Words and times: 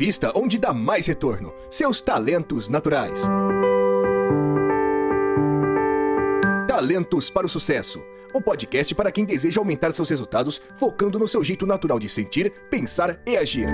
entrevista 0.00 0.32
onde 0.34 0.58
dá 0.58 0.72
mais 0.72 1.06
retorno: 1.06 1.52
seus 1.70 2.00
talentos 2.00 2.68
naturais. 2.68 3.28
Talentos 6.66 7.28
para 7.28 7.44
o 7.44 7.48
Sucesso 7.48 8.02
o 8.32 8.40
podcast 8.40 8.94
para 8.94 9.10
quem 9.10 9.24
deseja 9.24 9.60
aumentar 9.60 9.90
seus 9.90 10.08
resultados 10.08 10.62
focando 10.76 11.18
no 11.18 11.26
seu 11.26 11.42
jeito 11.42 11.66
natural 11.66 11.98
de 11.98 12.08
sentir, 12.08 12.52
pensar 12.70 13.20
e 13.26 13.36
agir. 13.36 13.66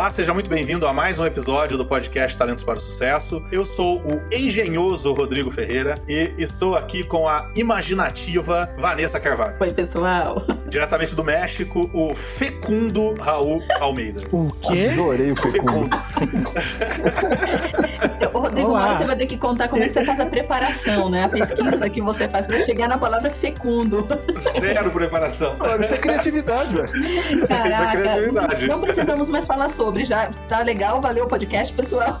Olá, 0.00 0.10
seja 0.10 0.34
muito 0.34 0.50
bem-vindo 0.50 0.88
a 0.88 0.92
mais 0.92 1.20
um 1.20 1.24
episódio 1.24 1.78
do 1.78 1.86
podcast 1.86 2.36
Talentos 2.36 2.64
para 2.64 2.78
o 2.78 2.80
Sucesso. 2.80 3.44
Eu 3.52 3.64
sou 3.64 4.00
o 4.00 4.34
engenhoso 4.34 5.12
Rodrigo 5.12 5.52
Ferreira 5.52 5.94
e 6.08 6.34
estou 6.36 6.74
aqui 6.74 7.04
com 7.04 7.28
a 7.28 7.52
imaginativa 7.54 8.74
Vanessa 8.76 9.20
Carvalho. 9.20 9.56
Oi, 9.60 9.72
pessoal. 9.72 10.44
Diretamente 10.70 11.14
do 11.14 11.22
México, 11.24 11.90
o 11.92 12.14
fecundo 12.14 13.14
Raul 13.14 13.62
Almeida. 13.80 14.22
O 14.32 14.48
quê? 14.60 14.88
Adorei 14.92 15.32
o 15.32 15.36
fecundo. 15.36 15.90
Rodrigo, 18.32 18.74
agora 18.74 18.96
você 18.96 19.04
vai 19.04 19.16
ter 19.16 19.26
que 19.26 19.36
contar 19.36 19.68
como 19.68 19.82
é 19.82 19.88
que 19.88 19.92
você 19.92 20.04
faz 20.04 20.18
a 20.18 20.24
preparação, 20.26 21.10
né? 21.10 21.24
A 21.24 21.28
pesquisa 21.28 21.90
que 21.90 22.00
você 22.00 22.26
faz 22.28 22.46
para 22.46 22.60
chegar 22.62 22.88
na 22.88 22.96
palavra 22.96 23.30
fecundo. 23.30 24.06
Zero 24.58 24.90
preparação. 24.90 25.58
Isso 25.82 25.94
é 25.94 25.98
criatividade, 25.98 26.74
velho. 26.74 27.46
Caraca, 27.46 27.70
Isso 27.70 27.82
é 27.82 27.90
criatividade. 27.90 28.66
Não 28.66 28.80
precisamos 28.80 29.28
mais 29.28 29.46
falar 29.46 29.68
sobre 29.68 29.90
sobre. 29.90 30.04
Já 30.04 30.30
tá 30.48 30.62
legal, 30.62 31.00
valeu 31.00 31.24
o 31.24 31.28
podcast, 31.28 31.72
pessoal. 31.74 32.18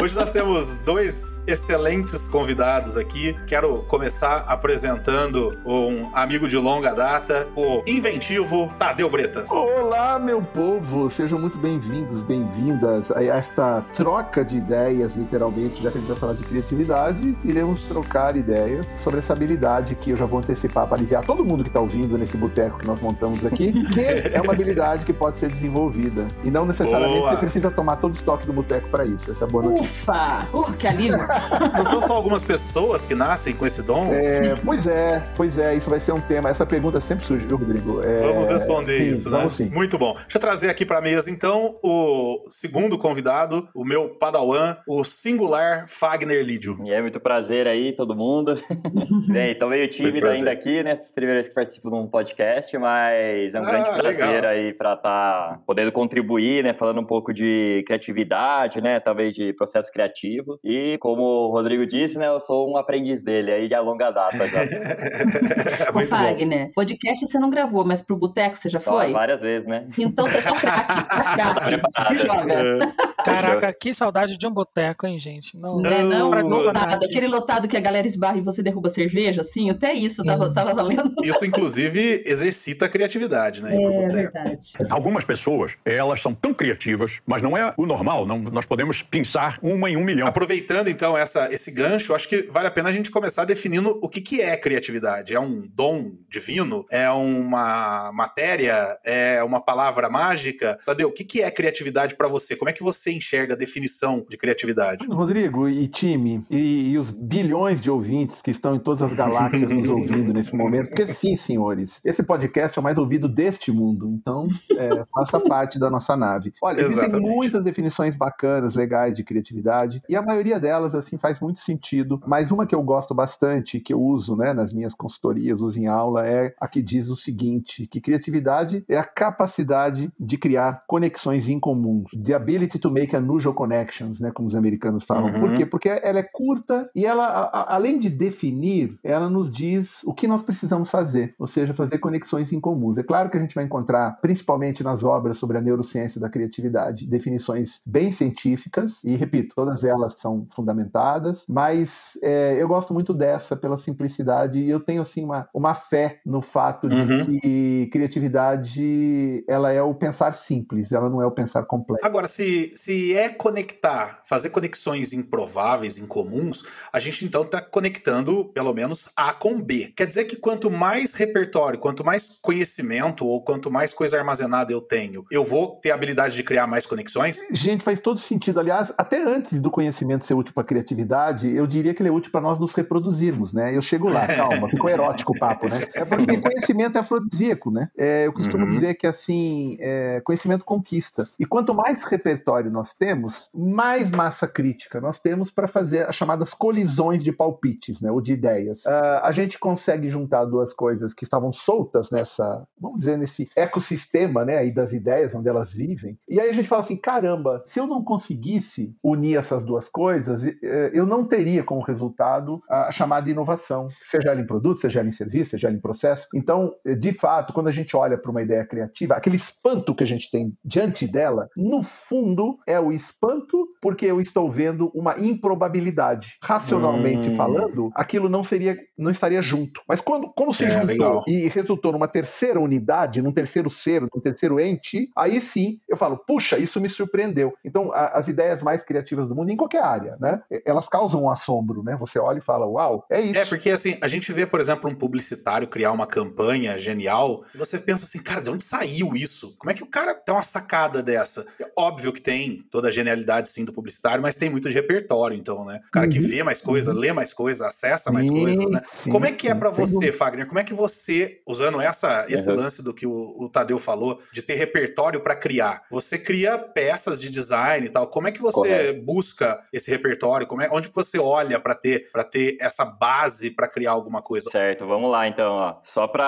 Hoje 0.00 0.16
nós 0.16 0.30
temos 0.30 0.74
dois 0.76 1.42
excelentes 1.46 2.26
convidados 2.26 2.96
aqui. 2.96 3.36
Quero 3.46 3.82
começar 3.84 4.44
apresentando 4.48 5.58
um 5.64 6.10
amigo 6.14 6.48
de 6.48 6.56
longa 6.56 6.94
data, 6.94 7.48
o 7.60 7.82
inventivo 7.86 8.72
Tadeu 8.78 9.10
Bretas. 9.10 9.50
Olá, 9.50 10.18
meu 10.18 10.40
povo! 10.40 11.10
Sejam 11.10 11.38
muito 11.38 11.58
bem-vindos, 11.58 12.22
bem-vindas 12.22 13.12
a 13.12 13.22
esta 13.22 13.84
troca 13.94 14.42
de 14.42 14.56
ideias, 14.56 15.14
literalmente, 15.14 15.82
já 15.82 15.90
que 15.90 15.98
a 15.98 16.00
gente 16.00 16.08
vai 16.08 16.16
falar 16.16 16.32
de 16.32 16.42
criatividade, 16.42 17.36
iremos 17.44 17.82
trocar 17.82 18.34
ideias 18.34 18.86
sobre 19.02 19.18
essa 19.18 19.34
habilidade 19.34 19.94
que 19.94 20.10
eu 20.10 20.16
já 20.16 20.24
vou 20.24 20.38
antecipar 20.38 20.86
para 20.86 20.96
aliviar 20.96 21.22
todo 21.22 21.44
mundo 21.44 21.62
que 21.62 21.68
está 21.68 21.80
ouvindo 21.80 22.16
nesse 22.16 22.34
boteco 22.34 22.78
que 22.78 22.86
nós 22.86 22.98
montamos 22.98 23.44
aqui, 23.44 23.72
que 23.92 24.00
é 24.34 24.40
uma 24.40 24.54
habilidade 24.54 25.04
que 25.04 25.12
pode 25.12 25.36
ser 25.36 25.50
desenvolvida 25.50 26.26
e 26.42 26.50
não 26.50 26.64
necessariamente 26.64 27.18
boa. 27.18 27.32
você 27.32 27.36
precisa 27.36 27.70
tomar 27.70 27.96
todo 27.96 28.12
o 28.12 28.16
estoque 28.16 28.46
do 28.46 28.54
boteco 28.54 28.88
para 28.88 29.04
isso. 29.04 29.30
Essa 29.30 29.44
é 29.44 29.46
a 29.46 29.50
boa 29.50 29.64
notícia. 29.64 30.02
Ufa! 30.02 30.48
Uh, 30.54 30.72
que 30.72 30.86
alívio! 30.86 31.18
Não 31.76 31.84
são 31.84 32.00
só 32.00 32.14
algumas 32.14 32.42
pessoas 32.42 33.04
que 33.04 33.14
nascem 33.14 33.54
com 33.54 33.66
esse 33.66 33.82
dom? 33.82 34.12
É, 34.12 34.54
pois 34.64 34.86
é, 34.86 35.22
pois 35.36 35.58
é, 35.58 35.74
isso 35.74 35.90
vai 35.90 36.00
ser 36.00 36.12
um 36.12 36.20
tema. 36.20 36.48
Essa 36.48 36.64
pergunta 36.64 37.00
sempre 37.00 37.26
surge, 37.26 37.49
viu, 37.50 37.56
Rodrigo? 37.56 38.00
É, 38.06 38.20
vamos 38.20 38.48
responder 38.48 38.98
sim, 38.98 39.08
isso, 39.08 39.30
né? 39.30 39.38
Vamos 39.38 39.56
sim. 39.56 39.70
Muito 39.70 39.98
bom. 39.98 40.14
Deixa 40.14 40.36
eu 40.36 40.40
trazer 40.40 40.70
aqui 40.70 40.86
para 40.86 41.00
mesa, 41.00 41.30
então, 41.30 41.78
o 41.82 42.44
segundo 42.48 42.96
convidado, 42.98 43.68
o 43.74 43.84
meu 43.84 44.10
padawan, 44.10 44.76
o 44.86 45.02
singular 45.04 45.86
Fagner 45.88 46.44
Lídio. 46.44 46.78
E 46.84 46.92
é 46.92 47.00
muito 47.00 47.18
prazer 47.18 47.66
aí, 47.66 47.92
todo 47.92 48.14
mundo. 48.14 48.60
Bem, 49.28 49.58
tô 49.58 49.68
meio 49.68 49.88
tímido 49.88 50.26
ainda 50.28 50.50
aqui, 50.50 50.82
né? 50.82 50.96
Primeira 51.14 51.36
vez 51.40 51.48
que 51.48 51.54
participo 51.54 51.90
de 51.90 51.96
um 51.96 52.06
podcast, 52.06 52.76
mas 52.78 53.54
é 53.54 53.60
um 53.60 53.64
ah, 53.64 53.70
grande 53.70 53.90
prazer 54.00 54.28
legal. 54.28 54.50
aí 54.50 54.72
para 54.72 54.94
estar 54.94 55.02
tá 55.02 55.60
podendo 55.66 55.90
contribuir, 55.90 56.62
né? 56.62 56.74
Falando 56.74 57.00
um 57.00 57.06
pouco 57.06 57.32
de 57.32 57.82
criatividade, 57.86 58.80
né? 58.80 59.00
Talvez 59.00 59.34
de 59.34 59.52
processo 59.54 59.90
criativo. 59.90 60.58
E 60.62 60.98
como 60.98 61.22
o 61.22 61.50
Rodrigo 61.50 61.86
disse, 61.86 62.18
né? 62.18 62.28
Eu 62.28 62.38
sou 62.38 62.70
um 62.70 62.76
aprendiz 62.76 63.22
dele 63.22 63.50
aí 63.50 63.68
de 63.68 63.80
longa 63.80 64.10
data 64.10 64.46
já. 64.46 64.60
Ô, 65.94 66.06
Fagner, 66.06 66.70
podcast 66.74 67.26
você 67.26 67.39
não 67.40 67.50
gravou, 67.50 67.84
mas 67.84 68.02
pro 68.02 68.16
boteco 68.16 68.56
você 68.56 68.68
já 68.68 68.80
foi? 68.80 69.12
várias 69.12 69.40
vezes, 69.40 69.66
né? 69.66 69.86
Então 69.98 70.26
você 70.26 70.42
tá 70.42 70.52
craque, 70.60 71.90
tá 71.92 72.04
Se 72.08 72.18
joga. 72.18 72.94
Caraca, 73.24 73.72
que 73.72 73.92
saudade 73.92 74.38
de 74.38 74.46
um 74.46 74.52
boteco, 74.52 75.06
hein, 75.06 75.18
gente? 75.18 75.56
Não, 75.56 75.78
não, 75.78 75.90
é, 75.90 76.02
não, 76.02 76.30
lotado. 76.30 77.04
Aquele 77.04 77.26
lotado 77.26 77.68
que 77.68 77.76
a 77.76 77.80
galera 77.80 78.06
esbarra 78.06 78.38
e 78.38 78.40
você 78.40 78.62
derruba 78.62 78.88
cerveja, 78.88 79.42
assim, 79.42 79.68
até 79.68 79.92
isso 79.92 80.24
tava, 80.24 80.52
tava 80.52 80.72
valendo. 80.72 81.14
Isso, 81.22 81.44
inclusive, 81.44 82.22
exercita 82.26 82.86
a 82.86 82.88
criatividade, 82.88 83.62
né? 83.62 83.76
É 83.76 84.08
verdade. 84.08 84.72
Algumas 84.88 85.24
pessoas, 85.24 85.76
elas 85.84 86.20
são 86.20 86.34
tão 86.34 86.54
criativas 86.54 86.90
mas 87.26 87.42
não 87.42 87.56
é 87.56 87.72
o 87.76 87.86
normal. 87.86 88.26
Não, 88.26 88.38
nós 88.38 88.66
podemos 88.66 89.02
pensar 89.02 89.58
uma 89.62 89.88
em 89.90 89.96
um 89.96 90.04
milhão. 90.04 90.26
Aproveitando 90.26 90.88
então 90.88 91.16
essa, 91.16 91.52
esse 91.52 91.70
gancho, 91.70 92.14
acho 92.14 92.28
que 92.28 92.42
vale 92.50 92.66
a 92.66 92.70
pena 92.70 92.88
a 92.88 92.92
gente 92.92 93.10
começar 93.10 93.44
definindo 93.44 93.98
o 94.02 94.08
que, 94.08 94.20
que 94.20 94.40
é 94.40 94.56
criatividade. 94.56 95.34
É 95.34 95.40
um 95.40 95.66
dom 95.74 96.12
divino? 96.28 96.84
É 96.90 97.10
uma 97.38 98.10
matéria? 98.12 98.98
É 99.04 99.42
uma 99.42 99.60
palavra 99.60 100.08
mágica? 100.08 100.78
Tadeu, 100.84 101.08
o 101.08 101.12
que, 101.12 101.24
que 101.24 101.42
é 101.42 101.50
criatividade 101.50 102.16
para 102.16 102.28
você? 102.28 102.56
Como 102.56 102.68
é 102.68 102.72
que 102.72 102.82
você 102.82 103.12
enxerga 103.12 103.54
a 103.54 103.56
definição 103.56 104.24
de 104.28 104.36
criatividade? 104.36 105.06
Rodrigo 105.06 105.68
e 105.68 105.86
time, 105.88 106.44
e, 106.50 106.90
e 106.90 106.98
os 106.98 107.10
bilhões 107.10 107.80
de 107.80 107.90
ouvintes 107.90 108.42
que 108.42 108.50
estão 108.50 108.74
em 108.74 108.78
todas 108.78 109.02
as 109.02 109.12
galáxias 109.12 109.68
nos 109.68 109.88
ouvindo 109.88 110.32
nesse 110.32 110.54
momento, 110.54 110.88
porque 110.88 111.06
sim, 111.06 111.36
senhores, 111.36 112.00
esse 112.04 112.22
podcast 112.22 112.78
é 112.78 112.80
o 112.80 112.82
mais 112.82 112.98
ouvido 112.98 113.28
deste 113.28 113.70
mundo, 113.70 114.08
então 114.08 114.44
é, 114.76 115.04
faça 115.12 115.40
parte 115.40 115.78
da 115.78 115.90
nossa 115.90 116.16
nave. 116.16 116.52
Olha, 116.62 116.80
Existem 116.82 117.20
muitas 117.20 117.62
definições 117.62 118.14
bacanas, 118.14 118.74
legais 118.74 119.14
de 119.14 119.24
criatividade, 119.24 120.02
e 120.08 120.16
a 120.16 120.22
maioria 120.22 120.58
delas, 120.58 120.94
assim, 120.94 121.18
faz 121.18 121.40
muito 121.40 121.60
sentido, 121.60 122.20
mas 122.26 122.50
uma 122.50 122.66
que 122.66 122.74
eu 122.74 122.82
gosto 122.82 123.14
bastante, 123.14 123.80
que 123.80 123.92
eu 123.92 124.00
uso, 124.00 124.36
né, 124.36 124.52
nas 124.52 124.72
minhas 124.72 124.94
consultorias, 124.94 125.60
uso 125.60 125.78
em 125.78 125.86
aula, 125.86 126.26
é 126.26 126.54
a 126.60 126.68
que 126.68 126.82
diz 126.82 127.08
o 127.08 127.16
seguinte, 127.20 127.86
que 127.86 128.00
criatividade 128.00 128.84
é 128.88 128.96
a 128.96 129.04
capacidade 129.04 130.10
de 130.18 130.38
criar 130.38 130.84
conexões 130.86 131.48
incomuns, 131.48 132.10
the 132.24 132.34
ability 132.34 132.78
to 132.78 132.90
make 132.90 133.14
unusual 133.14 133.54
connections, 133.54 134.20
né, 134.20 134.30
como 134.32 134.48
os 134.48 134.54
americanos 134.54 135.04
falam. 135.04 135.32
Uhum. 135.32 135.40
Por 135.40 135.56
quê? 135.56 135.66
Porque 135.66 135.88
ela 135.88 136.18
é 136.18 136.22
curta 136.22 136.90
e 136.94 137.04
ela, 137.04 137.26
a, 137.26 137.74
além 137.74 137.98
de 137.98 138.08
definir, 138.08 138.98
ela 139.04 139.28
nos 139.28 139.52
diz 139.52 140.02
o 140.04 140.14
que 140.14 140.26
nós 140.26 140.42
precisamos 140.42 140.90
fazer, 140.90 141.34
ou 141.38 141.46
seja, 141.46 141.74
fazer 141.74 141.98
conexões 141.98 142.52
incomuns. 142.52 142.98
É 142.98 143.02
claro 143.02 143.30
que 143.30 143.36
a 143.36 143.40
gente 143.40 143.54
vai 143.54 143.64
encontrar, 143.64 144.18
principalmente 144.20 144.82
nas 144.82 145.04
obras 145.04 145.38
sobre 145.38 145.58
a 145.58 145.60
neurociência 145.60 146.20
da 146.20 146.28
criatividade, 146.28 147.06
definições 147.06 147.80
bem 147.84 148.10
científicas, 148.10 149.02
e 149.04 149.14
repito, 149.16 149.54
todas 149.54 149.84
elas 149.84 150.14
são 150.14 150.46
fundamentadas, 150.50 151.44
mas 151.48 152.18
é, 152.22 152.56
eu 152.60 152.68
gosto 152.68 152.94
muito 152.94 153.12
dessa 153.12 153.56
pela 153.56 153.78
simplicidade 153.78 154.58
e 154.58 154.70
eu 154.70 154.80
tenho 154.80 155.02
assim 155.02 155.24
uma, 155.24 155.48
uma 155.54 155.74
fé 155.74 156.20
no 156.24 156.40
fato 156.40 156.88
de 156.88 156.99
uhum. 157.02 157.38
que 157.40 157.88
criatividade 157.92 159.44
ela 159.46 159.72
é 159.72 159.82
o 159.82 159.94
pensar 159.94 160.34
simples, 160.34 160.92
ela 160.92 161.08
não 161.08 161.20
é 161.20 161.26
o 161.26 161.30
pensar 161.30 161.64
complexo. 161.64 162.06
Agora, 162.06 162.26
se, 162.26 162.72
se 162.74 163.16
é 163.16 163.28
conectar, 163.28 164.20
fazer 164.24 164.50
conexões 164.50 165.12
improváveis, 165.12 165.98
incomuns, 165.98 166.62
a 166.92 166.98
gente 166.98 167.24
então 167.24 167.42
está 167.42 167.60
conectando 167.60 168.46
pelo 168.46 168.72
menos 168.72 169.10
A 169.16 169.32
com 169.32 169.60
B. 169.60 169.92
Quer 169.96 170.06
dizer 170.06 170.24
que 170.24 170.36
quanto 170.36 170.70
mais 170.70 171.14
repertório, 171.14 171.78
quanto 171.78 172.04
mais 172.04 172.28
conhecimento 172.40 173.26
ou 173.26 173.42
quanto 173.42 173.70
mais 173.70 173.92
coisa 173.92 174.18
armazenada 174.18 174.72
eu 174.72 174.80
tenho, 174.80 175.24
eu 175.30 175.44
vou 175.44 175.78
ter 175.82 175.90
a 175.90 175.94
habilidade 175.94 176.36
de 176.36 176.42
criar 176.42 176.66
mais 176.66 176.86
conexões? 176.86 177.40
Gente, 177.52 177.84
faz 177.84 178.00
todo 178.00 178.18
sentido. 178.18 178.60
Aliás, 178.60 178.92
até 178.96 179.22
antes 179.22 179.60
do 179.60 179.70
conhecimento 179.70 180.24
ser 180.24 180.34
útil 180.34 180.54
para 180.54 180.62
a 180.62 180.66
criatividade, 180.66 181.48
eu 181.48 181.66
diria 181.66 181.94
que 181.94 182.02
ele 182.02 182.08
é 182.08 182.12
útil 182.12 182.30
para 182.30 182.40
nós 182.40 182.58
nos 182.58 182.72
reproduzirmos, 182.74 183.52
né? 183.52 183.76
Eu 183.76 183.82
chego 183.82 184.08
lá, 184.08 184.26
calma, 184.34 184.68
ficou 184.68 184.90
erótico 184.90 185.32
o 185.32 185.38
papo, 185.38 185.68
né? 185.68 185.86
É 185.94 186.04
porque 186.04 186.38
conhecimento 186.38 186.89
é 186.96 187.00
afrodisíaco, 187.00 187.70
né? 187.70 187.90
É, 187.96 188.26
eu 188.26 188.32
costumo 188.32 188.64
uhum. 188.64 188.70
dizer 188.70 188.94
que, 188.94 189.06
assim, 189.06 189.76
é, 189.80 190.20
conhecimento 190.20 190.64
conquista. 190.64 191.28
E 191.38 191.44
quanto 191.44 191.74
mais 191.74 192.02
repertório 192.04 192.70
nós 192.70 192.94
temos, 192.94 193.48
mais 193.54 194.10
massa 194.10 194.46
crítica 194.46 195.00
nós 195.00 195.18
temos 195.18 195.50
para 195.50 195.68
fazer 195.68 196.08
as 196.08 196.14
chamadas 196.14 196.54
colisões 196.54 197.22
de 197.22 197.32
palpites, 197.32 198.00
né? 198.00 198.10
Ou 198.10 198.20
de 198.20 198.32
ideias. 198.32 198.84
Uh, 198.84 199.20
a 199.22 199.32
gente 199.32 199.58
consegue 199.58 200.08
juntar 200.08 200.44
duas 200.44 200.72
coisas 200.72 201.14
que 201.14 201.24
estavam 201.24 201.52
soltas 201.52 202.10
nessa, 202.10 202.66
vamos 202.78 203.00
dizer, 203.00 203.16
nesse 203.16 203.48
ecossistema, 203.56 204.44
né? 204.44 204.58
Aí 204.58 204.72
das 204.72 204.92
ideias, 204.92 205.34
onde 205.34 205.48
elas 205.48 205.72
vivem. 205.72 206.18
E 206.28 206.40
aí 206.40 206.48
a 206.48 206.52
gente 206.52 206.68
fala 206.68 206.82
assim: 206.82 206.96
caramba, 206.96 207.62
se 207.66 207.78
eu 207.78 207.86
não 207.86 208.02
conseguisse 208.02 208.94
unir 209.02 209.36
essas 209.36 209.64
duas 209.64 209.88
coisas, 209.88 210.44
eh, 210.44 210.90
eu 210.92 211.06
não 211.06 211.24
teria 211.24 211.62
como 211.62 211.82
resultado 211.82 212.62
a 212.68 212.90
chamada 212.92 213.30
inovação, 213.30 213.88
seja 214.04 214.30
ela 214.30 214.40
em 214.40 214.46
produto, 214.46 214.80
seja 214.80 215.00
ela 215.00 215.08
em 215.08 215.12
serviço, 215.12 215.52
seja 215.52 215.68
ela 215.68 215.76
em 215.76 215.80
processo. 215.80 216.28
Então, 216.34 216.74
de 216.98 217.12
fato, 217.12 217.52
quando 217.52 217.68
a 217.68 217.72
gente 217.72 217.96
olha 217.96 218.16
para 218.18 218.30
uma 218.30 218.42
ideia 218.42 218.64
criativa, 218.64 219.14
aquele 219.14 219.36
espanto 219.36 219.94
que 219.94 220.04
a 220.04 220.06
gente 220.06 220.30
tem 220.30 220.52
diante 220.64 221.06
dela, 221.06 221.48
no 221.56 221.82
fundo, 221.82 222.58
é 222.66 222.78
o 222.80 222.92
espanto 222.92 223.68
porque 223.80 224.06
eu 224.06 224.20
estou 224.20 224.50
vendo 224.50 224.90
uma 224.94 225.18
improbabilidade. 225.18 226.36
Racionalmente 226.42 227.28
Hum. 227.30 227.32
falando, 227.36 227.90
aquilo 227.94 228.28
não 228.28 228.42
seria, 228.44 228.78
não 228.96 229.10
estaria 229.10 229.42
junto. 229.42 229.80
Mas 229.88 230.00
quando, 230.00 230.28
como 230.34 230.52
se 230.52 230.64
É, 230.64 230.70
juntou 230.70 230.86
legal. 230.86 231.24
e 231.26 231.48
resultou 231.48 231.92
numa 231.92 232.08
terceira 232.08 232.60
unidade, 232.60 233.22
num 233.22 233.32
terceiro 233.32 233.70
ser, 233.70 234.02
num 234.02 234.20
terceiro 234.20 234.58
ente, 234.60 235.08
aí 235.16 235.40
sim 235.40 235.78
eu 235.88 235.96
falo, 235.96 236.16
puxa, 236.18 236.58
isso 236.58 236.80
me 236.80 236.88
surpreendeu. 236.88 237.52
Então, 237.64 237.92
a- 237.92 238.06
as 238.18 238.28
ideias 238.28 238.62
mais 238.62 238.82
criativas 238.82 239.28
do 239.28 239.34
mundo, 239.34 239.50
em 239.50 239.56
qualquer 239.56 239.82
área, 239.82 240.16
né? 240.20 240.40
Elas 240.64 240.88
causam 240.88 241.24
um 241.24 241.30
assombro, 241.30 241.82
né? 241.82 241.96
Você 241.98 242.18
olha 242.18 242.38
e 242.38 242.42
fala, 242.42 242.66
uau, 242.66 243.04
é 243.10 243.20
isso. 243.20 243.38
É, 243.38 243.44
porque 243.44 243.70
assim, 243.70 243.96
a 244.00 244.08
gente 244.08 244.32
vê, 244.32 244.46
por 244.46 244.60
exemplo, 244.60 244.88
um 244.90 244.94
publicitário 244.94 245.68
criar 245.68 245.92
uma 245.92 246.06
campanha 246.06 246.69
genial, 246.78 247.44
e 247.54 247.58
você 247.58 247.78
pensa 247.78 248.04
assim, 248.04 248.22
cara, 248.22 248.40
de 248.40 248.50
onde 248.50 248.64
saiu 248.64 249.14
isso? 249.14 249.54
Como 249.58 249.70
é 249.70 249.74
que 249.74 249.82
o 249.82 249.86
cara 249.86 250.14
tem 250.14 250.34
uma 250.34 250.42
sacada 250.42 251.02
dessa? 251.02 251.46
É 251.60 251.70
óbvio 251.76 252.12
que 252.12 252.20
tem 252.20 252.62
toda 252.70 252.88
a 252.88 252.90
genialidade, 252.90 253.48
sim, 253.48 253.64
do 253.64 253.72
publicitário, 253.72 254.22
mas 254.22 254.36
tem 254.36 254.50
muito 254.50 254.68
de 254.68 254.74
repertório, 254.74 255.36
então, 255.36 255.64
né? 255.64 255.80
O 255.88 255.90
cara 255.90 256.08
que 256.08 256.18
Uhum, 256.18 256.28
vê 256.28 256.42
mais 256.42 256.60
coisa, 256.60 256.92
lê 256.92 257.12
mais 257.12 257.32
coisa, 257.32 257.66
acessa 257.68 258.10
mais 258.12 258.26
Sim, 258.26 258.32
coisas, 258.40 258.70
né? 258.70 258.80
sim, 259.02 259.10
Como 259.10 259.26
é 259.26 259.32
que 259.32 259.48
é 259.48 259.54
sem 259.54 259.70
você. 259.70 260.12
Fagner? 260.12 260.46
Como 260.46 260.58
é 260.58 260.64
que 260.64 260.74
você, 260.74 261.40
usando 261.46 261.80
essa, 261.80 262.26
esse 262.28 262.50
Uhum. 262.50 262.56
lance 262.56 262.82
do 262.82 262.92
que 262.94 263.06
o, 263.06 263.36
o 263.38 263.48
Tadeu 263.48 263.78
falou, 263.78 264.20
de 264.32 264.42
ter 264.42 264.54
repertório 264.54 265.20
pra 265.22 265.36
criar, 265.36 265.82
você 265.90 266.18
cria 266.18 266.58
peças 266.58 267.20
de 267.20 267.30
design 267.30 267.86
e 267.86 267.90
tal. 267.90 268.06
Como 268.08 268.28
é 268.28 268.32
que 268.32 268.40
você 268.40 268.60
Correto. 268.60 269.02
busca 269.04 269.60
esse 269.72 269.90
repertório? 269.90 270.46
Como 270.46 270.62
é, 270.62 270.68
onde 270.70 270.88
que 270.88 270.94
você 270.94 271.18
olha 271.18 271.58
pra 271.60 271.74
ter, 271.74 272.10
pra 272.12 272.24
ter 272.24 272.56
essa 272.60 272.84
base 272.84 273.50
pra 273.50 273.68
criar 273.68 273.92
alguma 273.92 274.22
coisa? 274.22 274.50
Certo, 274.50 274.86
vamos 274.86 275.10
lá 275.10 275.26
então. 275.28 275.52
Ó. 275.52 275.76
Só 275.84 276.06
para 276.08 276.20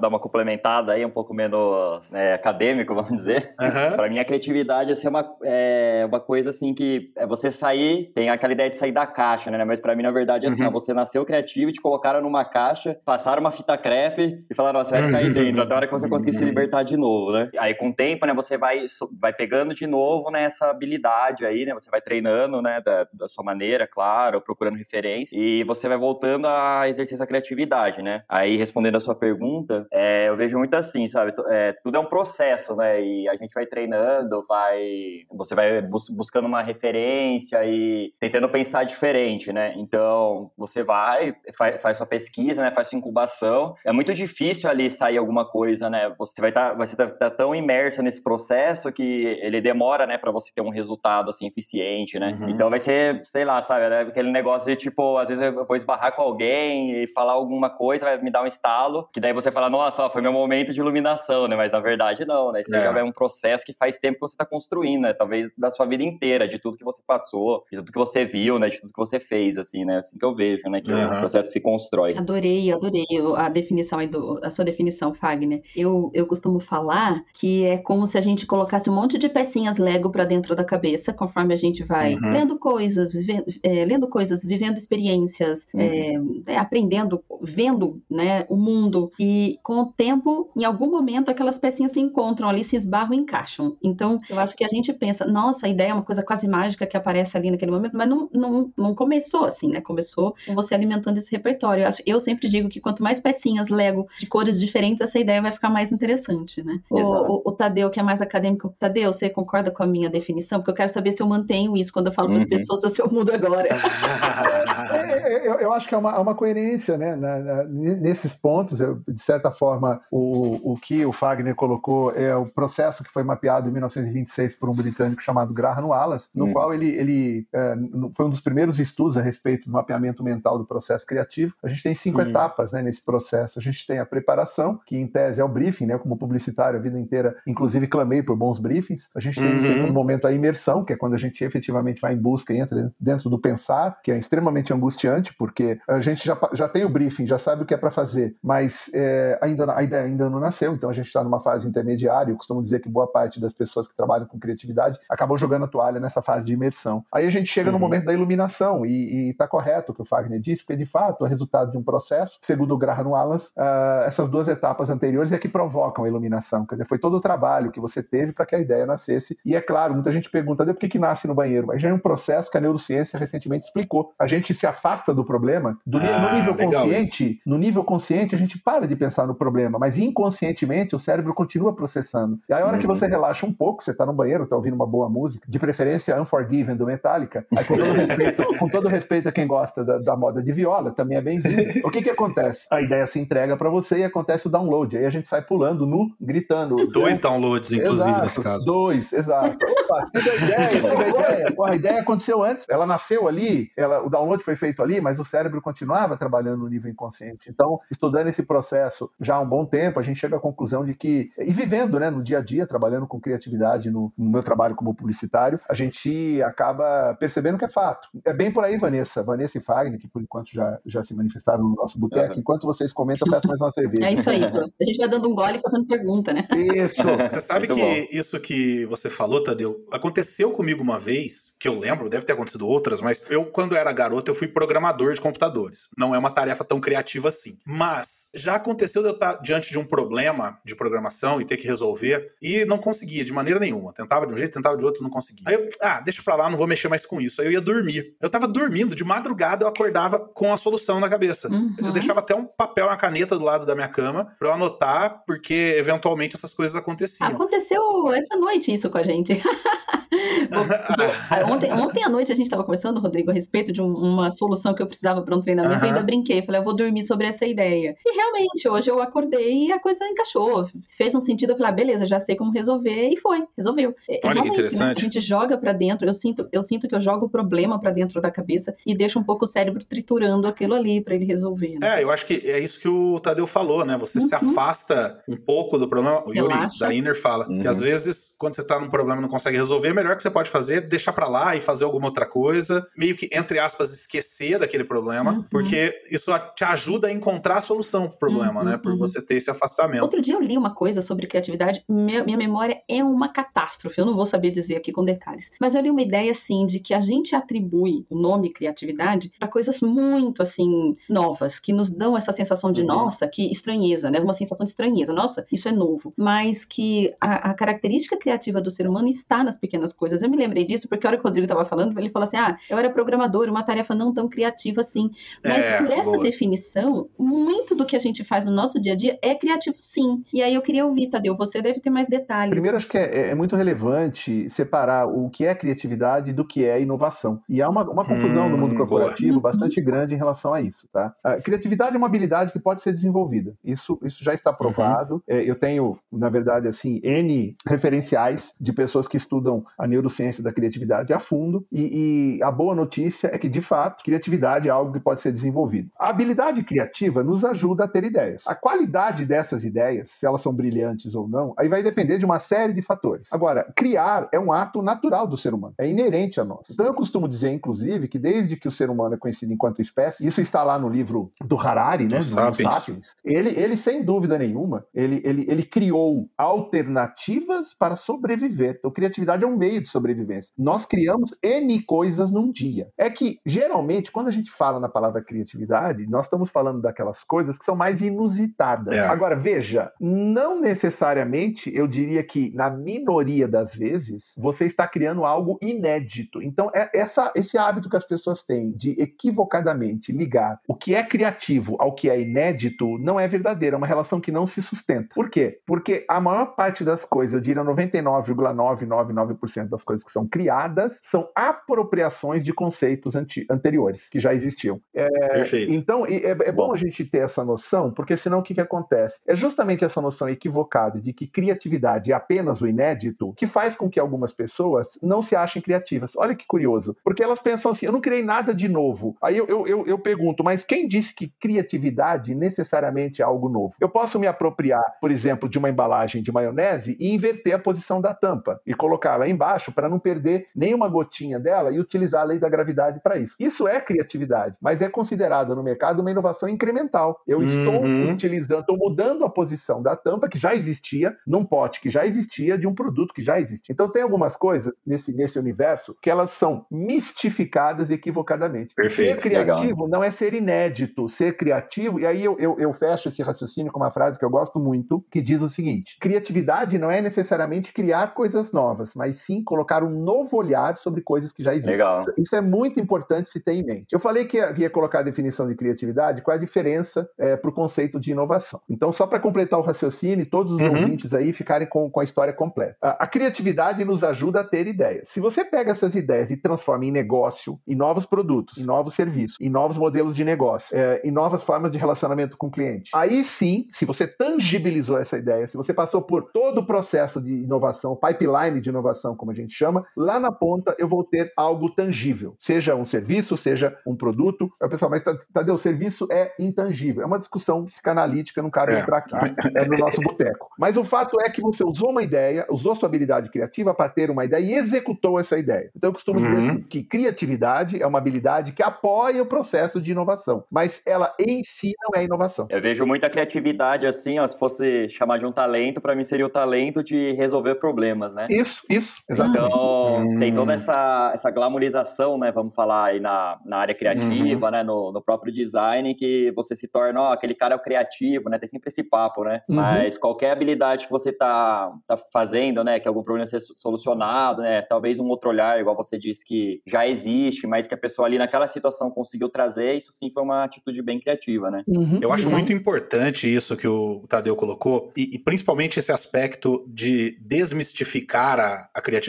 dar 0.00 0.08
uma 0.08 0.18
complementada 0.18 0.92
aí, 0.92 1.04
um 1.04 1.10
pouco 1.10 1.32
menos 1.34 2.10
né, 2.10 2.34
acadêmico, 2.34 2.94
vamos 2.94 3.10
dizer. 3.12 3.54
Aham. 3.60 3.96
Para 3.96 4.08
mim, 4.08 4.18
a 4.18 4.24
criatividade 4.24 4.92
assim, 4.92 5.06
é, 5.06 5.10
uma, 5.10 5.36
é 5.44 6.04
uma 6.06 6.20
coisa 6.20 6.50
assim 6.50 6.74
que 6.74 7.10
é 7.16 7.26
você 7.26 7.50
sair, 7.50 8.10
tem 8.14 8.28
aquela 8.30 8.52
ideia 8.52 8.70
de 8.70 8.76
sair 8.76 8.92
da 8.92 9.06
caixa, 9.06 9.50
né? 9.50 9.64
Mas 9.64 9.80
para 9.80 9.94
mim, 9.96 10.02
na 10.02 10.10
verdade, 10.10 10.46
é 10.46 10.48
assim, 10.48 10.62
Uhum. 10.62 10.68
ó, 10.68 10.72
você 10.72 10.92
nasceu 10.92 11.24
criativo 11.24 11.70
e 11.70 11.72
te 11.72 11.80
colocaram 11.80 12.20
numa 12.20 12.44
caixa, 12.44 12.96
passaram 13.04 13.40
uma 13.40 13.50
fita 13.50 13.76
crepe 13.76 14.44
e 14.50 14.54
falaram, 14.54 14.80
ó, 14.80 14.84
você 14.84 14.90
vai 14.92 15.02
ficar 15.02 15.18
aí 15.18 15.32
dentro, 15.32 15.62
até 15.62 15.72
a 15.72 15.76
hora 15.76 15.86
que 15.86 15.92
você 15.92 16.08
conseguir 16.08 16.34
se 16.34 16.44
libertar 16.44 16.82
de 16.82 16.96
novo, 16.96 17.32
né? 17.32 17.50
Aí 17.58 17.74
com 17.74 17.88
o 17.88 17.94
tempo, 17.94 18.26
né, 18.26 18.34
você 18.34 18.56
vai, 18.58 18.86
vai 19.20 19.32
pegando 19.32 19.74
de 19.74 19.86
novo, 19.86 20.30
né, 20.30 20.44
essa 20.44 20.70
habilidade 20.70 21.44
aí, 21.44 21.64
né? 21.64 21.74
Você 21.74 21.90
vai 21.90 22.00
treinando, 22.00 22.60
né, 22.62 22.80
da, 22.84 23.06
da 23.12 23.28
sua 23.28 23.44
maneira, 23.44 23.86
claro, 23.86 24.40
procurando 24.40 24.76
referência, 24.76 25.36
e 25.36 25.64
você 25.64 25.88
vai 25.88 25.96
voltando 25.98 26.46
a 26.46 26.88
exercer 26.88 27.14
essa 27.14 27.26
criatividade, 27.26 28.02
né? 28.02 28.22
Aí, 28.28 28.56
respondendo 28.56 28.96
a 28.96 29.00
sua 29.00 29.14
pergunta, 29.14 29.42
é, 29.90 30.28
eu 30.28 30.36
vejo 30.36 30.58
muito 30.58 30.74
assim, 30.74 31.06
sabe? 31.06 31.32
É, 31.48 31.72
tudo 31.82 31.96
é 31.96 32.00
um 32.00 32.06
processo, 32.06 32.74
né? 32.76 33.02
E 33.02 33.28
a 33.28 33.34
gente 33.36 33.52
vai 33.54 33.66
treinando, 33.66 34.44
vai. 34.48 35.22
Você 35.30 35.54
vai 35.54 35.82
bus- 35.82 36.08
buscando 36.08 36.46
uma 36.46 36.62
referência 36.62 37.64
e 37.64 38.12
tentando 38.18 38.48
pensar 38.48 38.84
diferente, 38.84 39.52
né? 39.52 39.72
Então, 39.76 40.50
você 40.56 40.82
vai, 40.82 41.34
faz, 41.56 41.80
faz 41.80 41.96
sua 41.96 42.06
pesquisa, 42.06 42.62
né? 42.62 42.70
Faz 42.70 42.88
sua 42.88 42.98
incubação. 42.98 43.74
É 43.84 43.92
muito 43.92 44.12
difícil 44.14 44.68
ali 44.68 44.90
sair 44.90 45.18
alguma 45.18 45.44
coisa, 45.44 45.88
né? 45.88 46.12
Você 46.18 46.40
vai 46.40 46.50
estar 46.50 46.74
você 46.74 46.96
tá, 46.96 47.06
tá 47.06 47.30
tão 47.30 47.54
imerso 47.54 48.02
nesse 48.02 48.22
processo 48.22 48.92
que 48.92 49.02
ele 49.40 49.60
demora, 49.60 50.06
né, 50.06 50.18
para 50.18 50.30
você 50.30 50.50
ter 50.54 50.62
um 50.62 50.70
resultado 50.70 51.30
assim 51.30 51.46
eficiente, 51.46 52.18
né? 52.18 52.36
Uhum. 52.40 52.48
Então 52.50 52.70
vai 52.70 52.80
ser, 52.80 53.24
sei 53.24 53.44
lá, 53.44 53.60
sabe, 53.62 53.88
né? 53.88 54.00
aquele 54.02 54.30
negócio 54.30 54.66
de 54.68 54.76
tipo, 54.76 55.16
às 55.18 55.28
vezes 55.28 55.42
eu 55.42 55.64
vou 55.64 55.76
esbarrar 55.76 56.14
com 56.14 56.22
alguém 56.22 57.02
e 57.02 57.06
falar 57.08 57.32
alguma 57.32 57.70
coisa, 57.70 58.04
vai 58.04 58.18
me 58.18 58.30
dar 58.30 58.42
um 58.42 58.46
estalo, 58.46 59.08
que 59.12 59.20
daí 59.20 59.32
você 59.32 59.50
fala, 59.52 59.70
nossa, 59.70 60.04
ó, 60.04 60.10
foi 60.10 60.22
meu 60.22 60.32
momento 60.32 60.72
de 60.72 60.80
iluminação, 60.80 61.46
né? 61.48 61.56
Mas 61.56 61.70
na 61.72 61.80
verdade 61.80 62.24
não, 62.24 62.52
né? 62.52 62.60
Isso 62.62 62.74
É. 62.74 62.82
já 62.82 62.98
é 62.98 63.02
um 63.02 63.12
processo 63.12 63.64
que 63.64 63.74
faz 63.74 63.98
tempo 63.98 64.14
que 64.14 64.20
você 64.30 64.36
tá 64.36 64.44
construindo, 64.44 65.02
né? 65.02 65.12
Talvez 65.12 65.50
da 65.56 65.70
sua 65.70 65.86
vida 65.86 66.02
inteira, 66.02 66.46
de 66.48 66.58
tudo 66.58 66.76
que 66.76 66.84
você 66.84 67.02
passou, 67.06 67.64
de 67.70 67.78
tudo 67.78 67.92
que 67.92 67.98
você 67.98 68.24
viu, 68.24 68.58
né? 68.58 68.68
De 68.68 68.80
tudo 68.80 68.92
que 68.92 68.98
você 68.98 69.20
fez, 69.20 69.56
assim, 69.58 69.84
né? 69.84 69.98
Assim 69.98 70.18
que 70.18 70.24
eu 70.24 70.34
vejo, 70.34 70.68
né? 70.68 70.80
Que 70.80 70.90
Aham. 70.92 71.16
o 71.16 71.20
processo 71.20 71.50
se 71.50 71.60
constrói. 71.60 72.16
Adorei, 72.16 72.72
adorei 72.72 73.04
a 73.36 73.48
definição 73.48 73.98
aí 73.98 74.08
do, 74.08 74.40
a 74.42 74.50
sua 74.50 74.64
definição, 74.64 75.12
Fagner. 75.14 75.62
Eu, 75.76 76.10
eu 76.14 76.26
costumo 76.26 76.60
falar 76.60 77.22
que 77.38 77.64
é 77.64 77.78
como 77.78 78.06
se 78.06 78.16
a 78.18 78.20
gente 78.20 78.46
colocasse 78.46 78.88
um 78.90 78.94
monte 78.94 79.18
de 79.18 79.28
pecinhas 79.28 79.78
Lego 79.78 80.10
pra 80.10 80.24
dentro 80.24 80.54
da 80.54 80.64
cabeça, 80.64 81.12
conforme 81.12 81.52
a 81.54 81.56
gente 81.56 81.84
vai 81.84 82.14
Uhum. 82.14 82.32
lendo 82.32 82.58
coisas, 82.58 83.12
vive- 83.12 83.44
é, 83.62 83.84
lendo 83.84 84.08
coisas, 84.08 84.44
vivendo 84.44 84.76
experiências, 84.76 85.66
é, 85.76 86.12
é, 86.46 86.56
aprendendo, 86.58 87.22
vendo, 87.42 88.00
né, 88.10 88.44
o 88.48 88.56
mundo. 88.56 89.10
E 89.18 89.41
com 89.62 89.74
o 89.80 89.86
tempo, 89.86 90.50
em 90.56 90.64
algum 90.64 90.90
momento, 90.90 91.30
aquelas 91.30 91.58
pecinhas 91.58 91.92
se 91.92 92.00
encontram 92.00 92.48
ali, 92.48 92.62
se 92.64 92.76
esbarram 92.76 93.14
e 93.14 93.18
encaixam. 93.18 93.76
Então, 93.82 94.18
eu 94.28 94.38
acho 94.38 94.56
que 94.56 94.64
a 94.64 94.68
gente 94.68 94.92
pensa, 94.92 95.24
nossa, 95.26 95.66
a 95.66 95.68
ideia 95.68 95.90
é 95.90 95.94
uma 95.94 96.02
coisa 96.02 96.22
quase 96.22 96.46
mágica 96.48 96.86
que 96.86 96.96
aparece 96.96 97.36
ali 97.36 97.50
naquele 97.50 97.70
momento, 97.70 97.96
mas 97.96 98.08
não, 98.08 98.28
não, 98.32 98.72
não 98.76 98.94
começou 98.94 99.44
assim, 99.44 99.68
né? 99.68 99.80
Começou 99.80 100.34
com 100.46 100.54
você 100.54 100.74
alimentando 100.74 101.18
esse 101.18 101.30
repertório. 101.30 101.82
Eu, 101.84 101.88
acho, 101.88 102.02
eu 102.06 102.18
sempre 102.20 102.48
digo 102.48 102.68
que 102.68 102.80
quanto 102.80 103.02
mais 103.02 103.20
pecinhas 103.20 103.68
Lego 103.68 104.06
de 104.18 104.26
cores 104.26 104.58
diferentes, 104.60 105.00
essa 105.00 105.18
ideia 105.18 105.40
vai 105.42 105.52
ficar 105.52 105.70
mais 105.70 105.90
interessante, 105.92 106.62
né? 106.62 106.78
O, 106.90 106.98
o, 107.00 107.42
o 107.46 107.52
Tadeu, 107.52 107.90
que 107.90 108.00
é 108.00 108.02
mais 108.02 108.20
acadêmico, 108.22 108.74
Tadeu, 108.78 109.12
você 109.12 109.28
concorda 109.30 109.70
com 109.70 109.82
a 109.82 109.86
minha 109.86 110.08
definição? 110.10 110.58
Porque 110.60 110.70
eu 110.72 110.74
quero 110.76 110.92
saber 110.92 111.12
se 111.12 111.22
eu 111.22 111.26
mantenho 111.26 111.76
isso 111.76 111.92
quando 111.92 112.06
eu 112.08 112.12
falo 112.12 112.28
para 112.28 112.36
as 112.38 112.42
Uhum. 112.42 112.48
pessoas 112.48 112.84
ou 112.84 112.90
se 112.90 113.00
eu 113.02 113.10
mudo 113.10 113.32
agora. 113.32 113.68
É, 114.92 115.46
eu, 115.48 115.54
eu 115.60 115.72
acho 115.72 115.88
que 115.88 115.94
é 115.94 115.98
uma, 115.98 116.12
é 116.14 116.18
uma 116.18 116.34
coerência, 116.34 116.96
né? 116.96 117.14
na- 117.16 117.38
na- 117.38 117.64
nesses 117.64 118.34
pontos, 118.34 118.80
eu, 118.80 119.00
de 119.08 119.20
certa 119.32 119.50
forma, 119.50 120.00
o, 120.10 120.72
o 120.72 120.76
que 120.76 121.04
o 121.06 121.12
Fagner 121.12 121.54
colocou 121.54 122.10
é 122.14 122.34
o 122.36 122.46
processo 122.46 123.02
que 123.02 123.10
foi 123.12 123.22
mapeado 123.22 123.68
em 123.68 123.72
1926 123.72 124.54
por 124.56 124.68
um 124.68 124.74
britânico 124.74 125.22
chamado 125.22 125.52
Graham 125.54 125.86
Wallace, 125.86 126.28
no 126.34 126.46
Hum. 126.46 126.52
qual 126.52 126.74
ele, 126.74 126.88
ele 126.90 127.46
é, 127.52 127.74
no- 127.74 128.12
foi 128.14 128.26
um 128.26 128.30
dos 128.30 128.40
primeiros 128.40 128.78
estudos 128.78 129.16
a 129.16 129.22
respeito 129.22 129.66
do 129.66 129.72
mapeamento 129.72 130.22
mental 130.22 130.58
do 130.58 130.64
processo 130.64 131.06
criativo. 131.06 131.54
A 131.62 131.68
gente 131.68 131.82
tem 131.82 131.94
cinco 131.94 132.18
Hum. 132.18 132.22
etapas 132.24 132.72
né, 132.72 132.82
nesse 132.82 133.00
processo. 133.04 133.58
A 133.58 133.62
gente 133.62 133.86
tem 133.86 133.98
a 133.98 134.06
preparação, 134.06 134.78
que 134.86 134.96
em 134.96 135.06
tese 135.06 135.40
é 135.40 135.44
o 135.44 135.48
briefing, 135.48 135.86
né? 135.86 135.98
Como 135.98 136.16
publicitário 136.16 136.78
a 136.78 136.82
vida 136.82 136.98
inteira, 136.98 137.36
inclusive 137.46 137.86
clamei 137.86 138.22
por 138.22 138.36
bons 138.36 138.58
briefings. 138.58 139.08
A 139.14 139.20
gente 139.20 139.36
tem 139.36 139.44
no 139.46 139.52
Uhum. 139.54 139.60
segundo 139.60 139.92
momento 139.92 140.26
a 140.26 140.32
imersão, 140.32 140.84
que 140.84 140.92
é 140.92 140.96
quando 140.96 141.14
a 141.14 141.18
gente 141.18 141.42
efetivamente 141.44 142.00
vai 142.00 142.14
em 142.14 142.18
busca 142.18 142.52
e 142.52 142.58
entra 142.58 142.92
dentro 143.00 143.28
do 143.30 143.38
pensar, 143.38 143.98
que 144.02 144.10
é 144.12 144.18
extremamente 144.18 144.72
angustiante, 144.72 145.34
porque 145.38 145.78
a 145.88 146.00
gente 146.00 146.24
já, 146.24 146.38
já 146.52 146.68
tem 146.68 146.84
o 146.84 146.88
briefing, 146.88 147.26
já 147.26 147.38
sabe 147.38 147.62
o 147.62 147.66
que 147.66 147.74
é 147.74 147.76
para 147.76 147.90
fazer, 147.90 148.34
mas 148.42 148.90
é, 148.94 149.11
ainda, 149.40 149.74
a 149.76 149.82
ideia 149.82 150.04
ainda 150.04 150.28
não 150.30 150.40
nasceu, 150.40 150.74
então 150.74 150.90
a 150.90 150.92
gente 150.92 151.06
está 151.06 151.22
numa 151.22 151.40
fase 151.40 151.66
intermediária. 151.68 152.32
Eu 152.32 152.36
costumo 152.36 152.62
dizer 152.62 152.80
que 152.80 152.88
boa 152.88 153.06
parte 153.06 153.40
das 153.40 153.52
pessoas 153.52 153.86
que 153.88 153.94
trabalham 153.94 154.26
com 154.26 154.38
criatividade 154.38 154.98
acabam 155.08 155.36
jogando 155.36 155.64
a 155.64 155.68
toalha 155.68 156.00
nessa 156.00 156.22
fase 156.22 156.44
de 156.44 156.52
imersão. 156.52 157.04
Aí 157.12 157.26
a 157.26 157.30
gente 157.30 157.46
chega 157.48 157.70
no 157.70 157.76
Uhum. 157.76 157.80
momento 157.82 158.04
da 158.04 158.12
iluminação, 158.12 158.84
e 158.86 159.30
está 159.30 159.46
correto 159.48 159.92
o 159.92 159.94
que 159.94 160.02
o 160.02 160.04
Fagner 160.04 160.40
disse, 160.40 160.62
porque 160.64 160.76
de 160.76 160.86
fato 160.86 161.24
é 161.26 161.28
resultado 161.28 161.70
de 161.72 161.78
um 161.78 161.82
processo, 161.82 162.38
segundo 162.42 162.74
o 162.74 162.78
Graham 162.78 163.08
Wallace, 163.08 163.50
ah, 163.56 164.04
essas 164.06 164.28
duas 164.28 164.48
etapas 164.48 164.88
anteriores 164.90 165.32
é 165.32 165.38
que 165.38 165.48
provocam 165.48 166.04
a 166.04 166.08
iluminação. 166.08 166.64
Quer 166.66 166.76
dizer, 166.76 166.86
foi 166.86 166.98
todo 166.98 167.16
o 167.16 167.20
trabalho 167.20 167.70
que 167.70 167.80
você 167.80 168.02
teve 168.02 168.32
para 168.32 168.46
que 168.46 168.54
a 168.54 168.58
ideia 168.60 168.86
nascesse. 168.86 169.36
E 169.44 169.54
é 169.56 169.60
claro, 169.60 169.94
muita 169.94 170.12
gente 170.12 170.30
pergunta, 170.30 170.64
"Deu, 170.64 170.74
por 170.74 170.80
que, 170.80 170.88
que 170.88 170.98
nasce 170.98 171.26
no 171.26 171.34
banheiro? 171.34 171.66
Mas 171.66 171.80
já 171.82 171.88
é 171.88 171.92
um 171.92 171.98
processo 171.98 172.50
que 172.50 172.56
a 172.58 172.60
neurociência 172.60 173.18
recentemente 173.18 173.64
explicou. 173.66 174.12
A 174.18 174.26
gente 174.26 174.54
se 174.54 174.66
afasta 174.66 175.12
do 175.14 175.24
problema, 175.24 175.78
do, 175.86 175.98
Ah, 175.98 176.18
no 176.30 176.36
nível 176.36 176.54
consciente, 176.56 177.40
no 177.46 177.58
nível 177.58 177.84
consciente 177.84 178.34
a 178.34 178.38
gente 178.38 178.58
para 178.58 178.86
de 178.86 178.94
pensar 179.02 179.26
no 179.26 179.34
problema, 179.34 179.78
mas 179.78 179.98
inconscientemente 179.98 180.94
o 180.94 180.98
cérebro 180.98 181.34
continua 181.34 181.74
processando. 181.74 182.38
E 182.48 182.52
aí 182.54 182.62
a 182.62 182.66
hora 182.66 182.78
que 182.78 182.86
Uhum. 182.86 182.94
você 182.94 183.06
relaxa 183.06 183.44
um 183.44 183.52
pouco, 183.52 183.82
você 183.82 183.90
está 183.90 184.06
no 184.06 184.12
banheiro, 184.12 184.44
está 184.44 184.54
ouvindo 184.54 184.74
uma 184.74 184.86
boa 184.86 185.08
música, 185.08 185.44
de 185.48 185.58
preferência 185.58 186.20
Unforgiven 186.20 186.76
do 186.76 186.86
Metallica, 186.86 187.44
aí 187.56 187.64
com 187.64 187.74
todo 187.76 187.92
respeito, 187.92 188.58
com 188.58 188.68
todo 188.68 188.88
respeito 188.88 189.28
a 189.28 189.32
quem 189.32 189.46
gosta 189.46 189.84
da, 189.84 189.98
da 189.98 190.16
moda 190.16 190.40
de 190.42 190.52
viola, 190.52 190.92
também 190.92 191.18
é 191.18 191.20
bem-vindo. 191.20 191.86
O 191.86 191.90
que 191.90 192.00
que 192.02 192.10
acontece? 192.10 192.66
A 192.70 192.80
ideia 192.80 193.06
se 193.06 193.18
entrega 193.18 193.56
para 193.56 193.68
você 193.68 193.98
e 193.98 194.04
acontece 194.04 194.46
o 194.46 194.50
download. 194.50 194.96
Aí 194.96 195.04
a 195.06 195.10
gente 195.10 195.26
sai 195.26 195.42
pulando 195.42 195.84
nu, 195.86 196.14
gritando. 196.20 196.76
Dois 196.88 197.18
downloads, 197.18 197.72
inclusive, 197.72 198.08
Exato, 198.08 198.22
nesse 198.22 198.42
caso. 198.42 198.64
Dois, 198.64 199.12
exato. 199.12 199.56
Opa, 199.66 200.10
tive 200.12 200.30
a 200.30 200.34
ideia, 200.36 200.68
tive 200.68 200.86
a 200.86 201.08
ideia. 201.08 201.54
Porra, 201.54 201.72
a 201.72 201.76
ideia 201.76 202.00
aconteceu 202.00 202.42
antes, 202.42 202.66
ela 202.68 202.86
nasceu 202.86 203.26
ali, 203.26 203.70
ela, 203.76 204.04
o 204.04 204.08
download 204.10 204.42
foi 204.44 204.54
feito 204.56 204.82
ali, 204.82 205.00
mas 205.00 205.18
o 205.18 205.24
cérebro 205.24 205.60
continuava 205.60 206.16
trabalhando 206.16 206.58
no 206.60 206.68
nível 206.68 206.90
inconsciente. 206.90 207.48
Então, 207.50 207.80
estudando 207.90 208.28
esse 208.28 208.42
processo 208.42 208.91
já 209.20 209.36
há 209.36 209.40
um 209.40 209.48
bom 209.48 209.64
tempo, 209.64 209.98
a 209.98 210.02
gente 210.02 210.20
chega 210.20 210.36
à 210.36 210.40
conclusão 210.40 210.84
de 210.84 210.94
que, 210.94 211.30
e 211.38 211.52
vivendo 211.52 211.98
né, 211.98 212.10
no 212.10 212.22
dia 212.22 212.38
a 212.38 212.42
dia, 212.42 212.66
trabalhando 212.66 213.06
com 213.06 213.20
criatividade 213.20 213.90
no, 213.90 214.12
no 214.16 214.30
meu 214.30 214.42
trabalho 214.42 214.74
como 214.74 214.94
publicitário, 214.94 215.60
a 215.68 215.74
gente 215.74 216.42
acaba 216.42 217.14
percebendo 217.18 217.58
que 217.58 217.64
é 217.64 217.68
fato. 217.68 218.08
É 218.24 218.32
bem 218.32 218.52
por 218.52 218.64
aí, 218.64 218.78
Vanessa. 218.78 219.22
Vanessa 219.22 219.58
e 219.58 219.60
Fagner, 219.60 219.98
que 219.98 220.08
por 220.08 220.22
enquanto 220.22 220.52
já, 220.52 220.78
já 220.86 221.04
se 221.04 221.14
manifestaram 221.14 221.62
no 221.64 221.74
nosso 221.74 221.98
boteco. 221.98 222.34
Uhum. 222.34 222.40
Enquanto 222.40 222.66
vocês 222.66 222.92
comentam, 222.92 223.26
eu 223.26 223.32
peço 223.32 223.48
mais 223.48 223.60
uma 223.60 223.70
cerveja. 223.70 224.02
É 224.12 224.14
isso 224.14 224.28
aí, 224.28 224.42
isso. 224.42 224.58
A 224.58 224.84
gente 224.84 224.98
vai 224.98 225.08
dando 225.08 225.28
um 225.28 225.34
gole 225.34 225.58
e 225.58 225.60
fazendo 225.60 225.86
pergunta, 225.86 226.32
né? 226.32 226.46
Isso. 226.54 227.02
Você 227.28 227.40
sabe 227.40 227.68
Muito 227.68 227.76
que 227.76 228.16
isso 228.16 228.38
que 228.40 228.84
você 228.86 229.08
falou, 229.08 229.42
Tadeu, 229.42 229.86
aconteceu 229.92 230.50
comigo 230.50 230.82
uma 230.82 230.98
vez, 230.98 231.54
que 231.58 231.68
eu 231.68 231.78
lembro, 231.78 232.08
deve 232.08 232.24
ter 232.24 232.32
acontecido 232.32 232.66
outras, 232.66 233.00
mas 233.00 233.24
eu, 233.30 233.46
quando 233.46 233.76
era 233.76 233.92
garoto, 233.92 234.30
eu 234.30 234.34
fui 234.34 234.48
programador 234.48 235.12
de 235.14 235.20
computadores. 235.20 235.88
Não 235.96 236.14
é 236.14 236.18
uma 236.18 236.30
tarefa 236.30 236.64
tão 236.64 236.80
criativa 236.80 237.28
assim. 237.28 237.58
Mas 237.64 238.28
já 238.34 238.56
aconteceu 238.56 238.81
de 238.86 239.08
eu 239.08 239.14
estar 239.14 239.34
diante 239.34 239.70
de 239.70 239.78
um 239.78 239.84
problema 239.84 240.58
de 240.64 240.74
programação 240.74 241.40
e 241.40 241.44
ter 241.44 241.56
que 241.56 241.66
resolver, 241.66 242.26
e 242.40 242.64
não 242.64 242.78
conseguia 242.78 243.24
de 243.24 243.32
maneira 243.32 243.58
nenhuma. 243.58 243.92
Tentava 243.92 244.26
de 244.26 244.34
um 244.34 244.36
jeito, 244.36 244.52
tentava 244.52 244.76
de 244.76 244.84
outro, 244.84 245.02
não 245.02 245.10
conseguia. 245.10 245.44
Aí 245.46 245.54
eu, 245.54 245.68
ah, 245.80 246.00
deixa 246.00 246.22
pra 246.22 246.34
lá, 246.34 246.50
não 246.50 246.58
vou 246.58 246.66
mexer 246.66 246.88
mais 246.88 247.06
com 247.06 247.20
isso. 247.20 247.40
Aí 247.40 247.46
eu 247.46 247.52
ia 247.52 247.60
dormir. 247.60 248.16
Eu 248.20 248.30
tava 248.30 248.46
dormindo, 248.46 248.94
de 248.94 249.04
madrugada 249.04 249.64
eu 249.64 249.68
acordava 249.68 250.18
com 250.18 250.52
a 250.52 250.56
solução 250.56 251.00
na 251.00 251.08
cabeça. 251.08 251.48
Uhum. 251.48 251.74
Eu 251.78 251.92
deixava 251.92 252.20
até 252.20 252.34
um 252.34 252.44
papel, 252.44 252.86
uma 252.86 252.96
caneta 252.96 253.38
do 253.38 253.44
lado 253.44 253.66
da 253.66 253.74
minha 253.74 253.88
cama 253.88 254.34
pra 254.38 254.48
eu 254.48 254.52
anotar, 254.52 255.22
porque 255.26 255.76
eventualmente 255.78 256.36
essas 256.36 256.54
coisas 256.54 256.76
aconteciam. 256.76 257.28
Aconteceu 257.28 258.12
essa 258.12 258.36
noite 258.36 258.72
isso 258.72 258.90
com 258.90 258.98
a 258.98 259.02
gente. 259.02 259.40
ontem, 261.50 261.72
ontem 261.72 262.04
à 262.04 262.08
noite 262.08 262.30
a 262.32 262.34
gente 262.34 262.46
estava 262.46 262.62
conversando, 262.62 263.00
Rodrigo, 263.00 263.30
a 263.30 263.34
respeito 263.34 263.72
de 263.72 263.80
um, 263.80 263.92
uma 263.92 264.30
solução 264.30 264.74
que 264.74 264.82
eu 264.82 264.86
precisava 264.86 265.22
para 265.22 265.36
um 265.36 265.40
treinamento. 265.40 265.74
Uhum. 265.74 265.82
Eu 265.82 265.88
ainda 265.88 266.02
brinquei, 266.02 266.42
falei, 266.42 266.60
eu 266.60 266.64
vou 266.64 266.74
dormir 266.74 267.02
sobre 267.02 267.26
essa 267.26 267.46
ideia. 267.46 267.96
E 268.04 268.16
realmente, 268.16 268.68
hoje 268.68 268.90
eu 268.90 269.00
acordei 269.00 269.66
e 269.66 269.72
a 269.72 269.78
coisa 269.78 270.04
encaixou. 270.04 270.68
Fez 270.90 271.14
um 271.14 271.20
sentido, 271.20 271.50
eu 271.50 271.56
falei, 271.56 271.72
ah, 271.72 271.74
beleza, 271.74 272.06
já 272.06 272.20
sei 272.20 272.36
como 272.36 272.52
resolver. 272.52 273.08
E 273.08 273.16
foi, 273.16 273.44
resolveu. 273.56 273.94
É, 274.08 274.20
Olha 274.24 274.34
realmente, 274.34 274.54
que 274.54 274.60
interessante. 274.60 274.80
Né, 274.80 274.94
a 274.96 275.00
gente 275.00 275.20
joga 275.20 275.56
para 275.56 275.72
dentro, 275.72 276.08
eu 276.08 276.12
sinto, 276.12 276.48
eu 276.52 276.62
sinto 276.62 276.88
que 276.88 276.94
eu 276.94 277.00
jogo 277.00 277.26
o 277.26 277.28
problema 277.28 277.78
para 277.80 277.90
dentro 277.90 278.20
da 278.20 278.30
cabeça 278.30 278.74
e 278.86 278.94
deixo 278.94 279.18
um 279.18 279.24
pouco 279.24 279.44
o 279.44 279.48
cérebro 279.48 279.84
triturando 279.84 280.46
aquilo 280.46 280.74
ali 280.74 281.00
para 281.00 281.14
ele 281.14 281.24
resolver. 281.24 281.78
Né? 281.78 282.00
É, 282.00 282.02
eu 282.02 282.10
acho 282.10 282.26
que 282.26 282.34
é 282.44 282.58
isso 282.58 282.80
que 282.80 282.88
o 282.88 283.18
Tadeu 283.20 283.46
falou, 283.46 283.84
né? 283.84 283.96
Você 283.96 284.18
uhum. 284.18 284.28
se 284.28 284.34
afasta 284.34 285.22
um 285.28 285.36
pouco 285.36 285.78
do 285.78 285.88
problema. 285.88 286.22
O 286.26 286.34
Yuri 286.34 286.52
Relaxa. 286.52 286.86
da 286.86 286.94
Inner 286.94 287.18
fala 287.18 287.48
uhum. 287.48 287.60
que 287.60 287.68
às 287.68 287.80
vezes, 287.80 288.34
quando 288.38 288.54
você 288.54 288.64
tá 288.64 288.78
num 288.78 288.88
problema 288.88 289.20
e 289.20 289.22
não 289.22 289.28
consegue 289.28 289.56
resolver, 289.56 289.88
é 289.88 289.92
melhor 290.02 290.16
que 290.16 290.22
você 290.22 290.30
pode 290.30 290.50
fazer 290.50 290.82
deixar 290.82 291.12
para 291.12 291.28
lá 291.28 291.56
e 291.56 291.60
fazer 291.60 291.84
alguma 291.84 292.06
outra 292.06 292.26
coisa, 292.28 292.86
meio 292.96 293.16
que, 293.16 293.28
entre 293.32 293.58
aspas, 293.58 293.92
esquecer 293.92 294.58
daquele 294.58 294.84
problema, 294.84 295.32
uhum. 295.32 295.44
porque 295.50 296.00
isso 296.10 296.30
te 296.54 296.64
ajuda 296.64 297.08
a 297.08 297.12
encontrar 297.12 297.58
a 297.58 297.62
solução 297.62 298.08
pro 298.08 298.18
problema, 298.18 298.60
uhum. 298.60 298.66
né? 298.66 298.76
Por 298.76 298.92
uhum. 298.92 298.98
você 298.98 299.20
ter 299.24 299.36
esse 299.36 299.50
afastamento. 299.50 300.02
Outro 300.02 300.20
dia 300.20 300.34
eu 300.34 300.40
li 300.40 300.56
uma 300.56 300.74
coisa 300.74 301.02
sobre 301.02 301.26
criatividade, 301.26 301.84
minha, 301.88 302.24
minha 302.24 302.36
memória 302.36 302.82
é 302.88 303.02
uma 303.02 303.28
catástrofe, 303.28 303.98
eu 303.98 304.06
não 304.06 304.14
vou 304.14 304.26
saber 304.26 304.50
dizer 304.50 304.76
aqui 304.76 304.92
com 304.92 305.04
detalhes, 305.04 305.50
mas 305.60 305.74
eu 305.74 305.82
li 305.82 305.90
uma 305.90 306.02
ideia 306.02 306.30
assim 306.30 306.66
de 306.66 306.80
que 306.80 306.94
a 306.94 307.00
gente 307.00 307.34
atribui 307.34 308.06
o 308.10 308.16
nome 308.16 308.52
criatividade 308.52 309.32
para 309.38 309.48
coisas 309.48 309.80
muito 309.80 310.42
assim 310.42 310.96
novas, 311.08 311.58
que 311.58 311.72
nos 311.72 311.90
dão 311.90 312.16
essa 312.16 312.32
sensação 312.32 312.72
de 312.72 312.80
uhum. 312.80 312.88
nossa, 312.88 313.26
que 313.28 313.50
estranheza, 313.50 314.10
né? 314.10 314.20
Uma 314.20 314.34
sensação 314.34 314.64
de 314.64 314.70
estranheza, 314.70 315.12
nossa, 315.12 315.44
isso 315.52 315.68
é 315.68 315.72
novo, 315.72 316.12
mas 316.16 316.64
que 316.64 317.14
a, 317.20 317.50
a 317.50 317.54
característica 317.54 318.16
criativa 318.16 318.60
do 318.60 318.70
ser 318.70 318.88
humano 318.88 319.08
está 319.08 319.44
nas 319.44 319.56
pequenas 319.56 319.91
coisas. 319.92 320.22
Eu 320.22 320.30
me 320.30 320.36
lembrei 320.36 320.64
disso 320.64 320.88
porque 320.88 321.06
a 321.06 321.10
hora 321.10 321.16
que 321.16 321.24
o 321.24 321.28
Rodrigo 321.28 321.44
estava 321.44 321.64
falando, 321.64 321.98
ele 321.98 322.10
falou 322.10 322.24
assim: 322.24 322.36
ah, 322.36 322.56
eu 322.68 322.78
era 322.78 322.90
programador, 322.90 323.48
uma 323.48 323.62
tarefa 323.62 323.94
não 323.94 324.12
tão 324.12 324.28
criativa 324.28 324.80
assim. 324.80 325.10
Mas 325.44 325.58
é, 325.58 325.78
por 325.78 325.90
essa 325.90 326.12
boa. 326.12 326.22
definição, 326.22 327.08
muito 327.18 327.74
do 327.74 327.84
que 327.84 327.96
a 327.96 327.98
gente 327.98 328.24
faz 328.24 328.46
no 328.46 328.52
nosso 328.52 328.80
dia 328.80 328.92
a 328.92 328.96
dia 328.96 329.18
é 329.22 329.34
criativo 329.34 329.76
sim. 329.78 330.24
E 330.32 330.42
aí 330.42 330.54
eu 330.54 330.62
queria 330.62 330.86
ouvir, 330.86 331.08
Tadeu, 331.08 331.36
você 331.36 331.60
deve 331.60 331.80
ter 331.80 331.90
mais 331.90 332.08
detalhes. 332.08 332.50
Primeiro, 332.50 332.76
acho 332.76 332.88
que 332.88 332.98
é, 332.98 333.30
é 333.30 333.34
muito 333.34 333.56
relevante 333.56 334.48
separar 334.50 335.06
o 335.06 335.28
que 335.30 335.44
é 335.44 335.54
criatividade 335.54 336.32
do 336.32 336.44
que 336.44 336.64
é 336.64 336.80
inovação. 336.80 337.40
E 337.48 337.62
há 337.62 337.68
uma, 337.68 337.82
uma 337.88 338.04
confusão 338.04 338.46
hum, 338.46 338.50
no 338.50 338.58
mundo 338.58 338.74
hum, 338.74 338.78
corporativo 338.78 339.40
boa. 339.40 339.52
bastante 339.52 339.80
grande 339.80 340.14
em 340.14 340.18
relação 340.18 340.52
a 340.52 340.60
isso. 340.60 340.88
Tá? 340.92 341.14
A 341.22 341.36
criatividade 341.36 341.94
é 341.94 341.98
uma 341.98 342.06
habilidade 342.06 342.52
que 342.52 342.58
pode 342.58 342.82
ser 342.82 342.92
desenvolvida. 342.92 343.54
Isso, 343.64 343.98
isso 344.02 344.22
já 344.22 344.34
está 344.34 344.52
provado. 344.52 345.14
Uhum. 345.14 345.20
É, 345.28 345.42
eu 345.42 345.54
tenho, 345.54 345.98
na 346.10 346.28
verdade, 346.28 346.68
assim, 346.68 347.00
N 347.02 347.56
referenciais 347.66 348.54
de 348.60 348.72
pessoas 348.72 349.08
que 349.08 349.16
estudam 349.16 349.64
a 349.78 349.86
neurociência 349.86 350.42
da 350.42 350.52
criatividade 350.52 351.12
a 351.12 351.20
fundo, 351.20 351.66
e, 351.70 352.36
e, 352.38 352.42
a 352.42 352.50
boa 352.50 352.74
notícia 352.74 353.30
é 353.32 353.38
que, 353.38 353.48
de 353.48 353.60
fato, 353.60 354.04
criatividade 354.04 354.68
é 354.68 354.70
algo 354.70 354.92
que 354.92 355.00
pode 355.00 355.20
ser 355.20 355.32
desenvolvido. 355.32 355.90
A 355.98 356.08
habilidade 356.08 356.62
criativa 356.62 357.22
nos 357.22 357.44
ajuda 357.44 357.84
a 357.84 357.88
ter 357.88 358.04
ideias. 358.04 358.46
A 358.46 358.54
qualidade 358.54 359.24
dessas 359.24 359.64
ideias, 359.64 360.10
se 360.10 360.26
elas 360.26 360.40
são 360.40 360.52
brilhantes 360.52 361.14
ou 361.14 361.28
não, 361.28 361.54
aí 361.58 361.68
vai 361.68 361.82
depender 361.82 362.18
de 362.18 362.24
uma 362.24 362.38
série 362.38 362.72
de 362.72 362.82
fatores. 362.82 363.32
Agora, 363.32 363.72
criar 363.76 364.28
é 364.32 364.38
um 364.38 364.52
ato 364.52 364.82
natural 364.82 365.26
do 365.26 365.36
ser 365.36 365.54
humano, 365.54 365.74
é 365.78 365.88
inerente 365.88 366.40
a 366.40 366.44
nós. 366.44 366.68
Então 366.70 366.86
eu 366.86 366.94
costumo 366.94 367.28
dizer, 367.28 367.50
inclusive, 367.50 368.08
que 368.08 368.18
desde 368.18 368.56
que 368.56 368.68
o 368.68 368.72
ser 368.72 368.90
humano 368.90 369.14
é 369.14 369.18
conhecido 369.18 369.52
enquanto 369.52 369.80
espécie, 369.80 370.26
isso 370.26 370.40
está 370.40 370.62
lá 370.62 370.78
no 370.78 370.88
livro 370.88 371.32
do 371.40 371.56
Harari, 371.56 372.04
né, 372.04 372.18
do 372.18 372.24
Sapiens. 372.24 372.74
Sapiens 372.74 373.16
ele, 373.24 373.50
ele, 373.50 373.76
sem 373.76 374.02
dúvida 374.02 374.38
nenhuma, 374.38 374.84
ele, 374.94 375.20
ele, 375.24 375.46
ele 375.48 375.62
criou 375.62 376.28
alternativas 376.36 377.74
para 377.74 377.96
sobreviver. 377.96 378.76
Então, 378.78 378.90
criatividade 378.90 379.44
é 379.44 379.46
um 379.46 379.58
meio 379.62 379.80
de 379.80 379.88
sobrevivência. 379.88 380.52
Nós 380.58 380.84
criamos 380.84 381.36
N 381.40 381.80
coisas 381.84 382.32
num 382.32 382.50
dia. 382.50 382.88
É 382.98 383.08
que, 383.08 383.38
geralmente, 383.46 384.10
quando 384.10 384.26
a 384.26 384.32
gente 384.32 384.50
fala 384.50 384.80
na 384.80 384.88
palavra 384.88 385.22
criatividade, 385.22 386.04
nós 386.08 386.24
estamos 386.24 386.50
falando 386.50 386.82
daquelas 386.82 387.22
coisas 387.22 387.56
que 387.56 387.64
são 387.64 387.76
mais 387.76 388.00
inusitadas. 388.00 388.96
É. 388.96 389.06
Agora, 389.06 389.36
veja, 389.36 389.92
não 390.00 390.60
necessariamente 390.60 391.72
eu 391.72 391.86
diria 391.86 392.24
que, 392.24 392.52
na 392.54 392.68
minoria 392.68 393.46
das 393.46 393.72
vezes, 393.72 394.34
você 394.36 394.66
está 394.66 394.88
criando 394.88 395.24
algo 395.24 395.58
inédito. 395.62 396.42
Então, 396.42 396.68
é 396.74 396.90
essa, 396.92 397.32
esse 397.36 397.56
hábito 397.56 397.88
que 397.88 397.96
as 397.96 398.04
pessoas 398.04 398.42
têm 398.42 398.72
de 398.72 399.00
equivocadamente 399.00 400.10
ligar 400.10 400.58
o 400.66 400.74
que 400.74 400.94
é 400.94 401.04
criativo 401.04 401.76
ao 401.78 401.94
que 401.94 402.10
é 402.10 402.20
inédito 402.20 402.98
não 402.98 403.20
é 403.20 403.28
verdadeiro, 403.28 403.74
é 403.74 403.78
uma 403.78 403.86
relação 403.86 404.20
que 404.20 404.32
não 404.32 404.46
se 404.46 404.60
sustenta. 404.60 405.14
Por 405.14 405.30
quê? 405.30 405.60
Porque 405.66 406.04
a 406.08 406.20
maior 406.20 406.56
parte 406.56 406.84
das 406.84 407.04
coisas, 407.04 407.34
eu 407.34 407.40
diria 407.40 407.62
99,999% 407.62 409.51
das 409.70 409.84
coisas 409.84 410.04
que 410.04 410.12
são 410.12 410.26
criadas, 410.26 410.98
são 411.02 411.28
apropriações 411.34 412.44
de 412.44 412.52
conceitos 412.52 413.14
anteriores, 413.50 414.08
que 414.08 414.18
já 414.18 414.34
existiam. 414.34 414.80
É, 414.94 415.08
Perfeito. 415.30 415.76
Então, 415.76 416.06
é, 416.06 416.30
é 416.30 416.52
bom. 416.52 416.68
bom. 416.68 416.72
a 416.72 416.76
gente 416.76 417.04
ter 417.04 417.18
essa 417.18 417.44
noção, 417.44 417.90
porque 417.90 418.16
senão 418.16 418.38
o 418.38 418.42
que, 418.42 418.54
que 418.54 418.60
acontece? 418.60 419.18
É 419.26 419.34
justamente 419.34 419.84
essa 419.84 420.00
noção 420.00 420.28
equivocada 420.28 421.00
de 421.00 421.12
que 421.12 421.26
criatividade 421.26 422.12
é 422.12 422.14
apenas 422.14 422.60
o 422.60 422.66
inédito 422.66 423.32
que 423.34 423.46
faz 423.46 423.76
com 423.76 423.88
que 423.88 424.00
algumas 424.00 424.32
pessoas 424.32 424.98
não 425.02 425.22
se 425.22 425.36
achem 425.36 425.62
criativas. 425.62 426.12
Olha 426.16 426.34
que 426.34 426.46
curioso, 426.46 426.96
porque 427.04 427.22
elas 427.22 427.40
pensam 427.40 427.70
assim: 427.70 427.86
eu 427.86 427.92
não 427.92 428.00
criei 428.00 428.22
nada 428.22 428.54
de 428.54 428.68
novo. 428.68 429.16
Aí 429.22 429.36
eu, 429.36 429.46
eu, 429.46 429.66
eu, 429.66 429.86
eu 429.86 429.98
pergunto, 429.98 430.42
mas 430.44 430.64
quem 430.64 430.86
disse 430.86 431.14
que 431.14 431.32
criatividade 431.40 432.34
necessariamente 432.34 433.22
é 433.22 433.24
algo 433.24 433.48
novo? 433.48 433.74
Eu 433.80 433.88
posso 433.88 434.18
me 434.18 434.26
apropriar, 434.26 434.82
por 435.00 435.10
exemplo, 435.10 435.48
de 435.48 435.58
uma 435.58 435.70
embalagem 435.70 436.22
de 436.22 436.32
maionese 436.32 436.96
e 436.98 437.12
inverter 437.12 437.54
a 437.54 437.58
posição 437.58 438.00
da 438.00 438.14
tampa 438.14 438.60
e 438.66 438.74
colocar 438.74 439.16
lá 439.16 439.28
embaixo 439.42 439.72
para 439.72 439.88
não 439.88 439.98
perder 439.98 440.46
nem 440.54 440.72
uma 440.72 440.88
gotinha 440.88 441.38
dela 441.40 441.72
e 441.72 441.80
utilizar 441.80 442.22
a 442.22 442.24
lei 442.24 442.38
da 442.38 442.48
gravidade 442.48 443.00
para 443.00 443.18
isso. 443.18 443.34
Isso 443.40 443.66
é 443.66 443.80
criatividade, 443.80 444.56
mas 444.60 444.80
é 444.80 444.88
considerado 444.88 445.56
no 445.56 445.62
mercado 445.62 446.00
uma 446.00 446.10
inovação 446.10 446.48
incremental. 446.48 447.20
Eu 447.26 447.38
uhum. 447.38 447.44
estou 447.44 448.12
utilizando, 448.14 448.60
estou 448.60 448.76
mudando 448.76 449.24
a 449.24 449.30
posição 449.30 449.82
da 449.82 449.96
tampa 449.96 450.28
que 450.28 450.38
já 450.38 450.54
existia 450.54 451.16
num 451.26 451.44
pote 451.44 451.80
que 451.80 451.90
já 451.90 452.06
existia 452.06 452.56
de 452.56 452.66
um 452.66 452.74
produto 452.74 453.12
que 453.12 453.22
já 453.22 453.40
existia. 453.40 453.72
Então 453.72 453.88
tem 453.88 454.02
algumas 454.02 454.36
coisas 454.36 454.72
nesse, 454.86 455.12
nesse 455.12 455.38
universo 455.38 455.96
que 456.00 456.08
elas 456.08 456.30
são 456.30 456.64
mistificadas 456.70 457.90
equivocadamente. 457.90 458.74
Perfeito, 458.74 459.22
ser 459.22 459.28
criativo 459.28 459.84
legal. 459.84 459.88
não 459.88 460.04
é 460.04 460.10
ser 460.10 460.34
inédito, 460.34 461.08
ser 461.08 461.36
criativo, 461.36 461.98
e 461.98 462.06
aí 462.06 462.24
eu, 462.24 462.36
eu, 462.38 462.56
eu 462.60 462.72
fecho 462.72 463.08
esse 463.08 463.22
raciocínio 463.22 463.72
com 463.72 463.80
uma 463.80 463.90
frase 463.90 464.18
que 464.18 464.24
eu 464.24 464.30
gosto 464.30 464.60
muito, 464.60 465.04
que 465.10 465.20
diz 465.20 465.42
o 465.42 465.48
seguinte: 465.48 465.96
criatividade 466.00 466.78
não 466.78 466.90
é 466.90 467.00
necessariamente 467.00 467.72
criar 467.72 468.14
coisas 468.14 468.52
novas, 468.52 468.94
mas 468.94 469.16
sim 469.16 469.31
colocar 469.42 469.84
um 469.84 470.02
novo 470.02 470.36
olhar 470.36 470.52
olhar 470.52 470.76
sobre 470.76 471.00
coisas 471.00 471.32
que 471.32 471.42
já 471.42 471.52
existem. 471.52 471.72
Legal. 471.72 472.04
Isso 472.18 472.36
é 472.36 472.40
muito 472.40 472.78
importante 472.78 473.30
se 473.30 473.40
ter 473.40 473.52
em 473.52 473.64
mente. 473.64 473.92
Eu 473.92 473.98
falei 473.98 474.24
que 474.24 474.36
ia, 474.36 474.52
que 474.52 474.62
ia 474.62 474.70
colocar 474.70 475.00
a 475.00 475.02
definição 475.02 475.48
de 475.48 475.54
criatividade, 475.54 476.22
qual 476.22 476.34
é 476.34 476.38
a 476.38 476.40
diferença 476.40 477.08
é, 477.18 477.36
para 477.36 477.50
o 477.50 477.52
conceito 477.52 477.98
de 477.98 478.12
inovação. 478.12 478.60
Então, 478.68 478.92
só 478.92 479.06
para 479.06 479.18
completar 479.18 479.58
o 479.58 479.62
raciocínio, 479.62 480.26
todos 480.26 480.52
os 480.52 480.60
uhum. 480.60 480.68
ouvintes 480.68 481.14
aí 481.14 481.32
ficarem 481.32 481.66
com, 481.66 481.90
com 481.90 482.00
a 482.00 482.04
história 482.04 482.32
completa. 482.32 482.76
A, 482.82 483.04
a, 483.04 483.06
criatividade 483.06 483.84
nos 483.84 484.04
ajuda 484.04 484.40
a 484.40 484.44
ter 484.44 484.66
ideias. 484.66 485.08
Se 485.08 485.20
você 485.20 485.44
pega 485.44 485.72
essas 485.72 485.94
ideias 485.94 486.30
e 486.30 486.36
transforma 486.36 486.84
em 486.84 486.90
negócio, 486.90 487.58
em 487.66 487.74
novos 487.74 488.06
produtos, 488.06 488.58
em 488.58 488.64
novos 488.64 488.94
serviços, 488.94 489.38
em 489.40 489.48
novos 489.48 489.76
modelos 489.76 490.16
de 490.16 490.24
negócio, 490.24 490.76
é, 490.76 491.00
em 491.04 491.10
novas 491.10 491.42
formas 491.42 491.72
de 491.72 491.78
relacionamento 491.78 492.36
com 492.36 492.48
o 492.48 492.50
cliente, 492.50 492.90
aí 492.94 493.24
sim, 493.24 493.66
se 493.70 493.84
você 493.84 494.06
tangibilizou 494.06 494.98
essa 494.98 495.16
ideia, 495.16 495.46
se 495.46 495.56
você 495.56 495.72
passou 495.72 496.02
por 496.02 496.30
todo 496.32 496.58
o 496.58 496.66
processo 496.66 497.20
de 497.20 497.30
inovação, 497.30 497.96
pipeline 497.96 498.60
de 498.60 498.70
inovação, 498.70 499.16
como 499.22 499.30
a 499.30 499.34
gente 499.36 499.54
chama, 499.54 499.86
lá 499.96 500.18
na 500.18 500.32
ponta 500.32 500.74
eu 500.80 500.88
vou 500.88 501.04
ter 501.04 501.32
algo 501.36 501.70
tangível, 501.70 502.34
seja 502.40 502.74
um 502.74 502.84
serviço, 502.84 503.36
seja 503.36 503.78
um 503.86 503.94
produto. 503.94 504.52
Aí 504.60 504.66
o 504.66 504.70
pessoal, 504.70 504.90
mas 504.90 505.04
Tadeu, 505.32 505.54
o 505.54 505.58
serviço 505.58 506.08
é 506.10 506.32
intangível. 506.40 507.04
É 507.04 507.06
uma 507.06 507.20
discussão 507.20 507.64
psicanalítica, 507.64 508.42
não 508.42 508.50
cabe 508.50 508.72
é. 508.72 508.84
para 508.84 508.98
aqui, 508.98 509.14
é 509.54 509.64
no 509.64 509.78
nosso 509.78 510.00
boteco. 510.00 510.48
Mas 510.58 510.76
o 510.76 510.82
fato 510.82 511.20
é 511.20 511.30
que 511.30 511.40
você 511.40 511.62
usou 511.62 511.90
uma 511.90 512.02
ideia, 512.02 512.44
usou 512.50 512.74
sua 512.74 512.88
habilidade 512.88 513.30
criativa 513.30 513.72
para 513.72 513.88
ter 513.88 514.10
uma 514.10 514.24
ideia 514.24 514.44
e 514.44 514.54
executou 514.54 515.20
essa 515.20 515.38
ideia. 515.38 515.70
Então 515.76 515.90
eu 515.90 515.94
costumo 515.94 516.18
uhum. 516.18 516.40
dizer 516.40 516.64
que 516.64 516.82
criatividade 516.82 517.80
é 517.80 517.86
uma 517.86 517.98
habilidade 517.98 518.50
que 518.50 518.62
apoia 518.62 519.22
o 519.22 519.26
processo 519.26 519.80
de 519.80 519.92
inovação, 519.92 520.42
mas 520.50 520.82
ela 520.84 521.14
em 521.16 521.44
si 521.44 521.74
não 521.84 522.00
é 522.00 522.04
inovação. 522.04 522.48
Eu 522.50 522.60
vejo 522.60 522.84
muita 522.84 523.08
criatividade 523.08 523.86
assim, 523.86 524.18
ó, 524.18 524.26
se 524.26 524.36
fosse 524.36 524.88
chamar 524.88 525.18
de 525.18 525.26
um 525.26 525.30
talento, 525.30 525.80
para 525.80 525.94
mim 525.94 526.02
seria 526.02 526.26
o 526.26 526.28
talento 526.28 526.82
de 526.82 527.12
resolver 527.12 527.54
problemas, 527.54 528.12
né? 528.12 528.26
Isso, 528.28 528.64
isso, 528.68 528.96
exatamente. 529.12 529.46
Então, 529.46 529.96
hum. 529.96 530.18
tem 530.18 530.34
toda 530.34 530.52
essa, 530.52 531.12
essa 531.14 531.30
glamorização, 531.30 532.18
né? 532.18 532.32
Vamos 532.32 532.54
falar 532.54 532.86
aí 532.86 533.00
na, 533.00 533.38
na 533.44 533.58
área 533.58 533.74
criativa, 533.74 534.46
uhum. 534.46 534.52
né? 534.52 534.62
No, 534.62 534.92
no 534.92 535.02
próprio 535.02 535.32
design, 535.32 535.94
que 535.94 536.32
você 536.32 536.54
se 536.54 536.68
torna, 536.68 537.00
ó, 537.00 537.12
aquele 537.12 537.34
cara 537.34 537.54
é 537.54 537.56
o 537.56 537.60
criativo, 537.60 538.28
né? 538.28 538.38
Tem 538.38 538.48
sempre 538.48 538.68
esse 538.68 538.82
papo, 538.82 539.24
né? 539.24 539.42
Uhum. 539.48 539.56
Mas 539.56 539.98
qualquer 539.98 540.32
habilidade 540.32 540.86
que 540.86 540.92
você 540.92 541.12
tá, 541.12 541.72
tá 541.86 541.96
fazendo, 542.12 542.64
né? 542.64 542.80
Que 542.80 542.88
algum 542.88 543.02
problema 543.02 543.26
seja 543.26 543.44
solucionado, 543.56 544.42
né? 544.42 544.62
Talvez 544.62 544.98
um 544.98 545.06
outro 545.06 545.30
olhar, 545.30 545.60
igual 545.60 545.76
você 545.76 545.98
disse, 545.98 546.24
que 546.24 546.60
já 546.66 546.86
existe, 546.86 547.46
mas 547.46 547.66
que 547.66 547.74
a 547.74 547.78
pessoa 547.78 548.06
ali 548.06 548.18
naquela 548.18 548.46
situação 548.46 548.90
conseguiu 548.90 549.28
trazer, 549.28 549.74
isso 549.74 549.92
sim 549.92 550.10
foi 550.10 550.22
uma 550.22 550.44
atitude 550.44 550.82
bem 550.82 550.98
criativa, 550.98 551.50
né? 551.50 551.62
Uhum. 551.66 552.00
Eu 552.02 552.12
acho 552.12 552.30
muito 552.30 552.52
importante 552.52 553.32
isso 553.32 553.56
que 553.56 553.68
o 553.68 554.02
Tadeu 554.08 554.36
colocou, 554.36 554.92
e, 554.96 555.14
e 555.14 555.18
principalmente 555.18 555.78
esse 555.78 555.92
aspecto 555.92 556.64
de 556.68 557.18
desmistificar 557.20 558.38
a, 558.38 558.68
a 558.74 558.80
criatividade, 558.80 559.01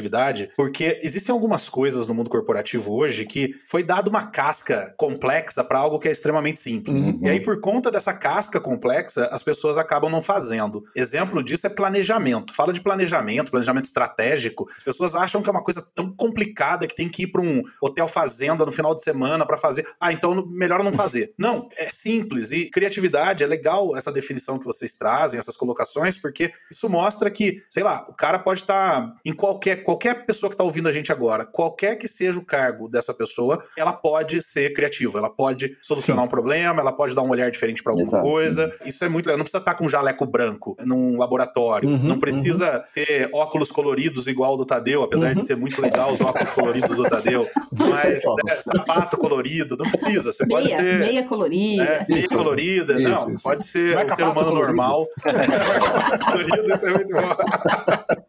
porque 0.55 0.99
existem 1.01 1.33
algumas 1.33 1.69
coisas 1.69 2.07
no 2.07 2.13
mundo 2.13 2.29
corporativo 2.29 2.93
hoje 2.93 3.25
que 3.25 3.53
foi 3.65 3.83
dado 3.83 4.09
uma 4.09 4.27
casca 4.27 4.93
complexa 4.97 5.63
para 5.63 5.79
algo 5.79 5.99
que 5.99 6.07
é 6.07 6.11
extremamente 6.11 6.59
simples. 6.59 7.07
Uhum. 7.07 7.19
E 7.23 7.29
aí, 7.29 7.39
por 7.39 7.59
conta 7.59 7.91
dessa 7.91 8.13
casca 8.13 8.59
complexa, 8.59 9.27
as 9.31 9.43
pessoas 9.43 9.77
acabam 9.77 10.11
não 10.11 10.21
fazendo. 10.21 10.83
Exemplo 10.95 11.43
disso 11.43 11.67
é 11.67 11.69
planejamento. 11.69 12.53
Fala 12.53 12.73
de 12.73 12.81
planejamento, 12.81 13.51
planejamento 13.51 13.85
estratégico. 13.85 14.67
As 14.75 14.83
pessoas 14.83 15.15
acham 15.15 15.41
que 15.41 15.49
é 15.49 15.51
uma 15.51 15.63
coisa 15.63 15.85
tão 15.93 16.11
complicada 16.11 16.87
que 16.87 16.95
tem 16.95 17.09
que 17.09 17.23
ir 17.23 17.27
para 17.27 17.41
um 17.41 17.61
hotel 17.81 18.07
fazenda 18.07 18.65
no 18.65 18.71
final 18.71 18.95
de 18.95 19.03
semana 19.03 19.45
para 19.45 19.57
fazer. 19.57 19.87
Ah, 19.99 20.11
então 20.11 20.45
melhor 20.47 20.83
não 20.83 20.93
fazer. 20.93 21.33
Não, 21.37 21.67
é 21.77 21.87
simples. 21.87 22.51
E 22.51 22.69
criatividade, 22.69 23.43
é 23.43 23.47
legal 23.47 23.97
essa 23.97 24.11
definição 24.11 24.57
que 24.57 24.65
vocês 24.65 24.93
trazem, 24.93 25.39
essas 25.39 25.57
colocações, 25.57 26.17
porque 26.17 26.51
isso 26.71 26.87
mostra 26.87 27.29
que, 27.29 27.61
sei 27.69 27.83
lá, 27.83 28.05
o 28.09 28.13
cara 28.13 28.39
pode 28.39 28.61
estar 28.61 29.01
tá 29.01 29.15
em 29.25 29.33
qualquer, 29.33 29.82
qualquer 29.83 30.25
pessoa 30.25 30.49
que 30.49 30.55
está 30.55 30.63
ouvindo 30.63 30.87
a 30.87 30.91
gente 30.91 31.11
agora, 31.11 31.45
qualquer 31.45 31.95
que 31.95 32.07
seja 32.07 32.39
o 32.39 32.45
cargo 32.45 32.87
dessa 32.87 33.13
pessoa, 33.13 33.63
ela 33.77 33.93
pode 33.93 34.41
ser 34.41 34.73
criativa, 34.73 35.19
ela 35.19 35.29
pode 35.29 35.77
solucionar 35.81 36.23
Sim. 36.23 36.27
um 36.27 36.29
problema, 36.29 36.81
ela 36.81 36.91
pode 36.91 37.13
dar 37.13 37.21
um 37.21 37.29
olhar 37.29 37.49
diferente 37.51 37.83
para 37.83 37.91
alguma 37.91 38.07
Exato. 38.07 38.23
coisa. 38.23 38.71
Isso 38.85 39.03
é 39.03 39.09
muito 39.09 39.25
legal. 39.25 39.37
Não 39.37 39.43
precisa 39.43 39.59
estar 39.59 39.71
tá 39.71 39.77
com 39.77 39.85
um 39.85 39.89
jaleco 39.89 40.25
branco 40.25 40.75
num 40.85 41.17
laboratório, 41.17 41.89
uhum, 41.89 42.03
não 42.03 42.19
precisa 42.19 42.77
uhum. 42.77 42.83
ter 42.93 43.29
óculos 43.33 43.71
coloridos 43.71 44.27
igual 44.27 44.53
o 44.53 44.57
do 44.57 44.65
Tadeu, 44.65 45.03
apesar 45.03 45.31
uhum. 45.31 45.37
de 45.37 45.45
ser 45.45 45.55
muito 45.55 45.81
legal 45.81 46.11
os 46.11 46.21
óculos 46.21 46.51
coloridos 46.51 46.95
do 46.95 47.03
Tadeu, 47.03 47.47
mas 47.77 48.21
né, 48.45 48.61
sapato 48.61 49.17
colorido, 49.17 49.75
não 49.77 49.89
precisa. 49.89 50.31
Você 50.31 50.45
meia, 50.45 50.61
pode 50.61 50.73
ser. 50.73 50.99
Meia 50.99 51.23
colorida. 51.23 51.83
É, 51.83 52.05
meia 52.07 52.25
isso, 52.25 52.35
colorida. 52.35 52.93
Isso, 52.93 53.01
não, 53.01 53.29
isso. 53.31 53.43
pode 53.43 53.65
ser 53.65 53.97
um 53.97 54.09
ser 54.09 54.23
humano 54.23 54.33
colorido. 54.33 54.53
normal. 54.53 55.07
colorido, 56.25 56.73
isso 56.73 56.87
é 56.87 56.93
muito 56.93 57.13
bom. 57.13 57.35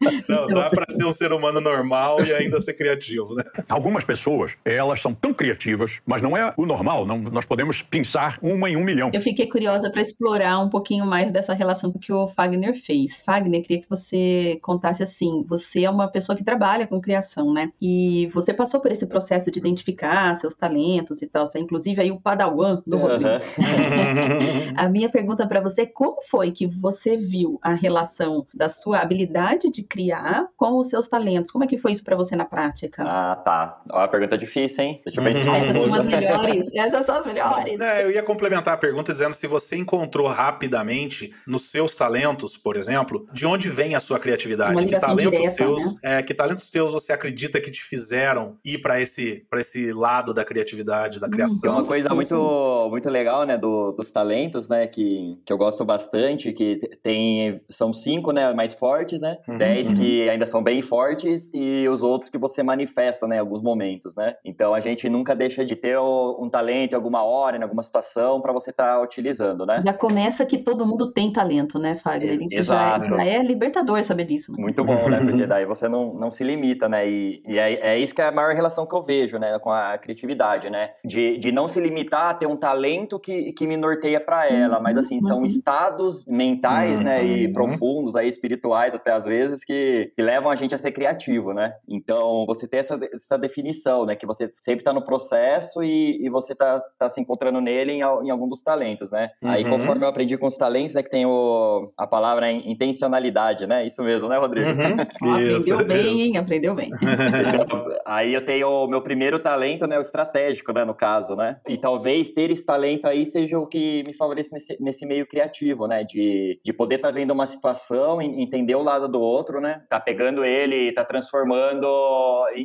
Não, 0.29 0.47
dá 0.49 0.71
para 0.71 0.87
ser 0.93 1.05
um 1.05 1.13
ser 1.13 1.33
humano 1.33 1.61
normal 1.61 2.23
e 2.25 2.33
ainda 2.33 2.61
ser 2.61 2.75
criativo, 2.75 3.35
né? 3.35 3.43
Algumas 3.69 4.05
pessoas, 4.05 4.57
elas 4.65 5.01
são 5.01 5.15
tão 5.15 5.33
criativas, 5.33 6.01
mas 6.05 6.21
não 6.21 6.37
é 6.37 6.53
o 6.57 6.67
normal. 6.67 7.07
Não, 7.07 7.19
nós 7.19 7.45
podemos 7.45 7.83
pensar 7.83 8.39
uma 8.43 8.69
em 8.69 8.77
um 8.77 8.85
milhão. 8.85 9.11
Eu 9.13 9.21
fiquei 9.21 9.49
curiosa 9.49 9.91
para 9.91 10.01
explorar 10.03 10.59
um 10.59 10.69
pouquinho 10.69 11.07
mais 11.07 11.33
dessa 11.33 11.55
relação 11.55 11.93
que 11.93 12.13
o 12.13 12.29
Fagner 12.29 12.75
fez. 12.75 13.23
Fagner, 13.25 13.63
queria 13.63 13.81
que 13.81 13.89
você 13.89 14.59
contasse 14.63 15.03
assim: 15.03 15.45
você 15.49 15.85
é 15.85 15.91
uma 15.91 16.09
pessoa 16.09 16.37
que 16.37 16.45
trabalha 16.45 16.87
com 16.87 17.01
criação, 17.01 17.53
né? 17.53 17.71
E 17.81 18.29
você 18.33 18.53
passou 18.53 18.81
por 18.81 18.93
esse 18.93 19.07
processo 19.07 19.34
de 19.51 19.59
identificar 19.59 20.35
seus 20.35 20.55
talentos 20.55 21.23
e 21.23 21.27
tal. 21.27 21.47
Você, 21.47 21.59
é, 21.59 21.61
inclusive, 21.61 22.01
aí 22.01 22.11
o 22.11 22.21
padawan 22.21 22.83
do 22.87 22.99
Rodrigo. 22.99 23.29
a 24.77 24.89
minha 24.89 25.09
pergunta 25.09 25.47
para 25.47 25.61
você 25.61 25.83
é 25.83 25.87
como 25.87 26.21
foi 26.23 26.51
que 26.51 26.67
você 26.67 27.17
viu 27.17 27.59
a 27.63 27.73
relação 27.73 28.47
da 28.53 28.69
sua 28.69 29.01
habilidade 29.01 29.71
de 29.71 29.83
criar 29.83 30.47
com 30.57 30.79
os 30.79 30.89
seus 30.89 31.09
talentos? 31.09 31.51
Como 31.51 31.65
é 31.65 31.67
que 31.67 31.79
foi 31.79 31.93
isso 31.93 32.05
para 32.05 32.17
você 32.17 32.37
na 32.37 32.45
prática? 32.45 33.03
Ah, 33.07 33.37
tá. 33.37 33.83
Uma 33.91 34.09
pergunta 34.09 34.37
difícil, 34.37 34.85
hein? 34.85 35.01
Deixa 35.05 35.21
eu 35.21 35.25
pensar. 35.25 35.57
Essas 35.65 35.77
são 35.77 35.95
as 35.95 36.07
melhores. 36.07 36.71
Essas 36.75 37.07
são 37.07 37.17
as 37.17 37.27
melhores. 37.27 37.81
É, 37.81 38.05
eu 38.05 38.11
ia 38.11 38.23
complementar 38.23 38.75
a 38.75 38.77
pergunta 38.77 39.13
dizendo 39.13 39.33
se 39.33 39.47
você 39.47 39.77
encontrou 39.77 40.27
rapidamente 40.29 41.33
nos 41.47 41.63
seus 41.71 41.95
talentos, 41.95 42.57
por 42.57 42.77
exemplo, 42.77 43.27
de 43.33 43.47
onde 43.47 43.69
vem 43.69 43.95
a 43.95 44.01
sua 44.01 44.19
criatividade? 44.19 44.87
Que 44.87 44.99
talentos 44.99 45.41
direta, 45.41 45.55
seus, 45.55 45.95
né? 45.95 46.19
é, 46.19 46.23
que 46.23 46.35
talentos 46.35 46.71
teus 46.71 46.93
você 46.93 47.13
acredita 47.13 47.61
que 47.61 47.71
te 47.71 47.83
fizeram 47.83 48.59
ir 48.65 48.79
para 48.79 49.01
esse, 49.01 49.24
esse 49.55 49.93
lado 49.93 50.33
da 50.35 50.45
criatividade, 50.45 51.21
da 51.21 51.29
criação? 51.29 51.75
Uma 51.75 51.85
coisa 51.85 52.15
muito, 52.15 52.89
muito 52.91 53.09
legal, 53.09 53.45
né, 53.45 53.57
do, 53.57 53.93
dos 53.93 54.13
talentos, 54.13 54.69
né, 54.69 54.87
que, 54.87 55.39
que 55.45 55.53
eu 55.53 55.59
gosto 55.59 55.85
bastante, 55.85 56.53
que 56.53 56.79
tem, 57.03 57.61
são 57.71 57.93
cinco, 57.93 58.33
né, 58.33 58.53
mais 58.55 58.75
fortes, 58.75 59.21
né, 59.21 59.39
uhum, 59.49 59.59
dez 59.59 59.89
uhum. 59.89 59.97
que 59.97 60.29
ainda 60.29 60.47
são 60.47 60.63
bem 60.63 60.83
fortes 60.83 61.51
e 61.53 61.89
os 61.89 62.03
outros 62.03 62.31
que 62.31 62.39
você 62.39 62.63
manifesta, 62.63 63.27
né, 63.27 63.37
em 63.37 63.41
alguns 63.41 63.63
momentos, 63.63 64.15
né. 64.17 64.35
Então 64.45 64.75
a 64.75 64.81
gente 64.81 65.09
nunca 65.09 65.35
deixa 65.35 65.65
de 65.65 65.77
ter 65.77 65.99
um 65.99 66.49
talento 66.51 66.93
em 66.93 66.97
alguma 66.97 67.23
hora, 67.23 67.57
em 67.57 67.63
alguma 67.63 67.83
situação 67.83 68.41
para 68.41 68.53
você 68.53 68.71
estar 68.71 68.97
tá 68.97 69.01
utilizando, 69.01 69.65
né. 69.67 69.83
Já 69.85 69.93
começa 69.93 70.45
que 70.45 70.59
todo 70.59 70.87
mundo 70.87 71.13
tem 71.13 71.33
talento, 71.33 71.79
né, 71.79 71.97
Fagner? 71.97 72.43
Isso 72.43 72.59
Exato. 72.59 73.11
Já, 73.11 73.17
já 73.17 73.25
é 73.25 73.43
libertador 73.43 74.03
saber 74.03 74.25
disso. 74.25 74.53
Né? 74.53 74.59
Muito 74.61 74.85
bom, 74.85 75.09
né, 75.09 75.21
porque 75.21 75.47
daí 75.47 75.65
você 75.65 75.89
não, 75.89 76.15
não 76.15 76.31
se 76.31 76.45
limita, 76.45 76.89
né, 76.89 77.09
e, 77.09 77.43
e 77.47 77.59
é, 77.59 77.95
é 77.95 77.99
isso 77.99 78.15
que 78.15 78.21
é 78.21 78.27
a 78.27 78.33
maior 78.33 78.55
relação 78.55 78.87
que 78.87 78.95
eu 78.95 79.03
vejo, 79.03 79.14
né, 79.39 79.59
com 79.59 79.71
a 79.71 79.97
criatividade, 79.99 80.71
né, 80.71 80.91
de, 81.05 81.39
de 81.39 81.53
não 81.53 81.69
se 81.69 81.81
limitar 81.81 82.31
a 82.31 82.35
ter 82.35 82.47
um 82.47 82.57
talento 82.57 83.19
que, 83.19 83.53
que 83.53 83.67
me 83.67 83.77
norteia 83.77 84.21
para 84.21 84.49
ela, 84.49 84.81
mas 84.81 84.97
assim, 84.97 85.21
são 85.21 85.39
uhum. 85.39 85.45
estados 85.45 86.25
mentais, 86.27 87.01
né, 87.01 87.25
e 87.25 87.47
uhum. 87.47 87.53
profundos, 87.53 88.17
aí, 88.17 88.29
espirituais 88.29 88.95
até 88.95 89.13
às 89.13 89.25
vezes, 89.25 89.65
que, 89.65 90.13
que 90.15 90.23
levam 90.23 90.51
a 90.51 90.57
gente 90.57 90.75
a 90.75 90.79
ser 90.79 90.93
criativo, 90.93 91.53
né, 91.53 91.75
então 91.89 92.45
você 92.47 92.67
tem 92.67 92.81
essa, 92.81 92.99
essa 93.13 93.39
definição, 93.39 94.05
né, 94.05 94.17
que 94.17 94.27
você 94.27 94.49
sempre 94.53 94.81
está 94.81 94.93
no 94.93 95.05
processo 95.05 95.83
e, 95.83 96.25
e 96.25 96.29
você 96.29 96.53
está 96.53 96.81
tá 96.99 97.09
se 97.09 97.21
encontrando 97.21 97.61
nele 97.61 97.93
em, 97.93 98.01
em 98.01 98.31
algum 98.31 98.49
dos 98.49 98.63
talentos, 98.63 99.11
né, 99.11 99.31
uhum. 99.43 99.51
aí 99.51 99.65
conforme 99.65 100.05
eu 100.05 100.09
aprendi 100.09 100.37
com 100.37 100.47
os 100.47 100.57
talentos, 100.57 100.97
é 100.97 101.03
que 101.03 101.11
tem 101.11 101.27
o, 101.27 101.93
a 101.97 102.07
palavra 102.07 102.51
intencionalidade, 102.51 103.67
né, 103.67 103.87
isso 103.87 104.03
mesmo, 104.03 104.29
né, 104.29 104.39
Rodrigo? 104.39 104.69
Uhum. 104.71 104.95
aprendeu 105.35 105.87
bem, 105.87 106.21
hein? 106.21 106.37
aprendeu 106.37 106.75
bem. 106.75 106.91
aí 108.05 108.33
eu 108.35 108.45
tenho 108.45 108.69
o 108.69 108.87
meu 108.87 109.03
primeiro 109.05 109.39
talento, 109.39 109.87
né, 109.87 109.99
o 109.99 110.01
estratégico, 110.01 110.73
né, 110.73 110.85
no 110.85 110.95
caso, 110.95 111.37
né, 111.37 111.59
e 111.69 111.77
talvez 111.77 112.31
ter 112.31 112.51
esse 112.51 112.65
talento 112.65 113.07
aí 113.07 113.25
seja 113.25 113.59
o 113.59 113.67
que 113.67 114.03
me 114.07 114.15
favorece 114.15 114.53
nesse, 114.53 114.77
nesse 114.81 115.07
meio 115.07 115.27
criativo, 115.27 115.87
né? 115.87 116.05
De, 116.05 116.61
de 116.65 116.73
poder 116.73 116.97
estar 116.97 117.09
tá 117.09 117.15
vendo 117.15 117.33
uma 117.33 117.47
situação, 117.47 118.21
entender 118.21 118.75
o 118.75 118.83
lado 118.83 119.09
do 119.09 119.21
outro, 119.21 119.61
né? 119.61 119.83
Tá 119.89 120.01
pegando 120.01 120.45
ele, 120.45 120.93
tá 120.93 121.05
transformando 121.05 121.87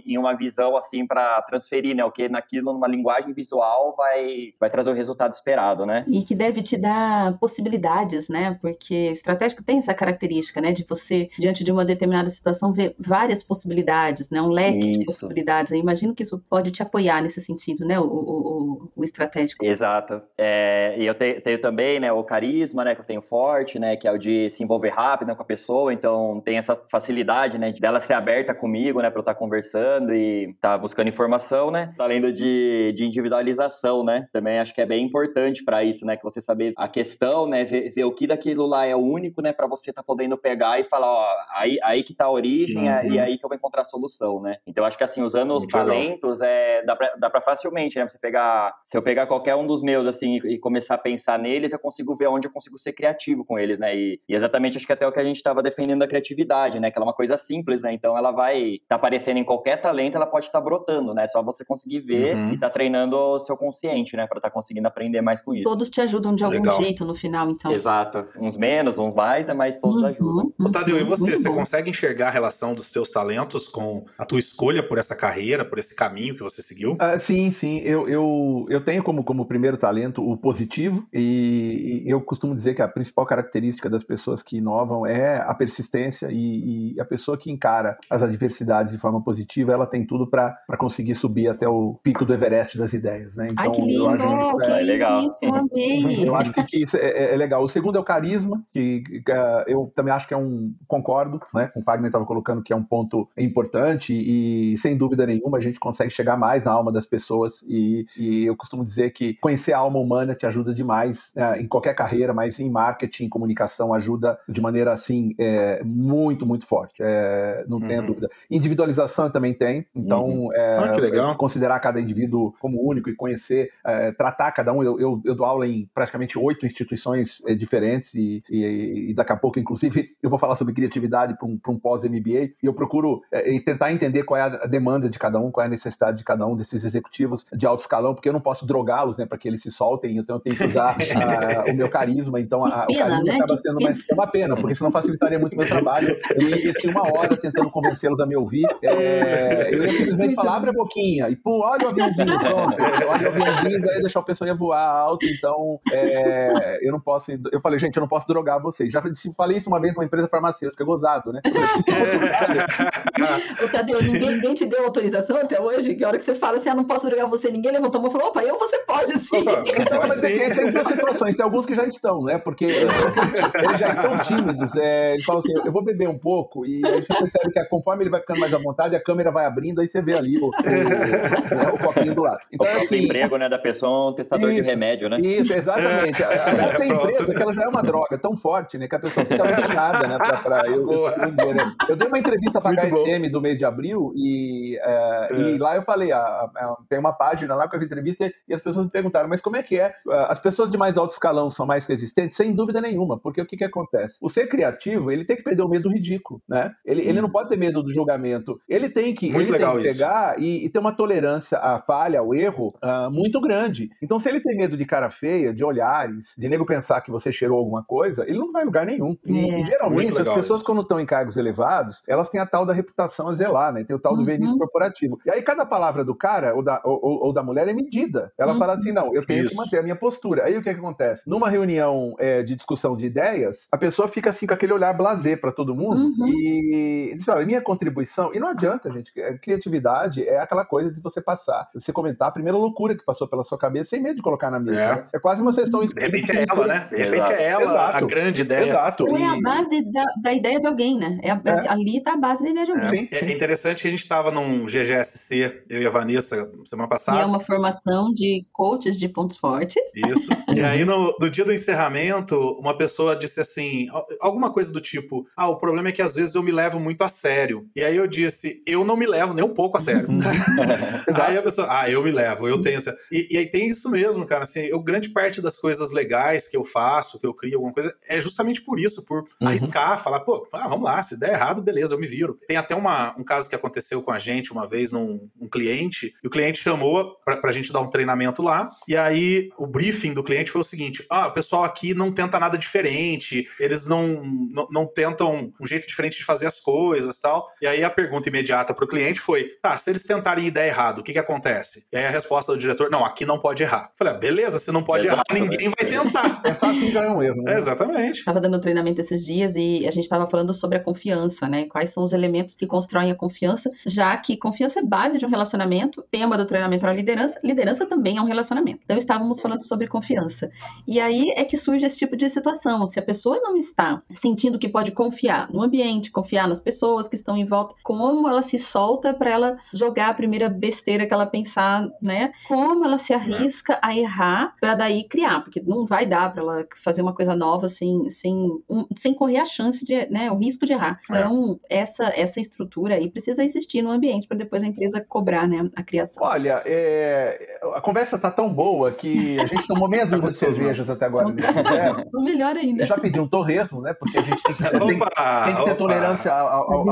em 0.06 0.18
uma 0.18 0.36
visão 0.36 0.76
assim 0.76 1.06
para 1.06 1.42
transferir, 1.44 1.96
né? 1.96 2.04
O 2.04 2.12
que 2.12 2.30
naquilo 2.30 2.74
numa 2.74 2.88
linguagem 2.88 3.34
visual 3.34 3.96
vai 3.96 4.54
vai 4.60 4.70
trazer 4.70 4.90
o 4.90 4.94
resultado 4.94 5.34
esperado, 5.34 5.86
né? 5.86 6.06
E 6.08 6.24
que 6.24 6.36
deve 6.36 6.62
te 6.62 6.78
dar 6.78 7.38
possibilidades, 7.40 8.30
né? 8.30 8.58
Porque 8.62 9.10
o 9.10 9.14
estratégico 9.14 9.64
tem 9.64 9.78
essa 9.78 9.94
característica, 9.94 10.62
né? 10.62 10.72
De 10.72 10.84
você 10.84 11.30
diante 11.38 11.64
de 11.64 11.72
uma 11.72 11.86
determinada 11.86 12.30
situação 12.30 12.74
ver 12.74 12.96
várias 13.00 13.44
possibilidades, 13.44 14.30
né? 14.30 14.42
Um 14.42 14.50
leque 14.50 14.90
isso. 14.90 15.00
de 15.00 15.06
possibilidades. 15.06 15.72
Eu 15.72 15.80
imagino 15.80 16.14
que 16.14 16.24
isso 16.30 16.44
pode 16.50 16.72
te 16.72 16.84
apoiar 16.84 17.22
nesse 17.22 17.42
sentido, 17.42 17.86
né? 17.86 18.00
O, 18.00 18.06
o, 18.06 18.92
o 18.96 19.04
estratégico. 19.04 19.66
Exato. 19.66 20.22
É, 20.38 20.96
e 20.98 21.06
eu 21.06 21.14
te, 21.14 21.42
tenho 21.42 21.60
também, 21.60 22.00
né, 22.00 22.12
o 22.12 22.24
carisma, 22.24 22.84
né, 22.84 22.94
que 22.94 23.02
eu 23.02 23.06
tenho 23.06 23.22
forte, 23.22 23.80
né, 23.80 23.96
que 23.96 24.08
é 24.08 24.12
o 24.12 24.18
de 24.18 24.50
se 24.50 24.64
envolver 24.64 24.90
rápido 24.90 25.30
né, 25.30 25.36
com 25.36 25.42
a 25.42 25.46
pessoa, 25.46 25.94
então 25.94 26.42
tem 26.44 26.58
essa 26.58 26.80
facilidade, 26.92 27.58
né, 27.58 27.72
de 27.72 27.80
dela 27.80 28.00
ser 28.00 28.14
aberta 28.14 28.54
comigo, 28.54 29.02
né, 29.02 29.10
para 29.10 29.20
eu 29.20 29.22
estar 29.22 29.34
tá 29.34 29.40
conversando 29.40 30.14
e 30.14 30.50
estar 30.50 30.74
tá 30.74 30.78
buscando 30.78 31.08
informação, 31.08 31.72
né, 31.72 31.90
além 31.98 32.22
de, 32.34 32.94
de 32.96 33.06
individualização, 33.06 34.00
né, 34.04 34.28
também 34.32 34.60
acho 34.60 34.74
que 34.74 34.82
é 34.82 34.86
bem 34.86 35.06
importante 35.06 35.64
para 35.64 35.84
isso, 35.84 36.06
né, 36.06 36.16
que 36.18 36.24
você 36.24 36.42
saber 36.42 36.74
a 36.78 36.88
questão, 36.88 37.48
né, 37.48 37.64
ver, 37.64 37.90
ver 37.90 38.04
o 38.04 38.12
que 38.12 38.28
daquilo 38.28 38.66
lá 38.66 38.86
é 38.86 38.96
único, 38.96 39.42
né, 39.42 39.54
para 39.54 39.68
você 39.68 39.90
estar 39.90 40.02
tá 40.02 40.06
podendo 40.06 40.38
pegar 40.38 40.80
e 40.80 40.84
falar, 40.84 41.12
ó, 41.12 41.26
aí, 41.54 41.78
aí 41.84 42.04
que 42.04 42.14
tá 42.14 42.26
a 42.26 42.32
origem 42.32 42.90
é, 42.90 43.02
uhum. 43.02 43.14
e 43.14 43.20
aí 43.20 43.38
que 43.38 43.46
eu 43.46 43.50
vou 43.50 43.56
encontrar 43.56 43.82
a 43.82 43.86
solução, 43.86 44.42
né. 44.42 44.58
Então 44.68 44.84
acho 44.84 44.98
que 44.98 45.04
assim, 45.04 45.22
usando 45.22 45.54
os 45.54 45.68
talentos, 45.68 46.19
é, 46.42 46.84
dá 46.84 46.96
pra, 46.96 47.16
dá 47.18 47.30
pra 47.30 47.42
facilmente, 47.42 47.98
né, 47.98 48.08
você 48.08 48.18
pegar, 48.18 48.76
se 48.84 48.98
eu 48.98 49.02
pegar 49.02 49.28
qualquer 49.28 49.56
um 49.56 49.64
dos 49.64 49.82
meus, 49.82 50.08
assim, 50.08 50.36
e 50.46 50.58
começar 50.58 50.96
a 50.96 50.98
pensar 50.98 51.38
neles, 51.40 51.72
eu 51.72 51.80
consigo 51.80 52.16
ver 52.16 52.28
onde 52.28 52.48
eu 52.48 52.52
consigo 52.52 52.78
ser 52.78 52.94
criativo 52.94 53.44
com 53.46 53.58
eles, 53.58 53.80
né? 53.80 53.96
E, 53.96 54.20
e 54.28 54.36
exatamente 54.36 54.78
acho 54.78 54.86
que 54.86 54.94
até 54.94 55.08
o 55.08 55.12
que 55.12 55.20
a 55.20 55.24
gente 55.24 55.38
estava 55.38 55.62
defendendo 55.62 56.00
da 56.00 56.08
criatividade, 56.08 56.80
né? 56.80 56.92
Que 56.92 56.98
ela 56.98 57.06
é 57.06 57.08
uma 57.08 57.14
coisa 57.14 57.38
simples, 57.38 57.82
né? 57.82 57.94
Então 57.94 58.18
ela 58.18 58.32
vai 58.32 58.80
tá 58.88 58.96
aparecendo 58.96 59.38
em 59.38 59.44
qualquer 59.44 59.78
talento, 59.78 60.16
ela 60.16 60.26
pode 60.26 60.46
estar 60.46 60.60
tá 60.60 60.64
brotando, 60.64 61.14
né? 61.14 61.28
Só 61.28 61.42
você 61.44 61.64
conseguir 61.64 62.02
ver 62.02 62.36
uhum. 62.36 62.54
e 62.54 62.58
tá 62.58 62.70
treinando 62.70 63.16
o 63.16 63.40
seu 63.40 63.56
consciente, 63.58 64.16
né? 64.16 64.28
Para 64.28 64.40
estar 64.40 64.50
tá 64.50 64.54
conseguindo 64.54 64.88
aprender 64.88 65.22
mais 65.22 65.42
com 65.42 65.54
isso. 65.54 65.64
Todos 65.64 65.90
te 65.90 66.02
ajudam 66.02 66.36
de 66.36 66.44
algum 66.44 66.58
Legal. 66.58 66.78
jeito 66.78 67.06
no 67.06 67.16
final, 67.16 67.50
então. 67.50 67.72
Exato. 67.72 68.26
Uns 68.40 68.58
menos, 68.58 68.98
uns 68.98 69.14
mais, 69.14 69.46
né? 69.46 69.54
Mas 69.54 69.80
todos 69.80 70.02
uhum. 70.02 70.08
ajudam. 70.08 70.54
Ô, 70.60 70.70
Tadeu, 70.70 70.98
e 71.00 71.04
você? 71.04 71.38
Você 71.38 71.50
consegue 71.50 71.90
enxergar 71.90 72.28
a 72.28 72.32
relação 72.32 72.74
dos 72.74 72.90
teus 72.90 73.12
talentos 73.12 73.68
com 73.68 74.06
a 74.18 74.26
tua 74.26 74.40
escolha 74.40 74.82
por 74.82 74.98
essa 74.98 75.16
carreira, 75.16 75.64
por 75.64 75.80
esse 75.80 75.96
caminho 75.96 76.09
que 76.14 76.34
você 76.44 76.62
seguiu? 76.62 76.94
Uh, 76.94 77.20
sim, 77.20 77.52
sim. 77.52 77.80
Eu, 77.80 78.08
eu, 78.08 78.66
eu 78.70 78.84
tenho 78.84 79.04
como, 79.04 79.24
como 79.24 79.46
primeiro 79.46 79.78
talento 79.78 80.28
o 80.28 80.38
positivo 80.38 81.08
e 81.14 82.04
eu 82.06 82.22
costumo 82.22 82.56
dizer 82.56 82.74
que 82.74 82.82
a 82.82 82.88
principal 82.88 83.26
característica 83.26 83.90
das 83.90 84.04
pessoas 84.04 84.42
que 84.44 84.58
inovam 84.58 85.06
é 85.06 85.38
a 85.38 85.54
persistência 85.54 86.30
e, 86.32 86.94
e 86.96 87.00
a 87.02 87.06
pessoa 87.06 87.38
que 87.38 87.52
encara 87.52 87.98
as 88.10 88.22
adversidades 88.22 88.92
de 88.92 89.00
forma 89.00 89.24
positiva, 89.24 89.74
ela 89.74 89.86
tem 89.86 90.06
tudo 90.06 90.28
para 90.28 90.58
conseguir 90.78 91.16
subir 91.16 91.48
até 91.48 91.68
o 91.68 92.00
pico 92.04 92.26
do 92.26 92.34
Everest 92.34 92.78
das 92.78 92.94
ideias, 92.94 93.36
né? 93.36 93.50
Então, 93.52 93.64
Ai, 93.66 93.72
que 93.72 93.82
lindo! 93.82 94.08
Acho, 94.08 94.58
que 94.58 94.72
é, 94.72 94.82
legal. 94.82 95.26
isso, 95.26 95.40
amei! 95.46 96.26
Eu 96.30 96.36
acho 96.36 96.54
que, 96.54 96.64
que 96.64 96.84
isso 96.84 96.98
é, 96.98 97.10
é, 97.10 97.34
é, 97.34 97.38
legal. 97.38 97.64
O 97.64 97.70
segundo 97.70 97.98
é 97.98 98.02
o 98.02 98.04
carisma, 98.04 98.64
que, 98.72 99.02
que, 99.02 99.24
eu 99.68 99.92
também 99.96 100.14
acho 100.14 100.28
que 100.28 100.34
é 100.34 100.38
um, 100.38 100.74
concordo, 100.88 101.40
né, 101.54 101.68
com 101.68 101.80
o 101.80 101.84
Wagner 101.84 102.08
estava 102.08 102.26
colocando 102.26 102.62
que 102.62 102.74
é 102.74 102.76
um 102.76 102.84
ponto 102.84 103.28
importante 103.38 104.14
e, 104.14 104.78
sem 104.78 104.98
dúvida 104.98 105.26
nenhuma, 105.26 105.58
a 105.58 105.62
gente 105.62 105.80
consegue 105.80 105.89
chegar 106.10 106.38
mais 106.38 106.64
na 106.64 106.72
alma 106.72 106.92
das 106.92 107.06
pessoas 107.06 107.64
e, 107.68 108.06
e 108.18 108.46
eu 108.46 108.56
costumo 108.56 108.84
dizer 108.84 109.12
que 109.12 109.36
conhecer 109.36 109.74
a 109.74 109.80
alma 109.80 110.00
humana 110.00 110.36
te 110.36 110.46
ajuda 110.46 110.74
demais 110.74 111.32
né, 111.36 111.62
em 111.62 111.68
qualquer 111.68 111.94
carreira, 111.94 112.34
mas 112.34 112.60
em 112.60 112.70
marketing, 112.70 113.30
comunicação 113.30 113.94
ajuda 113.94 114.40
de 114.48 114.62
maneira 114.62 114.94
assim 114.94 115.36
é, 115.38 115.84
muito, 115.84 116.46
muito 116.46 116.66
forte. 116.66 117.02
É, 117.02 117.64
não 117.68 117.78
uhum. 117.78 117.88
tenha 117.88 118.02
dúvida. 118.02 118.30
Individualização 118.50 119.26
eu 119.26 119.32
também 119.32 119.54
tem, 119.54 119.86
então 119.96 120.20
uhum. 120.20 120.54
é, 120.54 120.78
ah, 120.78 121.36
considerar 121.36 121.80
cada 121.80 122.00
indivíduo 122.00 122.54
como 122.60 122.82
único 122.82 123.10
e 123.10 123.16
conhecer, 123.16 123.72
é, 123.86 124.12
tratar 124.12 124.52
cada 124.52 124.74
um. 124.74 124.84
Eu, 124.84 125.00
eu, 125.00 125.22
eu, 125.24 125.36
dou 125.36 125.46
aula 125.46 125.68
em 125.68 125.90
praticamente 125.94 126.38
oito 126.38 126.66
instituições 126.66 127.42
é, 127.48 127.54
diferentes 127.54 128.14
e, 128.14 128.44
e, 128.50 129.10
e, 129.10 129.14
daqui 129.14 129.32
a 129.32 129.38
pouco, 129.38 129.60
inclusive, 129.60 130.10
eu 130.22 130.30
vou 130.30 130.40
falar 130.40 130.56
sobre 130.56 130.74
criatividade 130.74 131.38
para 131.38 131.48
um, 131.48 131.60
um 131.68 131.80
pós-MBA 131.80 132.52
e 132.62 132.66
eu 132.66 132.74
procuro 132.74 133.22
é, 133.32 133.60
tentar 133.60 133.92
entender 133.92 134.24
qual 134.24 134.38
é 134.38 134.42
a 134.42 134.68
demanda 134.68 135.10
de 135.10 135.20
cada 135.20 135.40
um, 135.40 135.52
qual 135.52 135.64
é 135.64 135.68
a 135.68 135.70
necessidade 135.80 136.18
de 136.18 136.24
cada 136.24 136.46
um 136.46 136.56
desses 136.56 136.84
executivos 136.84 137.46
de 137.54 137.66
alto 137.66 137.82
escalão, 137.82 138.14
porque 138.14 138.30
eu 138.30 138.34
não 138.34 138.42
posso 138.42 138.66
drogá-los 138.66 139.18
né, 139.18 139.26
para 139.26 139.38
que 139.38 139.48
eles 139.48 139.62
se 139.62 139.72
soltem, 139.72 140.18
então 140.18 140.36
eu 140.36 140.40
tenho 140.40 140.56
que 140.56 140.64
usar 140.64 140.96
a, 140.96 140.96
o 141.72 141.76
meu 141.76 141.90
carisma, 141.90 142.40
então 142.40 142.66
a, 142.66 142.86
pena, 142.86 142.88
o 142.90 142.98
carisma 142.98 143.24
né? 143.24 143.36
acaba 143.36 143.58
sendo 143.58 143.82
mais, 143.82 144.10
é 144.10 144.14
uma 144.14 144.28
pena, 144.28 144.56
porque 144.56 144.74
isso 144.74 144.84
não 144.84 144.92
facilitaria 144.92 145.40
muito 145.40 145.54
o 145.54 145.58
meu 145.58 145.68
trabalho. 145.68 146.18
Eu 146.36 146.48
ia 146.48 146.58
investir 146.58 146.92
uma 146.92 147.02
hora 147.02 147.36
tentando 147.38 147.70
convencê-los 147.70 148.20
a 148.20 148.26
me 148.26 148.36
ouvir. 148.36 148.66
É, 148.84 149.74
eu 149.74 149.84
ia 149.84 149.94
simplesmente 149.94 150.36
falar, 150.36 150.58
abre 150.58 150.70
a 150.70 150.74
boquinha, 150.74 151.30
e 151.30 151.36
pum, 151.36 151.60
olha 151.62 151.88
o 151.88 151.90
aviãozinho, 151.90 152.40
pronto. 152.40 152.78
Olha 152.84 153.08
o 153.08 153.32
aviãozinho, 153.32 153.90
aí 153.90 154.02
deixar 154.02 154.20
o 154.20 154.24
pessoal 154.24 154.48
ia 154.48 154.56
voar 154.56 154.86
alto, 154.86 155.26
então 155.26 155.80
é, 155.92 156.80
eu 156.82 156.92
não 156.92 157.00
posso. 157.00 157.32
Eu 157.52 157.62
falei, 157.62 157.80
gente, 157.80 157.96
eu 157.96 158.02
não 158.02 158.08
posso 158.08 158.28
drogar 158.28 158.62
vocês. 158.62 158.92
Já 158.92 159.02
falei 159.36 159.58
isso 159.58 159.70
uma 159.70 159.80
vez 159.80 159.94
numa 159.94 160.06
empresa 160.06 160.28
farmacêutica, 160.28 160.84
gozado, 160.84 161.32
né? 161.32 161.42
Ô, 163.64 163.68
Tadeu, 163.68 164.02
ninguém, 164.02 164.32
ninguém 164.32 164.54
te 164.54 164.66
deu 164.66 164.84
autorização 164.84 165.38
até 165.38 165.60
hoje? 165.60 165.69
Que 165.70 166.04
a 166.04 166.08
hora 166.08 166.18
que 166.18 166.24
você 166.24 166.36
fala 166.36 166.58
assim, 166.58 166.70
ah, 166.70 166.76
não 166.76 166.86
posso 166.86 167.06
drogar 167.06 167.30
você, 167.30 167.52
ninguém 167.52 167.72
levantou 167.72 168.00
a 168.00 168.02
mão 168.02 168.10
e 168.10 168.14
falou, 168.14 168.30
opa, 168.30 168.44
eu 168.44 168.58
você 168.58 168.78
pode 168.80 169.20
sim. 169.20 169.38
Então, 169.80 170.00
mas 170.08 170.22
tem, 170.22 170.52
tem 170.52 170.72
duas 170.72 170.88
situações, 170.88 171.36
tem 171.36 171.44
alguns 171.44 171.66
que 171.66 171.76
já 171.76 171.86
estão, 171.86 172.24
né? 172.24 172.38
Porque 172.38 172.66
eles 172.66 173.80
já 173.80 173.90
estão 173.90 174.18
tímidos. 174.24 174.76
É, 174.76 175.14
eles 175.14 175.26
falam 175.26 175.40
assim, 175.40 175.54
eu 175.54 175.72
vou 175.72 175.84
beber 175.84 176.08
um 176.08 176.18
pouco, 176.18 176.66
e 176.66 176.86
aí 176.86 177.02
você 177.02 177.14
percebe 177.14 177.52
que 177.52 177.66
conforme 177.66 178.04
ele 178.04 178.10
vai 178.10 178.20
ficando 178.22 178.40
mais 178.40 178.54
à 178.54 178.58
vontade, 178.58 178.96
a 178.96 179.04
câmera 179.04 179.32
vai 179.32 179.46
abrindo, 179.46 179.82
aí 179.82 179.88
você 179.88 180.02
vê 180.02 180.14
ali 180.16 180.38
o, 180.38 180.46
o, 180.46 180.50
o, 180.50 181.76
o 181.76 181.80
copinho 181.80 182.16
do 182.16 182.22
lado. 182.22 182.40
Então, 182.52 182.68
o 182.68 182.82
assim, 182.82 183.04
emprego 183.04 183.38
né, 183.38 183.50
da 183.50 183.58
pessoa 183.58 184.08
é 184.08 184.12
um 184.12 184.14
testador 184.14 184.52
isso, 184.52 184.64
de 184.64 184.68
remédio, 184.68 185.10
né? 185.10 185.20
Isso, 185.20 185.54
exatamente. 185.54 186.24
Aliás, 186.24 186.78
tem 186.78 186.92
empresa 186.92 187.34
que 187.36 187.42
ela 187.42 187.54
já 187.54 187.64
é 187.64 187.68
uma 187.68 187.82
droga 187.82 188.18
tão 188.18 188.36
forte, 188.36 188.78
né? 188.78 188.88
Que 188.88 188.96
a 188.96 189.00
pessoa 189.00 189.26
fica 189.26 189.44
alucinada, 189.44 190.08
né? 190.08 190.18
Pra, 190.18 190.38
pra 190.38 190.68
eu, 190.68 190.92
eu, 190.92 191.08
eu, 191.08 191.54
né? 191.54 191.74
eu, 191.88 191.96
dei 191.96 192.08
uma 192.08 192.20
entrevista 192.20 192.62
para 192.62 192.82
a 192.82 192.86
HSM 192.86 193.30
do 193.32 193.42
mês 193.42 193.58
de 193.58 193.66
abril 193.66 194.14
e, 194.16 194.78
é, 194.82 195.28
é. 195.32 195.36
e 195.36 195.59
lá 195.60 195.76
eu 195.76 195.84
falei, 195.84 196.12
a, 196.12 196.20
a, 196.20 196.78
tem 196.90 197.00
uma 197.00 197.14
página 197.14 197.56
lá 197.56 197.68
com 197.68 197.76
as 197.76 197.82
entrevistas 197.82 198.32
e 198.48 198.54
as 198.54 198.62
pessoas 198.62 198.86
me 198.86 198.92
perguntaram, 198.92 199.30
mas 199.30 199.42
como 199.42 199.58
é 199.58 199.64
que 199.64 199.80
é? 199.80 199.94
As 200.28 200.40
pessoas 200.40 200.70
de 200.70 200.78
mais 200.78 200.98
alto 200.98 201.12
escalão 201.12 201.50
são 201.50 201.66
mais 201.66 201.86
resistentes? 201.86 202.38
Sem 202.38 202.54
dúvida 202.54 202.82
nenhuma, 202.82 203.20
porque 203.20 203.42
o 203.42 203.46
que, 203.46 203.58
que 203.58 203.64
acontece? 203.64 204.18
O 204.22 204.30
ser 204.30 204.48
criativo, 204.48 205.12
ele 205.12 205.26
tem 205.26 205.36
que 205.36 205.44
perder 205.44 205.62
o 205.62 205.70
medo 205.70 205.90
ridículo, 205.90 206.42
né? 206.48 206.74
Ele, 206.86 207.02
hum. 207.02 207.10
ele 207.10 207.22
não 207.22 207.30
pode 207.30 207.50
ter 207.50 207.58
medo 207.58 207.84
do 207.84 207.92
julgamento. 207.92 208.60
Ele 208.68 208.90
tem 208.90 209.14
que, 209.14 209.32
muito 209.32 209.52
ele 209.52 209.58
legal 209.58 209.76
tem 209.76 209.84
que 209.84 209.92
pegar 209.94 210.40
e, 210.40 210.66
e, 210.66 210.70
ter 210.70 210.80
uma 210.80 210.92
tolerância 210.92 211.58
à 211.58 211.80
falha, 211.80 212.20
ao 212.20 212.34
erro, 212.34 212.74
uh, 212.84 213.12
muito 213.12 213.40
grande. 213.40 213.90
Então, 214.02 214.20
se 214.20 214.30
ele 214.30 214.40
tem 214.40 214.56
medo 214.56 214.78
de 214.78 214.86
cara 214.86 215.10
feia, 215.10 215.54
de 215.54 215.64
olhares, 215.64 216.34
de 216.38 216.48
nego 216.50 216.66
pensar 216.66 217.02
que 217.02 217.12
você 217.12 217.32
cheirou 217.32 217.58
alguma 217.58 217.84
coisa, 217.84 218.24
ele 218.28 218.38
não 218.38 218.52
vai 218.52 218.64
em 218.64 218.66
lugar 218.66 218.86
nenhum. 218.86 219.18
E, 219.26 219.38
é. 219.38 219.62
e 219.62 219.64
geralmente, 219.66 220.18
as 220.18 220.34
pessoas, 220.34 220.60
isso. 220.60 220.64
quando 220.64 220.82
estão 220.82 221.00
em 221.00 221.06
cargos 221.06 221.38
elevados, 221.38 222.02
elas 222.08 222.30
têm 222.30 222.40
a 222.40 222.46
tal 222.46 222.66
da 222.66 222.74
reputação 222.74 223.28
a 223.30 223.34
zelar, 223.34 223.74
né? 223.74 223.84
Tem 223.84 223.96
o 223.96 224.00
tal 224.00 224.14
do 224.14 224.20
uhum. 224.20 224.26
verniz 224.26 224.52
corporativo. 224.54 225.20
E 225.26 225.32
aí, 225.32 225.42
cada 225.50 225.66
palavra 225.66 226.06
do 226.06 226.14
cara 226.14 226.54
ou 226.54 226.62
da, 226.62 226.80
ou, 226.84 227.26
ou 227.26 227.34
da 227.34 227.42
mulher 227.42 227.68
é 227.68 227.74
medida. 227.74 228.32
Ela 228.38 228.54
uhum. 228.54 228.60
fala 228.60 228.74
assim: 228.74 228.92
não, 228.92 229.16
eu 229.16 229.26
tenho 229.26 229.46
isso. 229.46 229.56
que 229.56 229.56
manter 229.56 229.80
a 229.80 229.84
minha 229.84 229.96
postura. 229.96 230.46
Aí 230.46 230.56
o 230.56 230.62
que, 230.62 230.70
é 230.70 230.74
que 230.76 230.80
acontece? 230.80 231.28
Numa 231.28 231.50
reunião 231.50 232.16
é, 232.20 232.44
de 232.44 232.56
discussão 232.56 232.96
de 232.96 233.08
ideias, 233.08 233.68
a 233.72 233.78
pessoa 233.78 234.08
fica 234.08 234.30
assim 234.30 234.46
com 234.46 234.54
aquele 234.54 234.74
olhar 234.74 234.94
blazer 234.94 235.42
para 235.42 235.52
todo 235.52 235.76
mundo 235.76 236.14
uhum. 236.20 236.28
e 236.28 237.16
diz: 237.16 237.28
olha, 237.28 237.46
minha 237.48 237.62
contribuição. 237.62 238.32
E 238.32 238.40
não 238.40 238.50
adianta, 238.50 238.92
gente. 238.92 239.12
É, 239.18 239.36
criatividade 239.40 240.24
é 240.28 240.38
aquela 240.38 240.64
coisa 240.64 240.92
de 240.92 241.02
você 241.02 241.20
passar, 241.20 241.68
você 241.74 241.92
comentar 241.92 242.28
a 242.28 242.32
primeira 242.32 242.58
loucura 242.58 242.96
que 242.96 243.04
passou 243.04 243.28
pela 243.28 243.44
sua 243.44 243.58
cabeça 243.58 243.90
sem 243.90 244.04
medo 244.04 244.18
de 244.18 244.22
colocar 244.22 244.52
na 244.52 244.60
mesa. 244.60 244.80
É, 244.80 244.96
né? 244.96 245.08
é 245.14 245.20
quase 245.20 245.42
uma 245.42 245.52
sessão. 245.52 245.84
De 245.84 246.00
repente 246.00 246.32
é 246.32 246.46
ela, 246.48 246.68
né? 246.68 246.90
De 246.94 247.02
repente 247.02 247.34
é 247.34 247.44
ela 247.50 247.64
Exato. 247.64 248.06
a 248.06 248.08
grande 248.08 248.42
ideia. 248.42 248.70
Exato. 248.70 249.04
Ou 249.06 249.18
é 249.18 249.26
a 249.26 249.42
base 249.42 249.92
da, 249.92 250.06
da 250.22 250.32
ideia 250.32 250.60
de 250.60 250.68
alguém, 250.68 250.96
né? 251.00 251.20
É, 251.24 251.30
é. 251.30 251.68
Ali 251.68 251.98
está 251.98 252.14
a 252.14 252.18
base 252.18 252.44
da 252.44 252.50
ideia 252.50 252.66
de 252.68 252.72
alguém. 252.72 253.10
É, 253.12 253.26
é 253.26 253.32
interessante 253.32 253.82
que 253.82 253.88
a 253.88 253.92
gente 253.92 254.04
estava 254.04 254.30
num 254.30 254.68
GGSC, 254.68 255.39
eu 255.70 255.82
e 255.82 255.86
a 255.86 255.90
Vanessa, 255.90 256.50
semana 256.64 256.88
passada. 256.88 257.18
E 257.18 257.22
é 257.22 257.26
uma 257.26 257.40
formação 257.40 258.14
de 258.14 258.46
coaches 258.52 258.98
de 258.98 259.08
pontos 259.08 259.38
fortes. 259.38 259.82
Isso. 259.96 260.30
e 260.56 260.62
aí, 260.62 260.86
no, 260.86 261.16
no 261.20 261.30
dia 261.30 261.46
do 261.46 261.54
encerramento, 261.54 262.36
uma 262.60 262.78
pessoa 262.78 263.16
disse 263.16 263.40
assim, 263.40 263.88
alguma 264.20 264.52
coisa 264.52 264.72
do 264.72 264.82
tipo, 264.82 265.26
ah, 265.36 265.50
o 265.50 265.58
problema 265.58 265.90
é 265.90 265.92
que 265.92 266.02
às 266.02 266.16
vezes 266.16 266.36
eu 266.36 266.44
me 266.44 266.52
levo 266.52 266.80
muito 266.80 267.02
a 267.04 267.10
sério. 267.10 267.68
E 267.76 267.84
aí 267.84 267.96
eu 267.96 268.08
disse, 268.08 268.62
eu 268.66 268.84
não 268.84 268.98
me 268.98 269.06
levo 269.06 269.34
nem 269.34 269.44
um 269.44 269.54
pouco 269.54 269.78
a 269.78 269.80
sério. 269.80 270.10
Uhum. 270.10 270.20
aí 271.22 271.38
a 271.38 271.44
pessoa, 271.44 271.68
ah, 271.70 271.90
eu 271.90 272.04
me 272.04 272.12
levo, 272.12 272.48
eu 272.48 272.60
tenho 272.60 272.78
essa. 272.78 272.96
E, 273.12 273.28
e 273.32 273.38
aí 273.38 273.46
tem 273.50 273.68
isso 273.68 273.90
mesmo, 273.90 274.26
cara, 274.26 274.44
assim, 274.44 274.62
eu, 274.62 274.82
grande 274.82 275.10
parte 275.10 275.42
das 275.42 275.58
coisas 275.58 275.92
legais 275.92 276.48
que 276.48 276.58
eu 276.58 276.64
faço, 276.64 277.20
que 277.20 277.28
eu 277.28 277.34
crio 277.34 277.56
alguma 277.56 277.74
coisa, 277.74 277.96
é 278.08 278.20
justamente 278.22 278.62
por 278.62 278.80
isso, 278.80 279.06
por 279.06 279.20
uhum. 279.20 279.48
arriscar, 279.48 280.02
falar, 280.02 280.22
pô, 280.22 280.48
ah, 280.54 280.68
vamos 280.68 280.86
lá, 280.86 281.02
se 281.04 281.18
der 281.18 281.34
errado, 281.34 281.62
beleza, 281.62 281.96
eu 281.96 282.00
me 282.00 282.08
viro. 282.08 282.38
Tem 282.48 282.58
até 282.58 282.76
uma, 282.76 283.16
um 283.18 283.24
caso 283.24 283.50
que 283.50 283.56
aconteceu 283.56 284.02
com 284.02 284.12
a 284.12 284.20
gente 284.20 284.52
uma 284.52 284.68
vez 284.68 284.92
num 284.92 285.29
um 285.40 285.48
cliente, 285.48 286.14
e 286.24 286.28
o 286.28 286.30
cliente 286.30 286.60
chamou 286.60 287.16
pra, 287.24 287.38
pra 287.38 287.52
gente 287.52 287.72
dar 287.72 287.82
um 287.82 287.90
treinamento 287.90 288.42
lá, 288.42 288.70
e 288.88 288.96
aí 288.96 289.50
o 289.58 289.68
briefing 289.68 290.14
do 290.14 290.24
cliente 290.24 290.52
foi 290.52 290.62
o 290.62 290.64
seguinte: 290.64 291.06
ah, 291.10 291.28
o 291.28 291.34
pessoal 291.34 291.64
aqui 291.64 291.94
não 291.94 292.12
tenta 292.12 292.40
nada 292.40 292.58
diferente, 292.58 293.46
eles 293.60 293.86
não, 293.86 294.24
não, 294.24 294.68
não 294.72 294.86
tentam 294.86 295.52
um 295.60 295.66
jeito 295.66 295.88
diferente 295.88 296.18
de 296.18 296.26
fazer 296.26 296.46
as 296.46 296.60
coisas 296.60 297.18
tal. 297.20 297.48
E 297.62 297.68
aí 297.68 297.84
a 297.84 297.90
pergunta 297.90 298.30
imediata 298.30 298.74
pro 298.74 298.88
cliente 298.88 299.20
foi: 299.20 299.46
tá, 299.62 299.78
se 299.78 299.90
eles 299.90 300.04
tentarem 300.04 300.48
ideia 300.48 300.70
errado, 300.70 301.00
o 301.00 301.04
que 301.04 301.14
que 301.14 301.20
acontece? 301.20 301.86
E 301.92 301.98
aí 301.98 302.06
a 302.06 302.10
resposta 302.10 302.52
do 302.52 302.58
diretor: 302.58 302.90
não, 302.90 303.06
aqui 303.06 303.26
não 303.26 303.40
pode 303.40 303.64
errar. 303.64 303.90
Eu 303.92 303.98
falei, 303.98 304.14
ah, 304.14 304.18
beleza, 304.18 304.60
se 304.60 304.72
não 304.72 304.84
pode 304.84 305.08
Exato, 305.08 305.24
errar, 305.30 305.42
ninguém 305.42 305.70
vai 305.70 305.90
tentar. 305.90 306.40
É 306.50 306.54
só 306.54 306.70
assim 306.70 306.90
já 306.90 307.04
é 307.04 307.10
um 307.10 307.22
erro, 307.22 307.44
né? 307.44 307.54
É, 307.54 307.58
exatamente. 307.58 308.20
Estava 308.20 308.40
dando 308.40 308.60
treinamento 308.60 309.02
esses 309.02 309.26
dias 309.26 309.56
e 309.56 309.86
a 309.88 309.92
gente 309.92 310.04
estava 310.04 310.28
falando 310.28 310.54
sobre 310.54 310.78
a 310.78 310.84
confiança, 310.84 311.48
né? 311.48 311.66
Quais 311.66 311.92
são 311.92 312.04
os 312.04 312.14
elementos 312.14 312.56
que 312.56 312.66
constroem 312.66 313.12
a 313.12 313.16
confiança, 313.16 313.70
já 313.86 314.16
que 314.18 314.38
confiança 314.38 314.80
é 314.80 314.84
base 314.84 315.19
de 315.20 315.26
um 315.26 315.30
relacionamento. 315.30 316.04
Tema 316.10 316.38
do 316.38 316.46
treinamento 316.46 316.86
era 316.86 316.96
liderança, 316.96 317.40
liderança 317.44 317.86
também 317.86 318.18
é 318.18 318.22
um 318.22 318.26
relacionamento. 318.26 318.82
Então 318.84 318.98
estávamos 318.98 319.40
falando 319.40 319.64
sobre 319.64 319.88
confiança. 319.88 320.52
E 320.88 321.00
aí 321.00 321.26
é 321.36 321.44
que 321.44 321.58
surge 321.58 321.86
esse 321.86 321.98
tipo 321.98 322.16
de 322.16 322.30
situação. 322.30 322.86
Se 322.88 323.00
a 323.00 323.04
pessoa 323.04 323.40
não 323.40 323.58
está 323.58 324.02
sentindo 324.10 324.60
que 324.60 324.70
pode 324.70 324.92
confiar 324.92 325.52
no 325.52 325.62
ambiente, 325.62 326.12
confiar 326.12 326.48
nas 326.48 326.60
pessoas 326.60 327.08
que 327.08 327.16
estão 327.16 327.38
em 327.38 327.46
volta, 327.46 327.76
como 327.84 328.28
ela 328.28 328.42
se 328.42 328.58
solta 328.58 329.14
para 329.14 329.30
ela 329.30 329.58
jogar 329.74 330.10
a 330.10 330.14
primeira 330.14 330.50
besteira 330.50 331.06
que 331.06 331.14
ela 331.14 331.26
pensar, 331.26 331.88
né? 332.02 332.32
Como 332.48 332.86
ela 332.86 332.98
se 332.98 333.14
arrisca 333.14 333.80
a 333.82 333.96
errar 333.96 334.56
para 334.60 334.76
daí 334.76 335.04
criar, 335.04 335.42
porque 335.42 335.62
não 335.62 335.86
vai 335.86 336.06
dar 336.06 336.32
para 336.32 336.42
ela 336.42 336.68
fazer 336.76 337.02
uma 337.02 337.14
coisa 337.14 337.36
nova 337.36 337.68
sem, 337.68 338.10
sem, 338.10 338.36
um, 338.70 338.86
sem 338.96 339.14
correr 339.14 339.38
a 339.38 339.46
chance 339.46 339.84
de, 339.84 340.06
né, 340.08 340.32
o 340.32 340.38
risco 340.38 340.66
de 340.66 340.74
errar. 340.74 341.00
É. 341.12 341.20
Então, 341.20 341.60
essa, 341.70 342.06
essa 342.16 342.40
estrutura 342.40 342.96
aí 342.96 343.10
precisa 343.10 343.44
existir 343.44 343.82
no 343.82 343.92
ambiente 343.92 344.28
para 344.28 344.38
depois 344.38 344.64
a 344.64 344.68
empresa 344.68 344.99
cobrar, 345.08 345.48
né, 345.48 345.70
a 345.76 345.84
criação. 345.84 346.26
Olha, 346.26 346.62
é, 346.66 347.60
a 347.76 347.82
conversa 347.82 348.18
tá 348.18 348.32
tão 348.32 348.52
boa 348.52 348.92
que 348.92 349.40
a 349.40 349.46
gente 349.46 349.68
tomou 349.68 349.88
meia 349.88 350.06
dúzia 350.08 350.50
de 350.50 350.56
cervejas 350.56 350.90
até 350.90 351.06
agora. 351.06 351.30
É, 351.30 352.22
melhor 352.22 352.56
ainda. 352.56 352.84
Eu 352.84 352.88
já 352.88 352.98
pedi 352.98 353.20
um 353.20 353.28
torresmo, 353.28 353.82
né? 353.82 353.94
Porque 353.94 354.18
a 354.18 354.22
gente 354.22 354.42
tem 354.44 354.56
que, 354.56 354.64
ter, 354.64 354.72
tem, 354.72 354.88
tem 354.88 355.56
que 355.56 355.64
ter 355.66 355.76
tolerância 355.76 356.32
ao, 356.32 356.74
ao, 356.74 356.90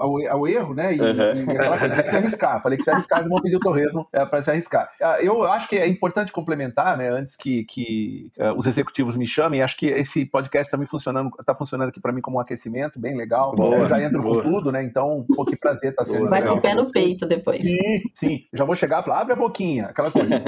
ao, 0.00 0.28
ao, 0.30 0.48
erro, 0.48 0.74
né? 0.74 0.94
E, 0.94 1.00
uhum. 1.00 1.10
e 1.10 1.46
tem 1.46 1.56
que 2.04 2.10
se 2.10 2.16
arriscar. 2.16 2.62
Falei 2.62 2.78
que 2.78 2.84
se 2.84 2.90
arriscar, 2.90 3.18
eles 3.20 3.30
vão 3.30 3.40
pedir 3.40 3.56
o 3.56 3.60
torresmo 3.60 4.06
é, 4.12 4.24
para 4.24 4.42
se 4.42 4.50
arriscar. 4.50 4.90
Ah, 5.00 5.20
eu 5.20 5.44
acho 5.44 5.68
que 5.68 5.76
é 5.76 5.86
importante 5.86 6.32
complementar, 6.32 6.96
né? 6.96 7.08
Antes 7.08 7.36
que, 7.36 7.64
que 7.64 8.30
uh, 8.38 8.58
os 8.58 8.66
executivos 8.66 9.16
me 9.16 9.26
chamem, 9.26 9.62
acho 9.62 9.76
que 9.76 9.86
esse 9.86 10.24
podcast 10.24 10.72
está 10.72 10.86
funcionando, 10.86 11.30
tá 11.44 11.54
funcionando 11.54 11.88
aqui 11.88 12.00
para 12.00 12.12
mim 12.12 12.20
como 12.20 12.38
um 12.38 12.40
aquecimento 12.40 12.98
bem 12.98 13.16
legal. 13.16 13.54
Boa, 13.54 13.76
eu 13.76 13.88
já 13.88 14.02
entro 14.02 14.22
boa. 14.22 14.42
com 14.42 14.50
tudo, 14.50 14.72
né? 14.72 14.82
Então, 14.82 15.24
pô, 15.34 15.44
que 15.44 15.56
prazer 15.56 15.90
estar 15.90 16.04
tá 16.04 16.10
sendo. 16.10 16.28
Vai 16.28 16.42
com 16.42 16.54
o 16.54 16.60
pé 16.60 16.74
no 16.74 16.90
peito 16.90 17.26
depois. 17.26 17.43
Sim, 17.60 18.02
sim. 18.14 18.46
Já 18.52 18.64
vou 18.64 18.74
chegar 18.74 19.00
e 19.00 19.04
falar, 19.04 19.20
abre 19.20 19.32
a 19.34 19.36
boquinha, 19.36 19.86
aquela 19.86 20.10
coisa. 20.10 20.28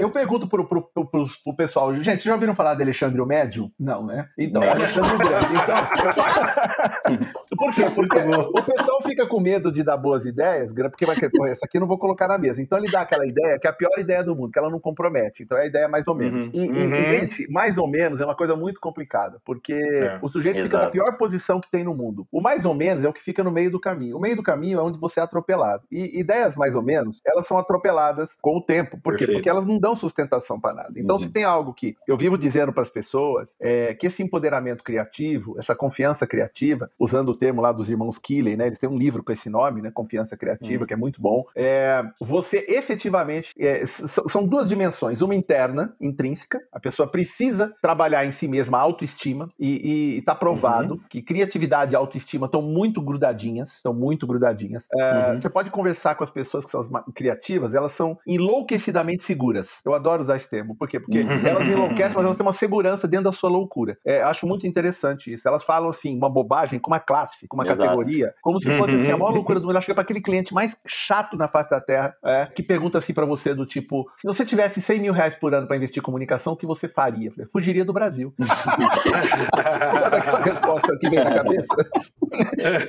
eu 0.00 0.10
pergunto 0.10 0.48
pro, 0.48 0.66
pro, 0.66 0.82
pro, 0.82 1.08
pro, 1.08 1.56
pessoal, 1.56 1.94
gente, 1.94 2.04
vocês 2.04 2.22
já 2.22 2.34
ouviram 2.34 2.54
falar 2.54 2.74
de 2.74 2.82
Alexandre 2.82 3.20
o 3.20 3.26
Médio? 3.26 3.70
Não, 3.78 4.04
né? 4.04 4.28
Então, 4.38 4.62
Alexandre 4.62 5.14
o 5.14 5.18
Grande. 5.18 5.46
Então, 5.54 7.30
Por 7.56 7.74
quê? 7.74 7.90
Porque 7.94 8.18
o 8.18 8.62
pessoal 8.62 9.02
fica 9.02 9.26
com 9.26 9.40
medo 9.40 9.70
de 9.70 9.82
dar 9.82 9.96
boas 9.96 10.24
ideias, 10.24 10.72
porque 10.72 11.04
vai 11.04 11.16
querer, 11.16 11.30
essa 11.50 11.66
aqui 11.66 11.76
eu 11.76 11.80
não 11.80 11.88
vou 11.88 11.98
colocar 11.98 12.26
na 12.26 12.38
mesa. 12.38 12.62
Então 12.62 12.78
ele 12.78 12.90
dá 12.90 13.02
aquela 13.02 13.26
ideia 13.26 13.58
que 13.58 13.66
é 13.66 13.70
a 13.70 13.72
pior 13.72 13.90
ideia 13.98 14.24
do 14.24 14.34
mundo, 14.34 14.50
que 14.50 14.58
ela 14.58 14.70
não 14.70 14.80
compromete. 14.80 15.42
Então 15.42 15.58
é 15.58 15.62
a 15.62 15.66
ideia 15.66 15.88
mais 15.88 16.06
ou 16.08 16.14
menos. 16.14 16.46
Uhum. 16.46 16.50
E, 16.54 16.68
uhum. 16.68 16.94
e, 16.94 17.20
gente, 17.20 17.50
mais 17.50 17.76
ou 17.76 17.86
menos 17.86 18.20
é 18.20 18.24
uma 18.24 18.34
coisa 18.34 18.56
muito 18.56 18.80
complicada, 18.80 19.38
porque 19.44 19.74
é. 19.74 20.18
o 20.22 20.28
sujeito 20.28 20.56
Exato. 20.58 20.70
fica 20.70 20.84
na 20.84 20.90
pior 20.90 21.16
posição 21.18 21.60
que 21.60 21.70
tem 21.70 21.84
no 21.84 21.94
mundo. 21.94 22.26
O 22.32 22.40
mais 22.40 22.64
ou 22.64 22.74
menos 22.74 23.04
é 23.04 23.08
o 23.08 23.12
que 23.12 23.22
fica 23.22 23.44
no 23.44 23.50
meio 23.50 23.70
do 23.70 23.80
caminho. 23.80 24.16
O 24.16 24.20
meio 24.20 24.36
do 24.36 24.42
caminho 24.42 24.78
é 24.78 24.82
onde 24.82 24.98
você 24.98 25.20
é 25.20 25.22
atropelado. 25.22 25.82
E 25.90 26.18
ideias 26.18 26.56
mais 26.56 26.74
ou 26.74 26.82
menos, 26.82 27.20
elas 27.26 27.46
são 27.46 27.58
atropeladas 27.58 28.36
com 28.40 28.56
o 28.56 28.62
tempo. 28.62 28.98
Por 29.02 29.16
quê? 29.16 29.26
Porque 29.26 29.48
elas 29.48 29.66
não 29.66 29.78
dão 29.78 29.89
sustentação 29.96 30.60
para 30.60 30.74
nada. 30.74 30.92
Então, 30.96 31.16
uhum. 31.16 31.22
se 31.22 31.28
tem 31.28 31.44
algo 31.44 31.72
que 31.72 31.96
eu 32.06 32.16
vivo 32.16 32.36
dizendo 32.36 32.72
para 32.72 32.82
as 32.82 32.90
pessoas, 32.90 33.56
é 33.60 33.94
que 33.94 34.06
esse 34.06 34.22
empoderamento 34.22 34.82
criativo, 34.82 35.56
essa 35.58 35.74
confiança 35.74 36.26
criativa, 36.26 36.90
usando 36.98 37.30
o 37.30 37.36
termo 37.36 37.60
lá 37.60 37.72
dos 37.72 37.88
irmãos 37.88 38.18
Killen, 38.18 38.56
né? 38.56 38.66
Eles 38.66 38.78
têm 38.78 38.88
um 38.88 38.98
livro 38.98 39.22
com 39.22 39.32
esse 39.32 39.48
nome, 39.48 39.82
né? 39.82 39.90
Confiança 39.92 40.36
Criativa, 40.36 40.82
uhum. 40.82 40.86
que 40.86 40.94
é 40.94 40.96
muito 40.96 41.20
bom. 41.20 41.44
É, 41.54 42.04
você 42.20 42.64
efetivamente. 42.68 43.54
É, 43.58 43.84
são 43.86 44.46
duas 44.46 44.68
dimensões. 44.68 45.22
Uma 45.22 45.34
interna, 45.34 45.94
intrínseca, 46.00 46.60
a 46.72 46.80
pessoa 46.80 47.08
precisa 47.08 47.74
trabalhar 47.80 48.24
em 48.24 48.32
si 48.32 48.48
mesma 48.48 48.78
a 48.78 48.80
autoestima, 48.80 49.50
e 49.58 50.18
está 50.18 50.34
provado 50.34 50.94
uhum. 50.94 51.00
que 51.08 51.22
criatividade 51.22 51.92
e 51.92 51.96
autoestima 51.96 52.46
estão 52.46 52.62
muito 52.62 53.00
grudadinhas, 53.02 53.76
estão 53.76 53.92
muito 53.92 54.26
grudadinhas. 54.26 54.86
É, 54.92 55.32
uhum. 55.32 55.40
Você 55.40 55.50
pode 55.50 55.70
conversar 55.70 56.14
com 56.14 56.24
as 56.24 56.30
pessoas 56.30 56.64
que 56.64 56.70
são 56.70 56.82
criativas, 57.14 57.74
elas 57.74 57.92
são 57.92 58.18
enlouquecidamente 58.26 59.24
seguras. 59.24 59.79
Eu 59.84 59.94
adoro 59.94 60.22
usar 60.22 60.36
esse 60.36 60.48
termo. 60.48 60.76
Por 60.76 60.88
quê? 60.88 61.00
Porque 61.00 61.18
elas 61.48 61.66
enlouquecem, 61.66 62.14
mas 62.14 62.24
elas 62.24 62.36
têm 62.36 62.46
uma 62.46 62.52
segurança 62.52 63.08
dentro 63.08 63.24
da 63.24 63.32
sua 63.32 63.50
loucura. 63.50 63.96
É, 64.04 64.22
acho 64.22 64.46
muito 64.46 64.66
interessante 64.66 65.32
isso. 65.32 65.46
Elas 65.46 65.64
falam 65.64 65.90
assim, 65.90 66.16
uma 66.16 66.28
bobagem 66.28 66.78
com 66.78 66.90
uma 66.90 67.00
classe, 67.00 67.46
com 67.48 67.56
uma 67.56 67.64
Exato. 67.64 67.82
categoria, 67.82 68.34
como 68.42 68.60
se 68.60 68.70
fosse 68.76 68.94
assim, 68.94 69.10
a 69.10 69.16
maior 69.16 69.32
loucura 69.34 69.58
do 69.58 69.66
mundo. 69.66 69.72
Ela 69.72 69.80
chega 69.80 69.94
para 69.94 70.02
aquele 70.02 70.20
cliente 70.20 70.52
mais 70.52 70.76
chato 70.86 71.36
na 71.36 71.48
face 71.48 71.70
da 71.70 71.80
Terra, 71.80 72.14
é, 72.24 72.46
que 72.46 72.62
pergunta 72.62 72.98
assim 72.98 73.12
para 73.14 73.26
você 73.26 73.54
do 73.54 73.66
tipo, 73.66 74.10
se 74.16 74.26
você 74.26 74.44
tivesse 74.44 74.80
100 74.80 75.00
mil 75.00 75.12
reais 75.12 75.34
por 75.34 75.54
ano 75.54 75.66
para 75.66 75.76
investir 75.76 76.00
em 76.00 76.04
comunicação, 76.04 76.52
o 76.52 76.56
que 76.56 76.66
você 76.66 76.88
faria? 76.88 77.30
Falei, 77.30 77.48
fugiria 77.52 77.84
do 77.84 77.92
Brasil. 77.92 78.34
aquela 80.12 80.40
resposta 80.40 80.96
que 80.98 81.08
vem 81.08 81.24
na 81.24 81.34
cabeça. 81.34 81.74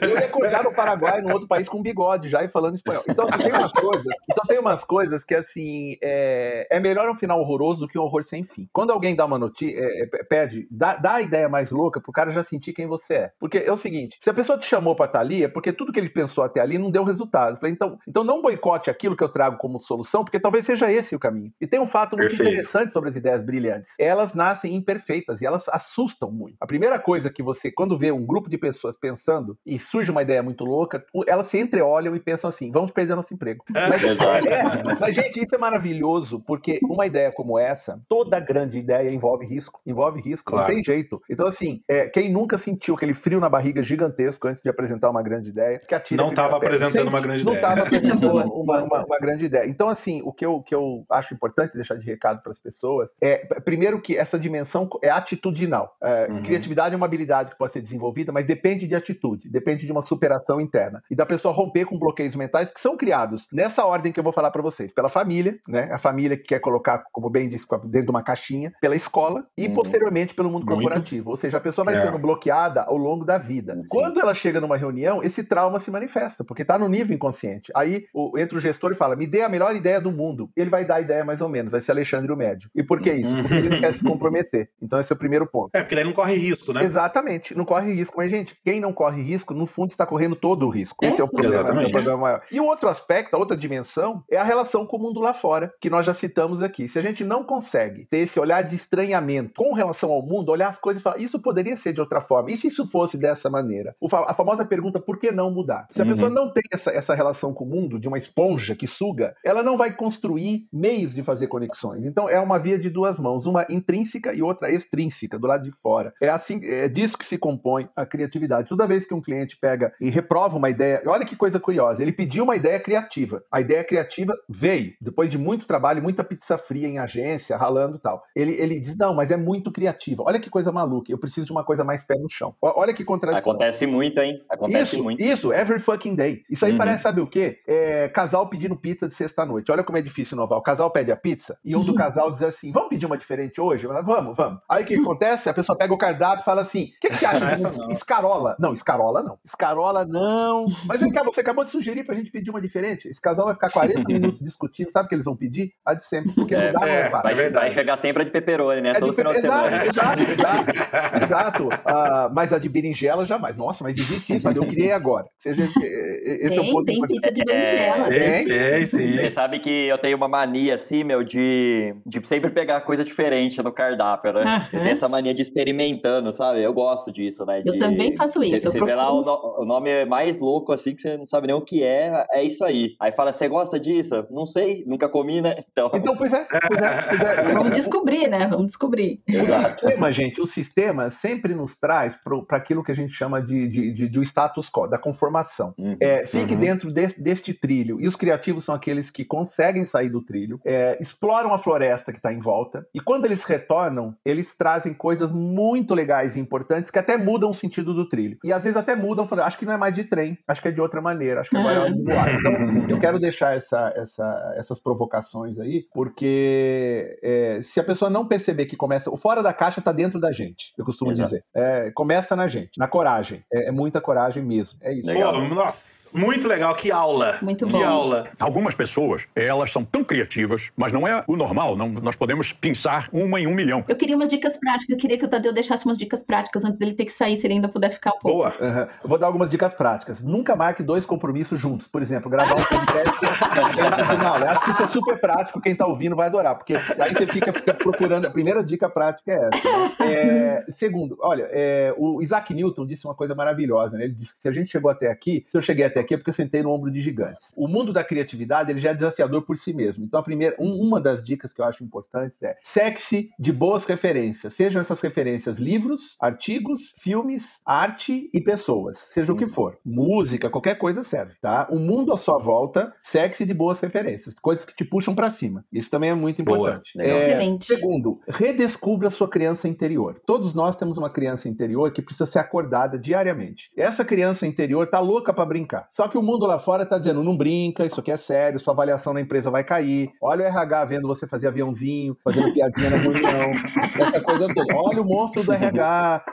Eu 0.01 0.09
ia 0.09 0.25
acordar 0.25 0.63
no 0.63 0.73
Paraguai, 0.73 1.21
num 1.21 1.33
outro 1.33 1.47
país, 1.47 1.67
com 1.67 1.81
bigode 1.81 2.29
já 2.29 2.43
e 2.43 2.47
falando 2.47 2.75
espanhol. 2.75 3.03
Então, 3.07 3.25
assim, 3.27 3.39
tem 3.39 3.53
umas 3.53 3.71
coisas, 3.71 4.15
então 4.29 4.45
tem 4.47 4.59
umas 4.59 4.83
coisas 4.83 5.23
que, 5.23 5.35
assim, 5.35 5.97
é, 6.01 6.67
é 6.69 6.79
melhor 6.81 7.09
um 7.09 7.15
final 7.15 7.39
horroroso 7.39 7.81
do 7.81 7.87
que 7.87 7.97
um 7.97 8.03
horror 8.03 8.23
sem 8.23 8.43
fim. 8.43 8.67
Quando 8.73 8.91
alguém 8.91 9.15
dá 9.15 9.25
uma 9.25 9.37
notícia, 9.37 9.79
é, 9.79 10.03
é, 10.03 10.23
pede, 10.23 10.67
dá, 10.69 10.95
dá 10.95 11.15
a 11.15 11.21
ideia 11.21 11.47
mais 11.47 11.71
louca 11.71 12.01
pro 12.01 12.11
cara 12.11 12.31
já 12.31 12.43
sentir 12.43 12.73
quem 12.73 12.87
você 12.87 13.13
é. 13.13 13.31
Porque 13.39 13.59
é 13.59 13.71
o 13.71 13.77
seguinte, 13.77 14.17
se 14.21 14.29
a 14.29 14.33
pessoa 14.33 14.57
te 14.57 14.65
chamou 14.65 14.95
pra 14.95 15.05
estar 15.05 15.19
ali, 15.19 15.43
é 15.43 15.47
porque 15.47 15.71
tudo 15.71 15.91
que 15.91 15.99
ele 15.99 16.09
pensou 16.09 16.43
até 16.43 16.59
ali 16.59 16.77
não 16.77 16.91
deu 16.91 17.03
resultado. 17.03 17.57
falei, 17.57 17.73
então, 17.73 17.97
então 18.07 18.23
não 18.23 18.41
boicote 18.41 18.89
aquilo 18.89 19.15
que 19.15 19.23
eu 19.23 19.29
trago 19.29 19.57
como 19.57 19.79
solução, 19.79 20.23
porque 20.23 20.39
talvez 20.39 20.65
seja 20.65 20.91
esse 20.91 21.15
o 21.15 21.19
caminho. 21.19 21.51
E 21.59 21.67
tem 21.67 21.79
um 21.79 21.87
fato 21.87 22.17
muito 22.17 22.29
Perfeito. 22.29 22.51
interessante 22.51 22.93
sobre 22.93 23.09
as 23.09 23.15
ideias 23.15 23.43
brilhantes. 23.43 23.91
Elas 23.99 24.33
nascem 24.33 24.75
imperfeitas 24.75 25.41
e 25.41 25.45
elas 25.45 25.67
assustam 25.69 26.31
muito. 26.31 26.55
A 26.59 26.67
primeira 26.67 26.99
coisa 26.99 27.29
que 27.29 27.43
você, 27.43 27.71
quando 27.71 27.97
vê 27.97 28.11
um 28.11 28.25
grupo 28.25 28.49
de 28.49 28.57
pessoas 28.57 28.97
pensando 28.97 29.57
e 29.65 29.79
surge 29.79 30.11
uma 30.11 30.21
ideia 30.21 30.41
muito 30.43 30.63
louca, 30.63 31.05
elas 31.27 31.47
se 31.47 31.59
entreolham 31.59 32.15
e 32.15 32.19
pensam 32.19 32.49
assim: 32.49 32.71
vamos 32.71 32.91
perder 32.91 33.15
nosso 33.15 33.33
emprego. 33.33 33.63
É. 33.75 33.81
Mas, 34.11 34.45
é, 34.45 34.95
mas, 34.99 35.15
gente, 35.15 35.43
isso 35.43 35.55
é 35.55 35.57
maravilhoso, 35.57 36.39
porque 36.39 36.70
uma 36.83 37.05
ideia 37.05 37.31
como 37.31 37.57
essa, 37.57 38.01
toda 38.07 38.39
grande 38.39 38.79
ideia 38.79 39.09
envolve 39.09 39.45
risco. 39.45 39.81
Envolve 39.85 40.21
risco, 40.21 40.51
claro. 40.51 40.67
não 40.67 40.75
tem 40.75 40.83
jeito. 40.83 41.21
Então, 41.29 41.47
assim, 41.47 41.81
é, 41.87 42.07
quem 42.07 42.31
nunca 42.31 42.57
sentiu 42.57 42.95
aquele 42.95 43.13
frio 43.13 43.39
na 43.39 43.49
barriga 43.49 43.83
gigantesco 43.83 44.47
antes 44.47 44.61
de 44.61 44.69
apresentar 44.69 45.09
uma 45.09 45.21
grande 45.21 45.49
ideia, 45.49 45.79
que 45.79 45.95
atira. 45.95 46.21
Não 46.21 46.29
estava 46.29 46.57
apresentando 46.57 47.07
uma 47.07 47.21
grande 47.21 47.45
não 47.45 47.53
ideia. 47.53 47.67
Não 47.67 47.73
estava 47.73 47.87
apresentando 47.87 48.61
uma, 48.63 48.83
uma, 48.83 49.05
uma, 49.05 49.19
grande 49.19 49.45
ideia. 49.45 49.67
Então, 49.67 49.89
assim, 49.89 50.21
o 50.23 50.31
que 50.31 50.45
eu, 50.45 50.61
que 50.61 50.73
eu 50.73 51.05
acho 51.09 51.33
importante 51.33 51.73
deixar 51.73 51.95
de 51.95 52.05
recado 52.05 52.41
para 52.41 52.51
as 52.51 52.59
pessoas 52.59 53.11
é, 53.21 53.37
primeiro, 53.61 54.01
que 54.01 54.17
essa 54.17 54.37
dimensão 54.37 54.89
é 55.01 55.09
atitudinal. 55.09 55.95
É, 56.01 56.27
uhum. 56.29 56.43
Criatividade 56.43 56.93
é 56.93 56.97
uma 56.97 57.05
habilidade 57.05 57.51
que 57.51 57.57
pode 57.57 57.73
ser 57.73 57.81
desenvolvida, 57.81 58.31
mas 58.31 58.45
depende 58.45 58.87
de 58.87 58.95
atitude, 58.95 59.49
depende 59.49 59.85
de 59.85 59.91
uma 59.91 60.01
superação 60.01 60.59
interna 60.59 61.03
e 61.09 61.15
da 61.15 61.25
pessoa 61.25 61.53
romper 61.53 61.85
com 61.85 61.97
bloqueios 61.97 62.35
mentais 62.35 62.71
que 62.71 62.79
são 62.79 62.97
criados 62.97 63.47
nessa 63.51 63.85
ordem 63.85 64.11
que 64.11 64.19
eu 64.19 64.23
vou 64.23 64.33
falar 64.33 64.51
para 64.51 64.61
vocês: 64.61 64.91
pela 64.91 65.09
família, 65.09 65.57
né? 65.67 65.89
A 65.91 65.99
família 65.99 66.37
que 66.37 66.50
quer 66.51 66.59
colocar, 66.59 67.03
como 67.13 67.29
bem 67.29 67.47
disse, 67.47 67.65
dentro 67.85 68.07
de 68.07 68.11
uma 68.11 68.21
caixinha, 68.21 68.73
pela 68.81 68.95
escola 68.95 69.45
e 69.57 69.67
uhum. 69.67 69.73
posteriormente 69.73 70.33
pelo 70.33 70.49
mundo 70.49 70.65
Muito. 70.65 70.81
corporativo. 70.81 71.29
Ou 71.29 71.37
seja, 71.37 71.57
a 71.57 71.61
pessoa 71.61 71.85
vai 71.85 71.95
é. 71.95 72.01
sendo 72.01 72.19
bloqueada 72.19 72.81
ao 72.81 72.97
longo 72.97 73.23
da 73.23 73.37
vida. 73.37 73.75
Sim. 73.75 73.83
Quando 73.89 74.19
ela 74.19 74.33
chega 74.33 74.59
numa 74.59 74.75
reunião, 74.75 75.23
esse 75.23 75.43
trauma 75.43 75.79
se 75.79 75.89
manifesta, 75.89 76.43
porque 76.43 76.63
está 76.63 76.77
no 76.77 76.89
nível 76.89 77.15
inconsciente. 77.15 77.71
Aí 77.73 78.05
o, 78.13 78.37
entra 78.37 78.57
o 78.57 78.61
gestor 78.61 78.91
e 78.91 78.95
fala: 78.95 79.15
me 79.15 79.25
dê 79.25 79.41
a 79.41 79.49
melhor 79.49 79.75
ideia 79.75 80.01
do 80.01 80.11
mundo. 80.11 80.49
Ele 80.55 80.69
vai 80.69 80.83
dar 80.83 80.95
a 80.95 81.01
ideia 81.01 81.23
mais 81.23 81.39
ou 81.39 81.47
menos, 81.47 81.71
vai 81.71 81.81
ser 81.81 81.91
Alexandre 81.91 82.31
o 82.31 82.35
Médio. 82.35 82.69
E 82.75 82.83
por 82.83 82.99
que 82.99 83.11
isso? 83.11 83.33
Porque 83.41 83.53
ele 83.53 83.69
não 83.69 83.79
quer 83.79 83.93
se 83.93 84.03
comprometer. 84.03 84.69
Então 84.81 84.99
esse 84.99 85.11
é 85.11 85.15
o 85.15 85.19
primeiro 85.19 85.47
ponto. 85.47 85.69
É, 85.73 85.81
porque 85.81 85.95
daí 85.95 86.03
não 86.03 86.13
corre 86.13 86.35
risco, 86.35 86.73
né? 86.73 86.83
Exatamente, 86.83 87.55
não 87.55 87.63
corre 87.63 87.93
risco. 87.93 88.15
Mas, 88.17 88.29
gente, 88.29 88.57
quem 88.63 88.81
não 88.81 88.91
corre 88.91 89.21
risco, 89.21 89.53
no 89.53 89.65
fundo, 89.65 89.91
está 89.91 90.05
correndo 90.05 90.35
todo 90.35 90.65
o 90.65 90.69
risco. 90.69 91.05
Esse 91.05 91.21
é 91.21 91.23
o 91.23 91.27
problema. 91.29 91.81
É 91.81 91.87
o 91.87 91.91
problema 91.91 92.17
maior. 92.17 92.41
E 92.51 92.59
o 92.59 92.65
outro 92.65 92.89
aspecto, 92.89 93.35
a 93.35 93.39
outra 93.39 93.55
dimensão, 93.55 94.23
é 94.29 94.37
a 94.37 94.43
relação 94.43 94.85
com 94.85 94.97
o 94.97 94.99
mundo 94.99 95.21
lá 95.21 95.33
fora, 95.33 95.71
que 95.79 95.89
nós 95.89 96.05
já 96.05 96.13
citamos 96.13 96.40
aqui. 96.61 96.87
Se 96.87 96.99
a 96.99 97.01
gente 97.01 97.23
não 97.23 97.43
consegue 97.43 98.05
ter 98.05 98.19
esse 98.19 98.39
olhar 98.39 98.61
de 98.63 98.75
estranhamento 98.75 99.53
com 99.55 99.73
relação 99.73 100.11
ao 100.11 100.21
mundo, 100.21 100.49
olhar 100.49 100.69
as 100.69 100.77
coisas 100.77 101.01
e 101.01 101.03
falar, 101.03 101.19
isso 101.19 101.39
poderia 101.39 101.75
ser 101.75 101.93
de 101.93 102.01
outra 102.01 102.21
forma. 102.21 102.51
E 102.51 102.57
se 102.57 102.67
isso 102.67 102.87
fosse 102.89 103.17
dessa 103.17 103.49
maneira? 103.49 103.95
A 104.27 104.33
famosa 104.33 104.65
pergunta, 104.65 104.99
por 104.99 105.19
que 105.19 105.31
não 105.31 105.51
mudar? 105.51 105.87
Se 105.91 106.01
a 106.01 106.05
uhum. 106.05 106.11
pessoa 106.11 106.29
não 106.29 106.51
tem 106.51 106.63
essa, 106.71 106.91
essa 106.91 107.13
relação 107.13 107.53
com 107.53 107.63
o 107.63 107.67
mundo, 107.67 107.99
de 107.99 108.07
uma 108.07 108.17
esponja 108.17 108.75
que 108.75 108.87
suga, 108.87 109.35
ela 109.43 109.61
não 109.61 109.77
vai 109.77 109.93
construir 109.95 110.67
meios 110.71 111.13
de 111.13 111.23
fazer 111.23 111.47
conexões. 111.47 112.05
Então, 112.05 112.29
é 112.29 112.39
uma 112.39 112.57
via 112.57 112.79
de 112.79 112.89
duas 112.89 113.19
mãos, 113.19 113.45
uma 113.45 113.65
intrínseca 113.69 114.33
e 114.33 114.41
outra 114.41 114.71
extrínseca, 114.71 115.37
do 115.37 115.47
lado 115.47 115.63
de 115.63 115.71
fora. 115.83 116.13
É 116.21 116.29
assim, 116.29 116.59
é 116.63 116.87
disso 116.87 117.17
que 117.17 117.25
se 117.25 117.37
compõe 117.37 117.87
a 117.95 118.05
criatividade. 118.05 118.69
Toda 118.69 118.87
vez 118.87 119.05
que 119.05 119.13
um 119.13 119.21
cliente 119.21 119.57
pega 119.57 119.93
e 119.99 120.09
reprova 120.09 120.57
uma 120.57 120.69
ideia, 120.69 121.01
olha 121.05 121.25
que 121.25 121.35
coisa 121.35 121.59
curiosa, 121.59 122.01
ele 122.01 122.11
pediu 122.11 122.43
uma 122.43 122.55
ideia 122.55 122.79
criativa. 122.79 123.43
A 123.51 123.61
ideia 123.61 123.83
criativa 123.83 124.33
veio, 124.47 124.93
depois 124.99 125.29
de 125.29 125.37
muito 125.37 125.65
trabalho, 125.65 126.01
muita 126.01 126.23
pizza 126.31 126.57
fria 126.57 126.87
em 126.87 126.97
agência, 126.97 127.57
ralando 127.57 127.97
e 127.97 127.99
tal. 127.99 128.23
Ele, 128.33 128.53
ele 128.53 128.79
diz, 128.79 128.97
não, 128.97 129.13
mas 129.13 129.31
é 129.31 129.37
muito 129.37 129.69
criativa. 129.69 130.23
Olha 130.23 130.39
que 130.39 130.49
coisa 130.49 130.71
maluca, 130.71 131.11
eu 131.11 131.17
preciso 131.17 131.45
de 131.45 131.51
uma 131.51 131.65
coisa 131.65 131.83
mais 131.83 132.03
pé 132.03 132.15
no 132.15 132.29
chão. 132.29 132.55
Olha 132.61 132.93
que 132.93 133.03
contradição. 133.03 133.51
Acontece 133.51 133.85
muito, 133.85 134.19
hein? 134.21 134.41
Acontece 134.49 134.95
isso, 134.95 135.03
muito. 135.03 135.21
Isso, 135.21 135.51
every 135.51 135.79
fucking 135.79 136.15
day. 136.15 136.43
Isso 136.49 136.65
aí 136.65 136.71
uhum. 136.71 136.77
parece, 136.77 137.03
sabe 137.03 137.19
o 137.19 137.27
quê? 137.27 137.59
É, 137.67 138.07
casal 138.07 138.47
pedindo 138.47 138.77
pizza 138.77 139.07
de 139.07 139.13
sexta-noite. 139.13 139.71
Olha 139.71 139.83
como 139.83 139.97
é 139.97 140.01
difícil 140.01 140.35
inovar. 140.35 140.57
O 140.57 140.63
casal 140.63 140.89
pede 140.89 141.11
a 141.11 141.17
pizza 141.17 141.57
e 141.65 141.75
um 141.75 141.83
do 141.83 141.93
casal 141.95 142.31
diz 142.31 142.41
assim, 142.41 142.71
vamos 142.71 142.89
pedir 142.89 143.05
uma 143.05 143.17
diferente 143.17 143.59
hoje? 143.59 143.85
Falo, 143.85 144.03
vamos, 144.03 144.37
vamos. 144.37 144.63
Aí 144.69 144.83
o 144.83 144.87
que 144.87 144.95
acontece? 145.01 145.49
A 145.49 145.53
pessoa 145.53 145.77
pega 145.77 145.93
o 145.93 145.97
cardápio 145.97 146.43
e 146.43 146.45
fala 146.45 146.61
assim, 146.61 146.85
o 146.85 146.99
que, 147.01 147.09
que 147.09 147.17
você 147.17 147.25
acha 147.25 147.69
de 147.69 147.93
escarola? 147.93 148.55
Não, 148.57 148.73
escarola 148.73 149.21
não. 149.21 149.37
Escarola 149.43 150.05
não. 150.05 150.65
Mas 150.85 151.01
vem 151.01 151.11
cá, 151.11 151.23
você 151.23 151.41
acabou 151.41 151.65
de 151.65 151.71
sugerir 151.71 152.05
pra 152.05 152.15
gente 152.15 152.31
pedir 152.31 152.49
uma 152.49 152.61
diferente. 152.61 153.07
Esse 153.07 153.19
casal 153.19 153.45
vai 153.45 153.53
ficar 153.53 153.69
40 153.69 154.03
minutos 154.07 154.39
discutindo. 154.39 154.91
Sabe 154.91 155.05
o 155.05 155.09
que 155.09 155.15
eles 155.15 155.25
vão 155.25 155.35
pedir? 155.35 155.73
A 155.85 155.93
de 155.93 156.03
sempre. 156.03 156.20
Porque 156.35 156.55
é, 156.55 156.71
não 156.71 156.79
dá 156.79 156.87
é, 156.87 157.09
vai, 157.09 157.39
é 157.39 157.49
vai 157.49 157.73
chegar 157.73 157.97
sempre 157.97 158.23
a 158.23 158.25
de 158.25 158.31
peperoni, 158.31 158.81
né? 158.81 158.91
É 158.91 158.99
Todo 158.99 159.09
de, 159.09 159.15
final 159.15 159.33
de 159.33 159.39
exato, 159.39 159.69
semana. 159.69 159.85
Exato, 159.85 160.21
exato. 160.21 161.23
exato. 161.23 161.67
Uh, 161.67 162.33
mas 162.33 162.53
a 162.53 162.59
de 162.59 162.69
berinjela 162.69 163.25
jamais. 163.25 163.55
Nossa, 163.57 163.83
mas 163.83 163.97
existe 163.97 164.35
isso. 164.35 164.45
Mas 164.45 164.55
eu 164.55 164.65
criei 164.65 164.91
agora. 164.91 165.25
Seja, 165.39 165.63
esse 165.63 165.79
tem, 165.79 166.57
é 166.57 166.61
um 166.61 166.71
ponto 166.71 166.85
tem 166.85 167.01
pizza 167.01 167.31
de 167.31 167.43
berinjela. 167.43 168.07
É, 168.13 168.43
tem, 168.43 168.85
sim. 168.85 169.13
Você 169.13 169.29
sabe 169.29 169.59
que 169.59 169.87
eu 169.87 169.97
tenho 169.97 170.17
uma 170.17 170.27
mania, 170.27 170.75
assim, 170.75 171.03
meu, 171.03 171.23
de, 171.23 171.95
de 172.05 172.27
sempre 172.27 172.49
pegar 172.49 172.81
coisa 172.81 173.03
diferente 173.03 173.61
no 173.61 173.71
cardápio, 173.71 174.33
né? 174.33 174.69
Uhum. 174.73 174.79
Tem 174.79 174.91
essa 174.91 175.07
mania 175.07 175.33
de 175.33 175.41
experimentando, 175.41 176.31
sabe? 176.31 176.61
Eu 176.61 176.73
gosto 176.73 177.11
disso, 177.11 177.45
né? 177.45 177.61
De, 177.61 177.69
eu 177.69 177.79
também 177.79 178.15
faço 178.15 178.43
isso. 178.43 178.71
Você, 178.71 178.79
vê 178.79 178.95
lá 178.95 179.11
o, 179.11 179.21
no, 179.23 179.61
o, 179.61 179.65
nome 179.65 180.05
mais 180.05 180.39
louco, 180.39 180.71
assim, 180.71 180.95
que 180.95 181.01
você 181.01 181.17
não 181.17 181.25
sabe 181.25 181.47
nem 181.47 181.55
o 181.55 181.61
que 181.61 181.83
é, 181.83 182.25
é 182.31 182.43
isso 182.43 182.63
aí. 182.63 182.95
Aí 182.99 183.11
fala, 183.11 183.31
você 183.31 183.47
gosta 183.47 183.79
disso? 183.79 184.25
Não 184.29 184.45
sei, 184.45 184.83
nunca 184.85 185.09
comi, 185.09 185.41
né? 185.41 185.55
Então, 185.71 185.89
então 185.93 186.10
pois, 186.15 186.33
é, 186.33 186.45
pois, 186.67 186.81
é, 186.81 187.01
pois 187.07 187.21
é. 187.21 187.53
Vamos 187.53 187.71
descobrir, 187.71 188.27
né? 188.27 188.47
Vamos 188.47 188.67
descobrir. 188.67 189.21
O 189.27 189.67
sistema, 189.69 190.11
gente, 190.13 190.41
o 190.41 190.47
sistema 190.47 191.09
sempre 191.09 191.53
nos 191.53 191.75
traz 191.75 192.15
para 192.15 192.57
aquilo 192.57 192.83
que 192.83 192.91
a 192.91 192.95
gente 192.95 193.13
chama 193.13 193.41
de, 193.41 193.67
de, 193.67 193.91
de, 193.91 194.07
de 194.07 194.23
status 194.23 194.69
quo, 194.69 194.87
da 194.87 194.97
conformação. 194.97 195.73
Uhum. 195.77 195.97
É, 195.99 196.25
fique 196.25 196.53
uhum. 196.53 196.59
dentro 196.59 196.91
de, 196.91 197.07
deste 197.17 197.53
trilho. 197.53 197.99
E 197.99 198.07
os 198.07 198.15
criativos 198.15 198.63
são 198.63 198.75
aqueles 198.75 199.09
que 199.09 199.25
conseguem 199.25 199.85
sair 199.85 200.09
do 200.09 200.21
trilho, 200.21 200.59
é, 200.65 200.97
exploram 200.99 201.53
a 201.53 201.59
floresta 201.59 202.11
que 202.11 202.19
está 202.19 202.31
em 202.33 202.39
volta, 202.39 202.85
e 202.93 202.99
quando 202.99 203.25
eles 203.25 203.43
retornam, 203.43 204.15
eles 204.25 204.55
trazem 204.55 204.93
coisas 204.93 205.31
muito 205.31 205.93
legais 205.93 206.35
e 206.35 206.39
importantes 206.39 206.91
que 206.91 206.99
até 206.99 207.17
mudam 207.17 207.49
o 207.49 207.53
sentido 207.53 207.93
do 207.93 208.07
trilho. 208.07 208.37
E 208.43 208.51
às 208.53 208.63
vezes 208.63 208.77
até 208.77 208.95
mudam, 208.95 209.27
falam, 209.27 209.45
acho 209.45 209.57
que 209.57 209.65
não 209.65 209.73
é 209.73 209.77
mais 209.77 209.93
de 209.93 210.03
trem, 210.03 210.37
acho 210.47 210.61
que 210.61 210.67
é 210.67 210.71
de 210.71 210.81
outra 210.81 211.01
maneira, 211.01 211.41
acho 211.41 211.49
que 211.49 211.57
agora 211.57 211.87
é 211.87 211.91
voar. 211.91 212.35
Então, 212.35 212.89
eu 212.89 212.99
quero 212.99 213.19
deixar 213.19 213.55
essa, 213.55 213.93
essa, 213.95 214.53
essas 214.57 214.79
provocações 214.79 215.59
aí, 215.59 215.85
porque 216.01 217.19
é, 217.21 217.59
se 217.61 217.79
a 217.79 217.83
pessoa 217.83 218.09
não 218.09 218.27
perceber 218.27 218.65
que 218.65 218.75
começa. 218.75 219.11
O 219.11 219.17
fora 219.17 219.43
da 219.43 219.53
caixa 219.53 219.79
está 219.79 219.91
dentro 219.91 220.19
da 220.19 220.31
gente, 220.31 220.73
eu 220.75 220.83
costumo 220.83 221.11
Exato. 221.11 221.29
dizer. 221.29 221.43
É, 221.53 221.91
começa 221.91 222.35
na 222.35 222.47
gente, 222.47 222.71
na 222.75 222.87
coragem. 222.87 223.43
É, 223.53 223.67
é 223.67 223.71
muita 223.71 224.01
coragem 224.01 224.43
mesmo. 224.43 224.79
É 224.81 224.91
isso. 224.91 225.13
Pô, 225.13 225.53
nossa, 225.53 226.09
muito 226.17 226.47
legal, 226.47 226.73
que 226.73 226.91
aula. 226.91 227.37
Muito 227.43 227.67
bom. 227.67 227.77
Que 227.77 227.83
aula. 227.83 228.27
Algumas 228.39 228.73
pessoas, 228.73 229.27
elas 229.35 229.71
são 229.71 229.85
tão 229.85 230.03
criativas, 230.03 230.71
mas 230.75 230.91
não 230.91 231.07
é 231.07 231.23
o 231.27 231.35
normal, 231.35 231.75
não, 231.75 231.87
nós 231.87 232.15
podemos 232.15 232.51
pensar 232.51 233.07
uma 233.13 233.39
em 233.39 233.45
um 233.45 233.53
milhão. 233.53 233.85
Eu 233.87 233.95
queria 233.95 234.15
umas 234.15 234.29
dicas 234.29 234.57
práticas, 234.57 234.89
eu 234.89 234.97
queria 234.97 235.19
que 235.19 235.25
o 235.25 235.29
Tadeu 235.29 235.53
deixasse 235.53 235.85
umas 235.85 235.99
dicas 235.99 236.23
práticas 236.23 236.65
antes 236.65 236.79
dele 236.79 236.93
ter 236.93 237.05
que 237.05 237.13
sair, 237.13 237.37
se 237.37 237.45
ele 237.45 237.53
ainda 237.53 237.69
puder 237.69 237.91
ficar 237.91 238.09
um 238.09 238.19
pouco. 238.19 238.37
Boa. 238.37 238.53
Uhum. 238.59 238.87
Eu 239.03 239.09
vou 239.09 239.19
dar 239.19 239.27
algumas 239.27 239.51
dicas 239.51 239.75
práticas. 239.75 240.19
Nunca 240.23 240.55
marque 240.55 240.81
dois 240.81 241.05
compromissos 241.05 241.59
juntos. 241.59 241.87
Por 241.87 242.01
exemplo, 242.01 242.27
gravar 242.27 242.55
um 242.55 242.63
podcast. 242.63 243.19
eu 244.41 244.49
acho 244.49 244.61
que 244.61 244.71
isso 244.71 244.83
é 244.83 244.87
super 244.87 245.19
prático, 245.19 245.61
quem 245.61 245.73
está 245.73 245.90
ouvindo 245.91 246.15
vai 246.15 246.27
adorar, 246.27 246.55
porque 246.55 246.73
aí 246.73 247.13
você 247.13 247.27
fica, 247.27 247.53
fica, 247.53 247.73
procurando. 247.73 248.25
A 248.25 248.29
primeira 248.29 248.63
dica 248.63 248.89
prática 248.89 249.31
é 249.31 249.35
essa. 249.35 249.99
Né? 249.99 250.11
É, 250.11 250.65
segundo, 250.69 251.17
olha, 251.21 251.47
é, 251.51 251.93
o 251.97 252.21
Isaac 252.21 252.53
Newton 252.53 252.85
disse 252.85 253.05
uma 253.05 253.15
coisa 253.15 253.35
maravilhosa, 253.35 253.97
né? 253.97 254.05
Ele 254.05 254.13
disse 254.13 254.33
que 254.33 254.41
se 254.41 254.47
a 254.47 254.51
gente 254.51 254.71
chegou 254.71 254.89
até 254.89 255.09
aqui, 255.09 255.45
se 255.47 255.57
eu 255.57 255.61
cheguei 255.61 255.85
até 255.85 255.99
aqui 255.99 256.13
é 256.13 256.17
porque 256.17 256.29
eu 256.29 256.33
sentei 256.33 256.63
no 256.63 256.71
ombro 256.71 256.91
de 256.91 256.99
gigantes. 256.99 257.51
O 257.55 257.67
mundo 257.67 257.93
da 257.93 258.03
criatividade 258.03 258.71
ele 258.71 258.79
já 258.79 258.91
é 258.91 258.93
desafiador 258.93 259.43
por 259.43 259.57
si 259.57 259.73
mesmo. 259.73 260.03
Então, 260.03 260.19
a 260.19 260.23
primeira, 260.23 260.55
um, 260.59 260.81
uma 260.81 260.99
das 260.99 261.23
dicas 261.23 261.53
que 261.53 261.61
eu 261.61 261.65
acho 261.65 261.83
importantes 261.83 262.41
é 262.41 262.57
sexe 262.61 263.29
de 263.39 263.51
boas 263.51 263.85
referências. 263.85 264.53
Sejam 264.53 264.81
essas 264.81 264.99
referências 264.99 265.57
livros, 265.57 266.15
artigos, 266.19 266.93
filmes, 266.97 267.61
arte 267.65 268.29
e 268.33 268.41
pessoas. 268.41 268.97
Seja 269.11 269.31
o 269.31 269.37
que 269.37 269.47
for. 269.47 269.77
Música, 269.85 270.49
qualquer 270.49 270.75
coisa 270.75 271.03
serve, 271.03 271.33
tá? 271.41 271.67
O 271.69 271.79
mundo 271.79 272.13
à 272.13 272.17
sua 272.17 272.37
volta, 272.37 272.93
sexe 273.03 273.45
de 273.45 273.53
boas 273.53 273.79
referências. 273.79 274.35
Coisas 274.39 274.65
que 274.65 274.75
te 274.75 274.85
puxam 274.85 275.15
para 275.15 275.29
cima. 275.29 275.65
Isso 275.81 275.89
também 275.89 276.11
é 276.11 276.13
muito 276.13 276.41
importante. 276.41 276.91
É, 276.99 277.57
segundo, 277.59 278.19
redescubra 278.27 279.07
a 279.07 279.11
sua 279.11 279.27
criança 279.27 279.67
interior. 279.67 280.21
Todos 280.27 280.53
nós 280.53 280.75
temos 280.75 280.95
uma 280.95 281.09
criança 281.09 281.49
interior 281.49 281.91
que 281.91 282.03
precisa 282.03 282.27
ser 282.27 282.37
acordada 282.37 282.99
diariamente. 282.99 283.71
Essa 283.75 284.05
criança 284.05 284.45
interior 284.45 284.87
tá 284.87 284.99
louca 284.99 285.33
para 285.33 285.43
brincar. 285.43 285.87
Só 285.89 286.07
que 286.07 286.17
o 286.17 286.21
mundo 286.21 286.45
lá 286.45 286.59
fora 286.59 286.85
tá 286.85 286.99
dizendo, 286.99 287.23
não 287.23 287.35
brinca, 287.35 287.83
isso 287.83 287.99
aqui 287.99 288.11
é 288.11 288.17
sério, 288.17 288.59
sua 288.59 288.73
avaliação 288.73 289.11
na 289.11 289.21
empresa 289.21 289.49
vai 289.49 289.63
cair. 289.63 290.11
Olha 290.21 290.45
o 290.45 290.47
RH 290.47 290.85
vendo 290.85 291.07
você 291.07 291.25
fazer 291.25 291.47
aviãozinho, 291.47 292.15
fazendo 292.23 292.53
piadinha 292.53 292.89
na 292.91 292.97
reunião, 292.97 293.51
essa 294.05 294.21
coisa 294.21 294.47
toda. 294.53 294.75
Olha 294.75 295.01
o 295.01 295.05
monstro 295.05 295.43
do 295.43 295.51
RH, 295.51 296.23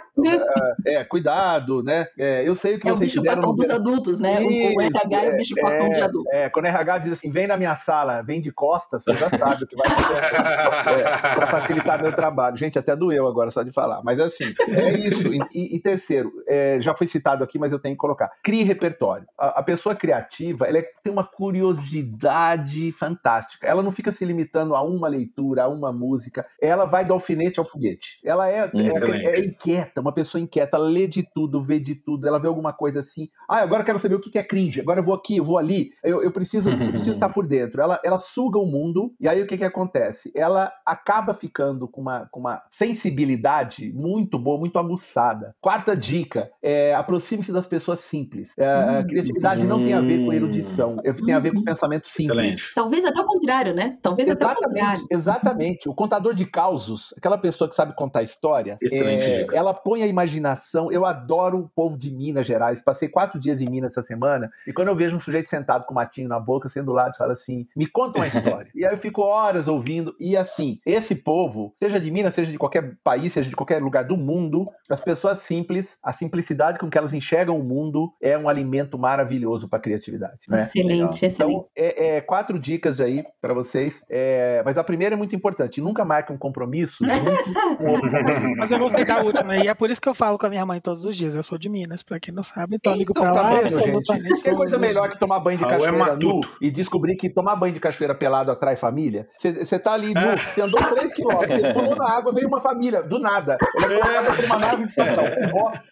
é, 0.87 0.95
é, 0.95 1.05
cuidado, 1.05 1.83
né? 1.83 2.09
É, 2.19 2.47
eu 2.47 2.55
sei 2.55 2.77
o 2.77 2.81
que 2.81 2.89
é 2.89 2.93
vocês 2.93 3.13
fizeram. 3.13 3.43
É 3.43 3.47
o 3.47 3.55
bicho 3.55 3.55
papão 3.55 3.55
dos 3.55 3.71
adultos, 3.71 4.21
né? 4.21 4.43
Isso, 4.43 4.77
o 4.77 4.81
RH 4.81 5.25
é 5.25 5.31
o 5.31 5.37
bicho 5.37 5.55
é, 5.59 5.89
de 5.89 6.01
adultos. 6.01 6.33
É, 6.33 6.49
quando 6.49 6.65
o 6.65 6.69
RH 6.69 6.99
diz 6.99 7.13
assim, 7.13 7.31
vem 7.31 7.47
na 7.47 7.57
minha 7.57 7.77
sala, 7.77 8.23
vem 8.23 8.41
de 8.41 8.53
costas, 8.53 9.05
você 9.05 9.15
já 9.15 9.31
sabe 9.31 9.65
o 9.65 9.67
que 9.67 9.77
vai 9.77 9.87
acontecer. 9.87 10.37
é, 10.99 11.35
para 11.35 11.47
facilitar 11.47 12.03
meu 12.03 12.13
trabalho. 12.13 12.57
Gente, 12.57 12.79
até 12.79 12.95
doeu 12.97 13.27
agora 13.27 13.51
só 13.51 13.63
de 13.63 13.73
falar. 13.73 14.03
Mas 14.03 14.19
assim, 14.21 14.53
é 14.69 14.97
isso. 14.99 15.33
E, 15.33 15.77
e 15.77 15.81
terceiro, 15.81 16.33
é, 16.47 16.81
já 16.81 16.95
foi 16.95 17.07
citado 17.07 17.45
aqui, 17.45 17.59
mas 17.59 17.73
eu 17.73 17.79
tenho 17.79 17.95
que 17.95 18.01
colocar. 18.01 18.31
Crie 18.43 18.63
repertório. 18.63 19.27
A, 19.39 19.61
a 19.61 19.63
pessoa 19.63 19.95
criativa, 19.95 20.67
ela 20.67 20.83
tem 21.03 21.13
uma 21.13 21.25
curiosidade 21.25 22.93
fantástica. 22.93 23.67
Ela 23.67 23.83
não 23.83 23.93
fica 23.93 24.13
se 24.13 24.25
limitando 24.25 24.75
a 24.75 24.83
uma 24.83 25.09
leitura, 25.09 25.65
a 25.65 25.69
uma 25.69 25.93
música. 25.93 26.47
Ela 26.61 26.85
vai 26.85 27.05
do 27.05 27.13
alfinete 27.13 27.59
ao 27.59 27.65
foguete. 27.65 28.19
Ela 28.25 28.51
é, 28.51 28.71
é, 28.75 29.41
inquieta, 29.41 30.01
uma 30.09 30.15
pessoa 30.15 30.41
inquieta, 30.41 30.77
ela 30.77 30.89
lê 30.89 31.07
de 31.07 31.23
tudo, 31.35 31.63
vê 31.63 31.79
de 31.79 31.95
tudo, 31.95 32.27
ela 32.27 32.39
vê 32.39 32.49
alguma 32.49 32.73
coisa 32.73 33.01
assim. 33.01 33.29
Ah, 33.49 33.59
agora 33.59 33.83
eu 33.83 33.87
quero 33.87 33.99
saber 33.99 34.15
o 34.15 34.21
que 34.21 34.39
é 34.39 34.43
cringe, 34.43 34.81
agora 34.81 35.01
eu 35.01 35.05
vou 35.05 35.15
aqui, 35.15 35.37
eu 35.37 35.45
vou 35.45 35.59
ali, 35.59 35.91
eu, 36.03 36.23
eu 36.23 36.31
preciso, 36.31 36.71
eu 36.71 36.77
preciso 36.77 37.13
estar 37.13 37.29
por 37.29 37.47
dentro. 37.47 37.81
Ela, 37.81 38.01
ela 38.05 38.19
suga 38.19 38.59
o 38.59 38.67
mundo, 38.67 39.15
e 39.21 39.29
aí 39.29 39.43
o 39.43 39.47
que, 39.47 39.59
que 39.59 39.65
acontece? 39.65 40.33
Ela 40.35 40.73
acaba 40.85 41.35
ficando 41.35 41.87
com 41.87 42.01
uma, 42.01 42.27
com 42.31 42.41
uma 42.41 42.63
sensibilidade 42.71 43.93
muito 43.93 44.39
boa, 44.39 44.59
muito 44.59 44.79
aguçada. 44.79 45.55
Quarta 45.61 45.97
dica: 45.97 46.51
é, 46.63 46.95
aproxime-se 46.95 47.53
das 47.53 47.67
pessoas 47.67 48.01
simples. 48.01 48.55
É, 48.59 48.67
a 48.67 49.05
criatividade 49.05 49.65
não 49.65 49.79
tem 49.79 49.95
a 49.95 50.01
ver 50.01 50.25
com 50.25 50.33
erudição, 50.33 50.97
é, 51.05 51.13
tem 51.13 51.35
a 51.35 51.39
ver 51.39 51.53
com 51.53 51.63
pensamento 51.63 52.09
simples. 52.09 52.39
Excelente. 52.39 52.75
Talvez 52.75 53.05
até 53.05 53.21
o 53.21 53.27
contrário, 53.27 53.75
né? 53.75 53.99
Talvez 54.03 54.29
exatamente, 54.29 54.57
até 54.57 54.67
o 54.67 54.69
contrário. 54.69 55.07
Exatamente. 55.11 55.89
O 55.89 55.95
contador 55.95 56.35
de 56.35 56.47
causos, 56.47 57.13
aquela 57.17 57.39
pessoa 57.39 57.69
que 57.69 57.75
sabe 57.75 57.95
contar 57.95 58.23
história, 58.23 58.79
é, 58.83 59.47
ela 59.55 59.75
põe 59.75 59.98
põe 59.99 60.03
a 60.03 60.07
imaginação. 60.07 60.93
Eu 60.93 61.05
adoro 61.05 61.59
o 61.59 61.69
povo 61.69 61.99
de 61.99 62.11
Minas 62.11 62.47
Gerais. 62.47 62.81
Passei 62.81 63.09
quatro 63.09 63.41
dias 63.41 63.61
em 63.61 63.69
Minas 63.69 63.93
essa 63.93 64.03
semana 64.03 64.51
e 64.67 64.73
quando 64.73 64.89
eu 64.89 64.95
vejo 64.95 65.17
um 65.17 65.21
sujeito 65.21 65.49
sentado 65.49 65.85
com 65.85 65.93
o 65.93 65.95
matinho 65.95 66.29
na 66.29 66.39
boca, 66.39 66.69
sendo 66.69 66.87
do 66.87 66.93
lado, 66.93 67.17
fala 67.17 67.33
assim: 67.33 67.67
me 67.77 67.87
conta 67.87 68.19
uma 68.19 68.27
história. 68.29 68.71
e 68.75 68.85
aí 68.87 68.93
eu 68.93 68.99
fico 68.99 69.23
horas 69.23 69.67
ouvindo. 69.67 70.15
E 70.21 70.37
assim, 70.37 70.79
esse 70.87 71.15
povo, 71.15 71.75
seja 71.77 72.01
de 72.01 72.11
Minas, 72.11 72.35
seja 72.35 72.51
de 72.53 72.59
qualquer 72.59 72.97
país, 73.03 73.33
seja 73.33 73.51
de 73.51 73.57
qualquer 73.57 73.83
lugar 73.83 74.05
do 74.05 74.17
mundo, 74.17 74.65
as 74.89 75.01
pessoas 75.01 75.41
simples, 75.41 75.99
a 76.03 76.13
simplicidade 76.13 76.79
com 76.79 76.89
que 76.89 76.97
elas 76.97 77.13
enxergam 77.13 77.59
o 77.59 77.65
mundo 77.65 78.13
é 78.21 78.39
um 78.39 78.49
alimento 78.49 78.99
maravilhoso 78.99 79.69
para 79.69 79.79
a 79.79 79.83
criatividade. 79.83 80.39
Né? 80.49 80.59
Excelente, 80.59 80.93
Legal. 80.93 81.11
excelente. 81.11 81.55
Então, 81.55 81.65
é, 81.77 82.17
é, 82.17 82.21
quatro 82.21 82.59
dicas 82.59 83.01
aí 83.01 83.25
para 83.41 83.53
vocês. 83.53 84.03
É, 84.09 84.63
mas 84.65 84.79
a 84.79 84.85
primeira 84.85 85.15
é 85.15 85.19
muito 85.19 85.35
importante: 85.35 85.81
nunca 85.81 86.05
marque 86.05 86.33
um 86.33 86.39
compromisso. 86.39 86.99
mas 88.57 88.71
eu 88.71 88.79
gostei 88.79 89.05
da 89.05 89.21
última, 89.23 89.57
e 89.57 89.67
é 89.67 89.75
por 89.75 89.88
isso 89.93 90.01
que 90.01 90.09
eu 90.09 90.15
falo 90.15 90.39
com 90.39 90.47
a 90.47 90.49
minha 90.49 90.65
mãe 90.65 90.81
todos 90.81 91.05
os 91.05 91.17
dias. 91.17 91.35
Eu 91.35 91.43
sou 91.43 91.59
de 91.59 91.69
Minas, 91.69 92.03
pra 92.03 92.19
quem 92.19 92.35
não 92.35 92.43
sabe, 92.43 92.77
então 92.77 92.93
eu 92.93 92.99
ligo 92.99 93.13
então, 93.15 93.23
pra 93.23 93.33
tá 93.33 93.43
lá 93.43 93.61
vendo, 93.61 93.79
absolutamente. 93.79 94.43
Tem 94.43 94.55
coisa 94.55 94.79
melhor 94.79 95.11
que 95.11 95.19
tomar 95.19 95.41
banho 95.41 95.59
de 95.59 95.65
cachoeira 95.65 96.13
é 96.13 96.17
nu 96.17 96.41
e 96.61 96.71
descobrir 96.71 97.17
que 97.17 97.29
tomar 97.29 97.57
banho 97.57 97.75
de 97.75 97.81
cachoeira 97.81 98.15
pelado 98.15 98.51
atrai 98.51 98.77
família? 98.77 99.29
Você 99.39 99.79
tá 99.79 99.93
ali 99.93 100.15
nu, 100.15 100.21
você 100.37 100.63
andou 100.63 100.81
3 100.81 101.13
quilômetros, 101.13 101.61
você 101.61 101.73
pulou 101.73 101.97
na 101.97 102.11
água, 102.11 102.33
veio 102.33 102.49
uma 102.49 102.61
família, 102.61 103.03
do 103.03 103.19
nada. 103.19 103.57
É 103.61 104.45
uma 104.47 104.59
nave 104.59 104.85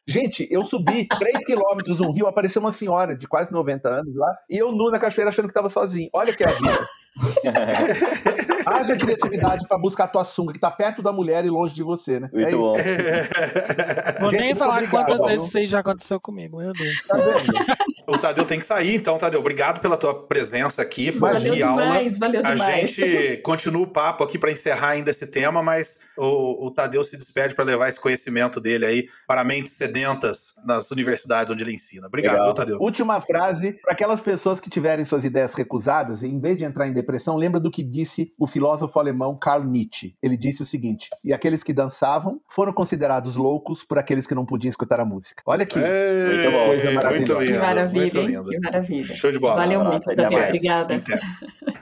Gente, 0.07 0.47
eu 0.51 0.65
subi 0.65 1.07
3 1.07 1.45
quilômetros 1.45 2.01
um 2.01 2.13
rio, 2.13 2.27
apareceu 2.27 2.61
uma 2.61 2.73
senhora 2.73 3.17
de 3.17 3.27
quase 3.27 3.53
90 3.53 3.89
anos 3.89 4.15
lá, 4.17 4.37
e 4.49 4.57
eu 4.57 4.73
nu 4.73 4.91
na 4.91 4.99
cachoeira 4.99 5.31
achando 5.31 5.49
que 5.49 5.55
tava 5.55 5.69
sozinho. 5.69 6.09
Olha 6.13 6.35
que 6.35 6.45
é 6.45 6.49
a 6.49 6.53
vida. 6.53 6.87
Haja 8.67 8.97
criatividade 8.97 9.67
para 9.67 9.79
buscar 9.79 10.05
a 10.05 10.09
tua 10.09 10.25
sunga, 10.25 10.53
que 10.53 10.59
tá 10.59 10.71
perto 10.71 11.03
da 11.03 11.13
mulher 11.13 11.45
e 11.45 11.51
longe 11.51 11.75
de 11.75 11.83
você, 11.83 12.21
né? 12.21 12.29
Muito 12.33 12.49
é 12.49 12.53
bom. 12.53 12.75
Vou 14.21 14.31
Gente, 14.31 14.41
nem 14.41 14.55
falar 14.55 14.83
obrigado, 14.83 15.07
quantas 15.07 15.27
vezes 15.27 15.55
isso 15.55 15.67
já 15.67 15.81
aconteceu 15.81 16.21
comigo, 16.21 16.59
meu 16.59 16.73
Deus. 16.73 17.07
Tá 17.07 17.17
o 18.07 18.19
Tadeu 18.19 18.45
tem 18.45 18.59
que 18.59 18.65
sair, 18.65 18.95
então, 18.95 19.19
Tadeu, 19.19 19.41
obrigado 19.41 19.81
pela 19.81 19.97
tua 19.97 20.27
presença 20.27 20.83
aqui. 20.83 21.11
Valeu 21.11 21.53
que 21.53 21.59
demais, 21.59 22.15
aula. 22.15 22.19
valeu 22.19 22.41
a 22.45 22.53
demais. 22.53 22.91
gente 22.91 23.39
continua 23.39 23.83
o 23.83 23.87
papo 23.87 24.23
aqui 24.23 24.39
para 24.39 24.51
encerrar 24.51 24.91
ainda 24.91 25.11
esse 25.11 25.27
tema, 25.27 25.63
mas 25.63 26.07
o, 26.17 26.67
o 26.67 26.71
Tadeu 26.71 27.03
se 27.03 27.17
despede 27.17 27.55
para 27.55 27.65
levar 27.65 27.89
esse 27.89 28.01
conhecimento 28.01 28.61
dele 28.61 28.85
aí 28.85 29.09
para 29.27 29.43
mentes 29.43 29.73
sedentas 29.73 30.55
nas 30.65 30.91
universidades 30.91 31.53
onde 31.53 31.65
ele 31.65 31.73
ensina. 31.73 32.07
Obrigado, 32.07 32.45
viu, 32.45 32.55
Tadeu. 32.55 32.79
Última 32.81 33.21
frase 33.21 33.73
para 33.83 33.93
aquelas 33.93 34.21
pessoas 34.21 34.61
que 34.61 34.69
tiverem 34.69 35.05
suas 35.05 35.25
ideias 35.25 35.55
recusadas, 35.55 36.23
em 36.23 36.39
vez 36.39 36.59
de 36.59 36.65
entrar 36.65 36.87
em 36.87 36.93
depressão, 37.07 37.37
lembra 37.37 37.61
do 37.61 37.71
que 37.71 37.83
disse 37.83 38.33
o 38.37 38.47
filósofo 38.47 38.99
alemão 38.99 39.39
Karl 39.39 39.65
Nietzsche. 39.65 40.15
Ele 40.21 40.37
disse 40.37 40.63
o 40.63 40.67
seguinte: 40.67 41.09
e 41.25 41.33
aqueles 41.33 41.63
que 41.63 41.73
dançavam 41.73 42.41
foram 42.49 42.73
considerados 42.73 43.37
loucos 43.37 43.85
por 43.85 43.99
aqueles 43.99 44.27
que 44.27 44.35
não 44.35 44.45
podiam 44.45 44.71
escutar 44.71 44.99
a 44.99 45.05
música. 45.05 45.43
Olha 45.47 45.63
aqui. 45.63 45.79
Ei, 45.79 46.27
muito 46.27 46.67
coisa 46.67 46.93
maravilhosa. 46.93 47.35
Muito 47.35 47.39
lindo, 47.39 47.53
que 47.53 47.59
maravilha, 47.59 48.03
muito 48.03 48.21
lindo. 48.21 48.51
Que 48.51 48.61
maravilha. 48.61 49.15
Show 49.15 49.33
de 49.33 49.39
bola. 49.39 49.57
Valeu 49.57 49.85
muito. 49.85 50.11
Obrigada. 50.11 51.03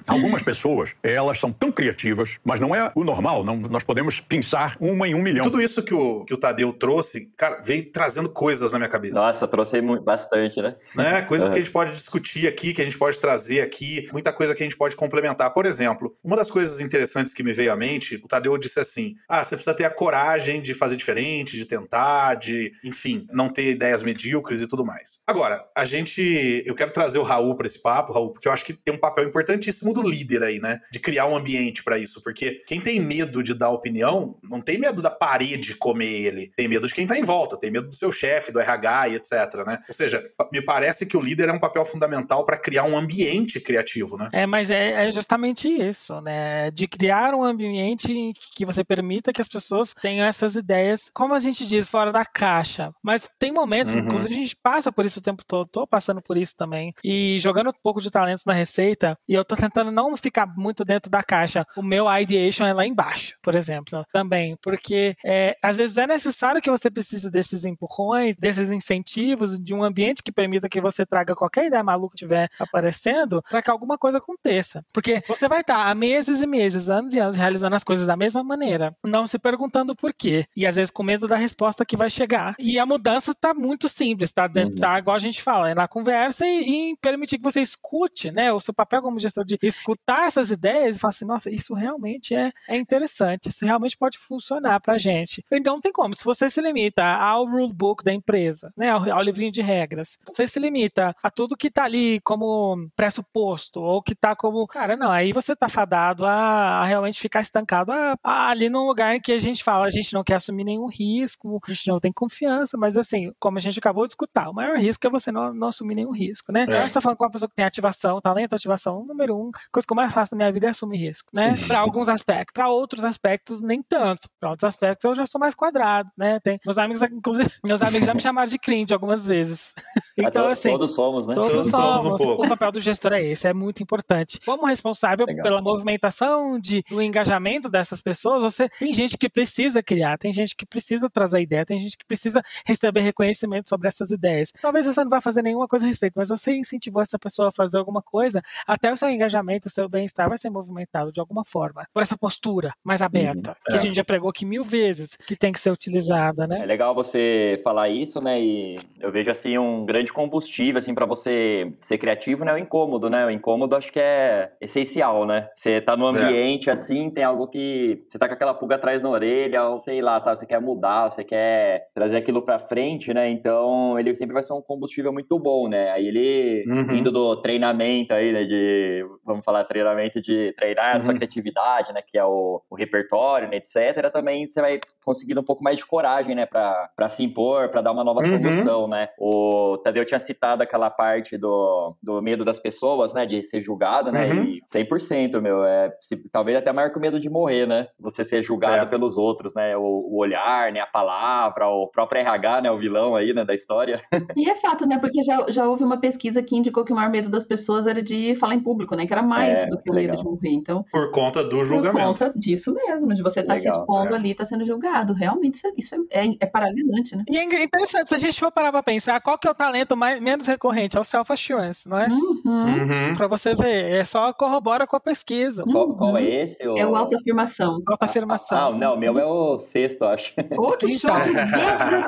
Algumas 0.07 0.43
pessoas, 0.43 0.95
elas 1.03 1.39
são 1.39 1.51
tão 1.51 1.73
criativas, 1.73 2.39
mas 2.45 2.61
não 2.61 2.75
é 2.75 2.93
o 2.95 3.03
normal. 3.03 3.43
Não, 3.43 3.57
nós 3.57 3.83
podemos 3.83 4.21
pensar 4.21 4.77
uma 4.79 5.09
em 5.09 5.15
um 5.15 5.23
milhão. 5.23 5.43
Tudo 5.43 5.61
isso 5.61 5.83
que 5.83 5.95
o, 5.95 6.25
que 6.25 6.35
o 6.35 6.37
Tadeu 6.37 6.73
trouxe, 6.73 7.33
cara, 7.37 7.63
veio 7.65 7.91
trazendo 7.91 8.29
coisas 8.29 8.73
na 8.73 8.79
minha 8.79 8.91
cabeça. 8.91 9.19
Nossa, 9.19 9.49
trouxe 9.49 9.81
bastante, 9.81 10.61
né? 10.61 10.77
né? 10.95 11.23
Coisas 11.23 11.49
uhum. 11.49 11.55
que 11.55 11.61
a 11.61 11.65
gente 11.65 11.73
pode 11.73 11.93
discutir 11.93 12.47
aqui, 12.47 12.75
que 12.75 12.83
a 12.83 12.85
gente 12.85 12.99
pode 12.99 13.19
trazer 13.19 13.63
aqui, 13.63 14.07
muita 14.13 14.33
coisa 14.33 14.55
que 14.55 14.63
a 14.63 14.67
gente 14.67 14.77
pode 14.77 14.95
complementar. 14.95 15.13
Por 15.50 15.66
exemplo, 15.66 16.16
uma 16.22 16.37
das 16.37 16.50
coisas 16.50 16.81
interessantes 16.81 17.33
que 17.33 17.42
me 17.42 17.53
veio 17.53 17.72
à 17.72 17.77
mente, 17.77 18.20
o 18.22 18.29
Tadeu 18.29 18.57
disse 18.59 18.81
assim: 18.81 19.14
ah, 19.29 19.44
você 19.44 19.57
precisa 19.57 19.77
ter 19.77 19.85
a 19.85 19.90
coragem 19.90 20.61
de 20.61 20.74
fazer 20.74 20.96
diferente, 20.96 21.57
de 21.57 21.66
tentar, 21.66 22.35
de, 22.35 22.72
enfim, 22.83 23.27
não 23.33 23.48
ter 23.48 23.70
ideias 23.70 24.03
medíocres 24.03 24.61
e 24.61 24.66
tudo 24.66 24.85
mais. 24.85 25.20
Agora, 25.27 25.64
a 25.77 25.85
gente. 25.85 26.62
Eu 26.66 26.74
quero 26.74 26.90
trazer 26.90 27.18
o 27.18 27.22
Raul 27.22 27.57
para 27.57 27.66
esse 27.66 27.81
papo, 27.81 28.12
Raul, 28.12 28.33
porque 28.33 28.48
eu 28.48 28.53
acho 28.53 28.64
que 28.64 28.72
tem 28.72 28.94
um 28.94 28.98
papel 28.98 29.24
importantíssimo 29.24 29.92
do 29.92 30.03
líder 30.07 30.42
aí, 30.42 30.59
né? 30.59 30.81
De 30.90 30.98
criar 30.98 31.27
um 31.27 31.37
ambiente 31.37 31.83
para 31.83 31.98
isso. 31.98 32.22
Porque 32.22 32.62
quem 32.66 32.81
tem 32.81 33.00
medo 33.00 33.42
de 33.42 33.55
dar 33.55 33.70
opinião, 33.70 34.38
não 34.42 34.61
tem 34.61 34.79
medo 34.79 35.03
da 35.03 35.11
parede 35.11 35.74
comer 35.74 36.11
ele. 36.11 36.53
Tem 36.57 36.68
medo 36.68 36.87
de 36.87 36.94
quem 36.94 37.07
tá 37.07 37.18
em 37.18 37.22
volta, 37.22 37.59
tem 37.59 37.70
medo 37.70 37.88
do 37.88 37.94
seu 37.94 38.11
chefe, 38.12 38.53
do 38.53 38.61
RH 38.61 39.09
e 39.09 39.14
etc, 39.16 39.33
né? 39.66 39.79
Ou 39.88 39.94
seja, 39.94 40.24
me 40.53 40.62
parece 40.62 41.07
que 41.07 41.16
o 41.16 41.20
líder 41.20 41.48
é 41.48 41.53
um 41.53 41.59
papel 41.59 41.85
fundamental 41.85 42.44
para 42.44 42.57
criar 42.57 42.85
um 42.85 42.96
ambiente 42.96 43.61
criativo, 43.61 44.16
né? 44.16 44.29
É, 44.33 44.46
mas 44.46 44.70
é, 44.70 45.04
é, 45.09 45.12
justamente 45.12 45.69
isso, 45.69 46.21
né? 46.21 46.71
De 46.71 46.87
criar 46.87 47.35
um 47.35 47.43
ambiente 47.43 48.33
que 48.55 48.64
você 48.64 48.85
permita 48.85 49.33
que 49.33 49.40
as 49.40 49.49
pessoas 49.49 49.95
tenham 50.01 50.27
essas 50.27 50.57
ideias, 50.57 51.11
como 51.12 51.35
a 51.35 51.38
gente 51.38 51.67
diz, 51.67 51.88
fora 51.88 52.12
da 52.12 52.25
caixa. 52.25 52.93
Mas 53.03 53.29
tem 53.38 53.53
momentos, 53.53 53.93
uhum. 53.93 54.01
inclusive 54.01 54.35
a 54.35 54.38
gente 54.38 54.57
passa 54.57 54.93
por 54.93 55.05
isso 55.05 55.19
o 55.19 55.23
tempo 55.23 55.45
todo, 55.47 55.69
tô 55.69 55.87
passando 55.87 56.23
por 56.23 56.37
isso 56.37 56.57
também. 56.57 56.93
E 57.03 57.38
jogando 57.40 57.71
um 57.71 57.83
pouco 57.83 58.01
de 58.01 58.11
talentos 58.11 58.45
na 58.45 58.53
receita, 58.53 59.17
e 59.29 59.35
eu 59.35 59.45
tô 59.45 59.57
tentando 59.57 59.90
não 59.90 60.17
ficar 60.17 60.47
muito 60.47 60.85
dentro 60.85 61.11
da 61.11 61.23
caixa. 61.23 61.67
O 61.77 61.83
meu 61.83 62.07
ideation 62.20 62.66
é 62.66 62.72
lá 62.72 62.87
embaixo, 62.87 63.37
por 63.43 63.55
exemplo, 63.55 64.05
também. 64.12 64.57
Porque 64.62 65.16
é, 65.24 65.57
às 65.62 65.78
vezes 65.78 65.97
é 65.99 66.07
necessário 66.07 66.61
que 66.61 66.70
você 66.70 66.91
precise 66.91 67.31
desses 67.31 67.64
empurrões, 67.64 68.37
desses 68.37 68.70
incentivos, 68.70 69.59
de 69.59 69.74
um 69.74 69.83
ambiente 69.83 70.22
que 70.22 70.33
permita 70.33 70.68
que 70.68 70.81
você 70.81 71.05
traga 71.05 71.35
qualquer 71.35 71.66
ideia 71.66 71.83
maluca 71.83 72.14
que 72.14 72.24
estiver 72.24 72.49
aparecendo, 72.59 73.43
para 73.43 73.62
que 73.62 73.70
alguma 73.70 73.99
coisa 73.99 74.18
aconteça. 74.18 74.84
Porque 74.93 75.22
você 75.26 75.49
vai 75.49 75.61
estar 75.61 75.87
há 75.87 75.95
meses 75.95 76.43
e 76.43 76.47
meses, 76.47 76.89
anos 76.89 77.14
e 77.14 77.18
anos, 77.18 77.37
realizando 77.37 77.76
as 77.76 77.85
coisas 77.85 78.07
da 78.07 78.16
mesma 78.16 78.43
maneira, 78.43 78.97
não 79.03 79.26
se 79.26 79.39
perguntando 79.39 79.95
por 79.95 80.12
quê. 80.12 80.47
E 80.57 80.66
às 80.66 80.76
vezes 80.76 80.91
com 80.91 81.03
medo 81.03 81.26
da 81.26 81.37
resposta 81.37 81.85
que 81.85 81.97
vai 81.97 82.11
chegar. 82.11 82.55
E 82.59 82.78
a 82.78 82.87
mudança 82.87 83.32
está 83.32 83.53
muito 83.55 83.89
simples, 83.89 84.32
tá? 84.32 84.51
Uhum. 84.55 84.74
tá 84.74 84.99
igual 84.99 85.16
a 85.16 85.20
gente 85.20 85.43
fala, 85.43 85.70
é 85.70 85.74
na 85.74 85.89
conversa 85.89 86.47
e, 86.47 86.93
e, 86.93 86.97
permitir 86.97 87.39
que 87.39 87.45
você 87.45 87.61
escute, 87.61 88.30
né? 88.30 88.53
O 88.53 88.61
seu 88.61 88.72
papel 88.72 89.03
como 89.03 89.18
gestor 89.18 89.45
de 89.45 89.59
escutar 89.62 90.26
essas 90.26 90.51
ideias 90.51 90.97
e 90.97 91.01
falar 91.01 91.11
assim, 91.11 91.24
nossa, 91.24 91.51
isso 91.51 91.74
realmente 91.74 92.35
é, 92.35 92.53
é 92.68 92.76
interessante, 92.76 93.49
isso 93.49 93.64
realmente 93.64 93.97
pode 93.97 94.18
funcionar 94.18 94.80
pra 94.80 94.99
gente. 94.99 95.45
Então 95.51 95.74
não 95.74 95.80
tem 95.80 95.93
como, 95.93 96.14
se 96.14 96.24
você 96.24 96.49
se 96.49 96.61
limita 96.61 97.05
ao 97.05 97.47
rulebook 97.47 98.05
da 98.05 98.12
empresa, 98.12 98.72
né? 98.76 98.91
Ao, 98.91 99.12
ao 99.12 99.22
livrinho 99.22 99.53
de 99.53 99.62
regras, 99.62 100.18
você 100.26 100.47
se 100.47 100.59
limita 100.59 101.14
a 101.22 101.30
tudo 101.30 101.57
que 101.57 101.70
tá 101.70 101.85
ali 101.85 102.20
como 102.20 102.89
pressuposto, 102.97 103.80
ou 103.80 104.03
que 104.03 104.14
tá 104.14 104.35
como. 104.35 104.66
Cara, 104.75 104.97
não, 104.97 105.09
aí 105.09 105.33
você 105.33 105.55
tá 105.55 105.68
fadado 105.68 106.27
a, 106.27 106.81
a 106.81 106.85
realmente 106.85 107.20
ficar 107.20 107.41
estancado 107.41 107.93
a, 107.93 108.16
a, 108.25 108.51
ali 108.51 108.68
num 108.68 108.89
lugar 108.89 109.14
em 109.14 109.20
que 109.20 109.31
a 109.31 109.39
gente 109.39 109.62
fala, 109.62 109.87
a 109.87 109.91
gente 109.91 110.12
não 110.12 110.25
quer 110.25 110.35
assumir 110.35 110.64
nenhum 110.64 110.89
risco, 110.89 111.61
a 111.64 111.72
gente 111.72 111.87
não 111.87 112.01
tem 112.01 112.12
confiança, 112.12 112.77
mas 112.77 112.99
assim, 112.99 113.33
como 113.39 113.57
a 113.57 113.61
gente 113.61 113.79
acabou 113.79 114.05
de 114.05 114.11
escutar, 114.11 114.51
o 114.51 114.53
maior 114.53 114.77
risco 114.77 115.07
é 115.07 115.11
você 115.11 115.31
não, 115.31 115.55
não 115.55 115.68
assumir 115.68 115.95
nenhum 115.95 116.11
risco, 116.11 116.51
né? 116.51 116.62
É. 116.62 116.64
Então, 116.64 116.89
você 116.89 116.95
tá 116.95 117.01
falando 117.01 117.16
com 117.16 117.22
uma 117.22 117.31
pessoa 117.31 117.49
que 117.49 117.55
tem 117.55 117.64
ativação, 117.64 118.20
talento, 118.20 118.57
ativação, 118.57 119.05
número 119.07 119.37
um, 119.37 119.53
coisa 119.70 119.87
que 119.87 119.93
eu 119.93 119.97
mais 119.97 120.12
faço 120.12 120.35
na 120.35 120.39
minha 120.39 120.53
vida 120.53 120.66
é 120.66 120.70
assumir 120.70 120.99
risco, 120.99 121.31
né? 121.33 121.55
Para 121.68 121.79
alguns 121.79 122.09
aspectos, 122.09 122.53
para 122.53 122.68
outros 122.68 123.05
aspectos, 123.05 123.61
nem 123.61 123.81
tanto. 123.81 124.29
Para 124.41 124.51
outros 124.51 124.66
aspectos, 124.66 125.05
eu 125.05 125.14
já 125.14 125.25
sou 125.25 125.41
mais 125.41 125.55
quadrado, 125.55 126.11
né? 126.18 126.41
Tem, 126.41 126.59
meus 126.66 126.79
amigos, 126.79 127.01
inclusive, 127.01 127.49
meus 127.62 127.81
amigos 127.81 128.07
já 128.07 128.14
me 128.14 128.20
chamaram 128.20 128.51
de 128.51 128.59
cringe 128.59 128.93
algumas 128.93 129.25
vezes. 129.25 129.72
Então, 130.18 130.49
assim. 130.49 130.70
Todos 130.70 130.95
somos, 130.95 131.29
né? 131.29 131.35
Todos, 131.37 131.53
todos 131.53 131.70
somos. 131.70 132.07
Um 132.07 132.16
pouco. 132.16 132.45
O 132.45 132.49
papel 132.49 132.72
do 132.72 132.81
gestor 132.81 133.12
é 133.12 133.22
esse, 133.22 133.47
é 133.47 133.55
muito 133.55 133.81
importante. 133.81 134.41
Como 134.65 134.71
responsável 134.71 135.27
Legal. 135.27 135.43
pela 135.43 135.61
movimentação 135.61 136.59
de, 136.59 136.83
do 136.89 137.03
engajamento 137.03 137.69
dessas 137.69 138.01
pessoas, 138.01 138.43
você 138.43 138.67
tem 138.79 138.95
gente 138.95 139.19
que 139.19 139.29
precisa 139.29 139.83
criar, 139.83 140.17
tem 140.17 140.33
gente 140.33 140.57
que 140.57 140.65
precisa 140.65 141.11
trazer 141.11 141.43
ideia, 141.43 141.67
tem 141.67 141.79
gente 141.79 141.99
que 141.99 142.05
precisa 142.07 142.43
receber 142.65 143.03
reconhecimento 143.03 143.69
sobre 143.69 143.89
essas 143.89 144.11
ideias. 144.11 144.53
Talvez 144.62 144.87
você 144.87 145.03
não 145.03 145.11
vá 145.11 145.21
fazer 145.21 145.43
nenhuma 145.43 145.69
coisa 145.69 145.85
a 145.85 145.89
respeito, 145.89 146.15
mas 146.17 146.31
você 146.31 146.57
incentivou 146.57 147.03
essa 147.03 147.19
pessoa 147.19 147.49
a 147.49 147.53
fazer 147.53 147.77
alguma 147.77 148.01
coisa, 148.01 148.41
até 148.67 148.91
o 148.91 148.97
seu 148.97 149.11
engajamento, 149.11 149.69
o 149.69 149.71
seu 149.71 149.87
bem-estar 149.87 150.31
vai 150.31 150.39
ser 150.39 150.49
movimentado 150.49 151.12
de 151.12 151.21
alguma 151.21 151.45
forma, 151.45 151.87
por 151.93 152.03
essa 152.03 152.17
postura 152.17 152.73
mais 152.83 153.03
aberta, 153.03 153.51
uhum. 153.51 153.57
que 153.67 153.73
é. 153.73 153.77
a 153.77 153.79
gente 153.83 153.97
já 153.97 154.05
pregou 154.05 154.31
aqui 154.31 154.47
mil 154.47 154.65
vezes, 154.65 155.15
que 155.15 155.37
tem 155.37 155.53
que 155.53 155.61
ser 155.61 155.71
utilizada, 155.71 156.47
né? 156.47 156.61
É 156.62 156.67
legal 156.67 156.95
você 156.95 157.61
falar 157.62 157.91
isso, 157.91 158.19
né? 158.25 158.41
E 158.41 158.77
eu 158.99 159.12
vejo 159.12 159.31
assim 159.31 159.59
um 159.59 159.85
grande 159.85 160.11
combustível 160.11 160.79
assim 160.79 160.95
para 160.95 161.05
você 161.05 161.71
ser 161.81 161.99
criativo, 161.99 162.47
né? 162.47 162.55
O 162.55 162.59
incômodo, 162.59 163.11
né? 163.11 163.27
O 163.27 163.31
incômodo 163.31 163.77
acho 163.77 163.93
que 163.93 164.01
é 164.01 164.53
essencial, 164.65 165.27
né? 165.27 165.49
Você 165.55 165.81
tá 165.81 165.97
no 165.97 166.07
é. 166.07 166.11
ambiente 166.11 166.69
é. 166.69 166.73
assim, 166.73 167.11
tem 167.11 167.25
algo 167.25 167.47
que 167.49 168.05
você 168.09 168.19
tá 168.19 168.27
com 168.27 168.35
aquela 168.35 168.55
pulga 168.55 168.77
atrás 168.77 169.03
na 169.03 169.11
orelha, 169.11 169.65
ou 169.65 169.79
sei 169.79 170.01
lá, 170.01 170.19
sabe, 170.19 170.39
você 170.39 170.47
quer 170.47 170.61
mudar, 170.61 171.11
você 171.11 171.23
quer 171.23 171.89
trazer 171.95 172.17
aquilo 172.17 172.43
para 172.43 172.59
frente, 172.59 173.12
né? 173.12 173.29
Então, 173.31 173.99
ele 173.99 174.15
sempre 174.15 174.35
vai 174.35 174.43
ser 174.43 174.53
um 174.53 174.62
combustível 174.62 175.12
muito 175.12 175.39
bom, 175.39 175.69
né? 175.69 175.91
Aí 175.91 176.09
ele 176.09 176.65
uhum. 176.67 176.85
vindo 176.85 177.11
do 177.11 177.37
treinamento 177.37 178.15
aí, 178.15 178.33
né, 178.33 178.45
de 178.45 179.07
vamos 179.25 179.45
falar 179.45 179.65
treinamento 179.65 180.21
de 180.21 180.53
treinar 180.57 180.93
uhum. 180.93 180.97
a 180.97 181.01
sua 181.01 181.11
uhum. 181.11 181.17
criatividade, 181.17 181.93
né, 181.93 182.03
que 182.07 182.19
é 182.19 182.25
o, 182.25 182.62
o 182.69 182.75
repertório, 182.75 183.49
né, 183.49 183.57
etc, 183.57 184.11
também 184.12 184.47
você 184.47 184.61
vai 184.61 184.73
conseguindo 185.05 185.41
um 185.41 185.45
pouco 185.45 185.62
mais 185.62 185.79
de 185.79 185.87
coragem, 185.87 186.35
né, 186.35 186.47
para 186.47 187.09
se 187.09 187.23
impor, 187.23 187.69
para 187.69 187.83
dar 187.83 187.93
uma 187.93 188.05
nova 188.05 188.21
uhum. 188.21 188.43
solução, 188.43 188.89
né? 188.89 189.09
O 189.19 189.79
Tadeu 189.79 190.05
tinha 190.05 190.19
citado 190.19 190.62
aquela 190.62 190.91
parte 190.91 191.37
do, 191.37 191.95
do 192.03 192.23
medo 192.23 192.45
das 192.45 192.59
pessoas, 192.59 193.12
né, 193.12 193.27
de 193.27 193.43
ser 193.43 193.61
julgado, 193.61 194.11
né? 194.11 194.33
Uhum. 194.33 194.53
E 194.55 194.84
100%, 194.84 195.40
meu, 195.40 195.64
é 195.64 195.92
se, 196.00 196.16
talvez 196.30 196.57
até 196.57 196.72
maior 196.72 196.90
que 196.90 196.98
o 196.98 197.00
medo 197.00 197.18
de 197.18 197.28
morrer, 197.28 197.66
né? 197.66 197.88
Você 197.98 198.24
ser 198.24 198.42
julgado 198.42 198.82
é. 198.82 198.86
pelos 198.86 199.16
outros, 199.16 199.55
né? 199.55 199.76
O, 199.76 199.82
o, 199.82 200.18
olhar, 200.18 200.72
né, 200.72 200.80
a 200.80 200.86
palavra, 200.86 201.68
o 201.68 201.88
próprio 201.88 202.20
RH, 202.20 202.62
né, 202.62 202.70
o 202.70 202.78
vilão 202.78 203.16
aí, 203.16 203.32
né, 203.32 203.44
da 203.44 203.55
história. 203.55 204.00
E 204.36 204.50
é 204.50 204.57
fato, 204.57 204.86
né? 204.86 204.98
Porque 204.98 205.22
já, 205.22 205.46
já 205.48 205.68
houve 205.68 205.84
uma 205.84 205.98
pesquisa 205.98 206.42
que 206.42 206.57
indicou 206.57 206.84
que 206.84 206.92
o 206.92 206.96
maior 206.96 207.11
medo 207.11 207.28
das 207.28 207.44
pessoas 207.44 207.86
era 207.86 208.02
de 208.02 208.34
falar 208.36 208.55
em 208.55 208.61
público, 208.61 208.96
né? 208.96 209.07
Que 209.07 209.12
era 209.12 209.22
mais 209.22 209.61
é, 209.61 209.66
do 209.66 209.80
que 209.80 209.90
o 209.90 209.94
medo 209.94 210.16
de 210.16 210.24
morrer. 210.24 210.50
Então, 210.50 210.84
por 210.90 211.11
conta 211.12 211.44
do 211.44 211.64
julgamento. 211.64 211.92
Por 211.92 212.02
conta 212.02 212.32
disso 212.38 212.74
mesmo, 212.74 213.14
de 213.14 213.22
você 213.22 213.40
estar 213.40 213.55
tá 213.55 213.61
se 213.61 213.68
expondo 213.68 214.12
é. 214.12 214.16
ali, 214.16 214.30
estar 214.32 214.44
tá 214.44 214.48
sendo 214.48 214.64
julgado. 214.64 215.12
Realmente, 215.12 215.57
isso, 215.57 215.66
é, 215.66 215.72
isso 215.76 215.94
é, 216.11 216.26
é, 216.26 216.36
é, 216.40 216.46
paralisante, 216.46 217.16
né? 217.16 217.24
E 217.28 217.36
é 217.36 217.64
interessante, 217.64 218.09
se 218.09 218.14
a 218.14 218.18
gente 218.18 218.38
for 218.38 218.50
parar 218.50 218.72
pra 218.72 218.82
pensar, 218.82 219.20
qual 219.20 219.38
que 219.38 219.46
é 219.46 219.50
o 219.50 219.55
talento 219.55 219.96
mais, 219.96 220.20
menos 220.20 220.46
recorrente? 220.46 220.96
É 220.96 221.00
o 221.00 221.05
self-assurance, 221.05 221.88
não 221.88 221.98
é? 221.98 222.09
Uhum. 222.09 222.42
Uhum. 222.44 223.14
Pra 223.16 223.28
você 223.28 223.55
ver, 223.55 223.92
é 223.92 224.05
só 224.05 224.32
corrobora 224.35 224.87
com 224.87 224.97
a 224.97 225.01
pesquisa. 225.01 225.64
Uhum. 225.66 225.72
Qual, 225.72 225.97
qual, 225.97 226.16
é 226.16 226.24
esse? 226.24 226.66
O... 226.66 226.76
É 226.76 226.87
o 226.87 226.95
autoafirmação. 226.95 227.78
Autoafirmação. 227.87 228.59
Ah, 228.59 228.70
não, 228.70 228.95
o 228.95 228.99
meu 228.99 229.18
é 229.18 229.24
o 229.24 229.59
sexto, 229.59 230.05
acho. 230.05 230.35
Ô, 230.59 230.68
oh, 230.68 230.72
que 230.76 230.89
show! 230.99 231.11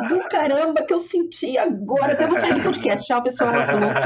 do 0.08 0.28
caramba 0.28 0.82
que 0.82 0.92
eu 0.92 0.98
senti 0.98 1.56
agora. 1.56 2.12
Até 2.12 2.26
você 2.26 2.54
no 2.54 2.62
podcast. 2.62 3.06
Tchau, 3.06 3.22
pessoal. 3.22 3.50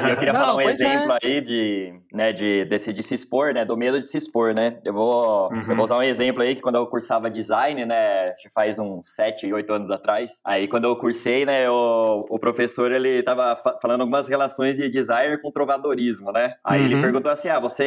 Eu 0.08 0.16
queria 0.16 0.32
não, 0.32 0.40
falar 0.40 0.56
um 0.56 0.60
exemplo 0.60 1.12
é. 1.12 1.18
aí 1.22 1.40
de, 1.40 1.94
né, 2.12 2.32
de, 2.32 2.64
desse, 2.66 2.92
de 2.92 3.02
se 3.02 3.14
expor, 3.14 3.54
né? 3.54 3.64
Do 3.64 3.76
medo 3.76 4.00
de 4.00 4.06
se 4.06 4.16
expor, 4.16 4.54
né? 4.54 4.78
Eu 4.84 4.92
vou, 4.92 5.50
uhum. 5.50 5.64
eu 5.68 5.76
vou 5.76 5.84
usar 5.84 5.96
um 5.98 6.02
exemplo 6.02 6.42
aí 6.42 6.54
que 6.54 6.60
quando 6.60 6.76
eu 6.76 6.86
cursava 6.86 7.30
design, 7.30 7.84
né? 7.84 8.34
Faz 8.54 8.78
uns 8.78 9.14
7, 9.14 9.52
8 9.52 9.72
anos 9.72 9.90
atrás. 9.90 10.32
Aí 10.44 10.68
quando 10.68 10.84
eu 10.84 10.96
cursei, 10.96 11.44
né? 11.44 11.68
O, 11.70 12.24
o 12.28 12.38
professor, 12.38 12.90
ele 12.92 13.22
tava 13.22 13.56
falando 13.80 14.02
algumas 14.02 14.28
relações 14.28 14.76
de 14.76 14.88
design 14.88 15.38
com 15.38 15.50
trovadorismo, 15.50 16.32
né? 16.32 16.54
Aí 16.64 16.80
uhum. 16.80 16.86
ele 16.86 17.02
perguntou 17.02 17.30
assim, 17.30 17.48
ah, 17.48 17.60
você, 17.60 17.84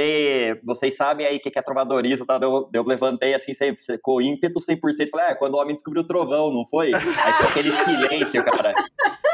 vocês 0.63 0.95
sabem 0.95 1.25
aí 1.25 1.37
o 1.37 1.39
que 1.39 1.57
é 1.57 1.61
trovadorismo? 1.61 2.25
Tá? 2.25 2.39
Eu, 2.41 2.69
eu 2.73 2.83
levantei 2.83 3.33
assim, 3.33 3.51
com 4.01 4.21
ímpeto 4.21 4.59
100%. 4.59 5.09
Falei, 5.09 5.27
ah, 5.27 5.35
quando 5.35 5.55
o 5.55 5.57
homem 5.57 5.73
descobriu 5.73 6.03
o 6.03 6.07
trovão, 6.07 6.51
não 6.51 6.65
foi? 6.65 6.91
Aí 6.93 7.01
ficou 7.01 7.49
aquele 7.49 7.71
silêncio, 7.71 8.43
cara. 8.45 8.69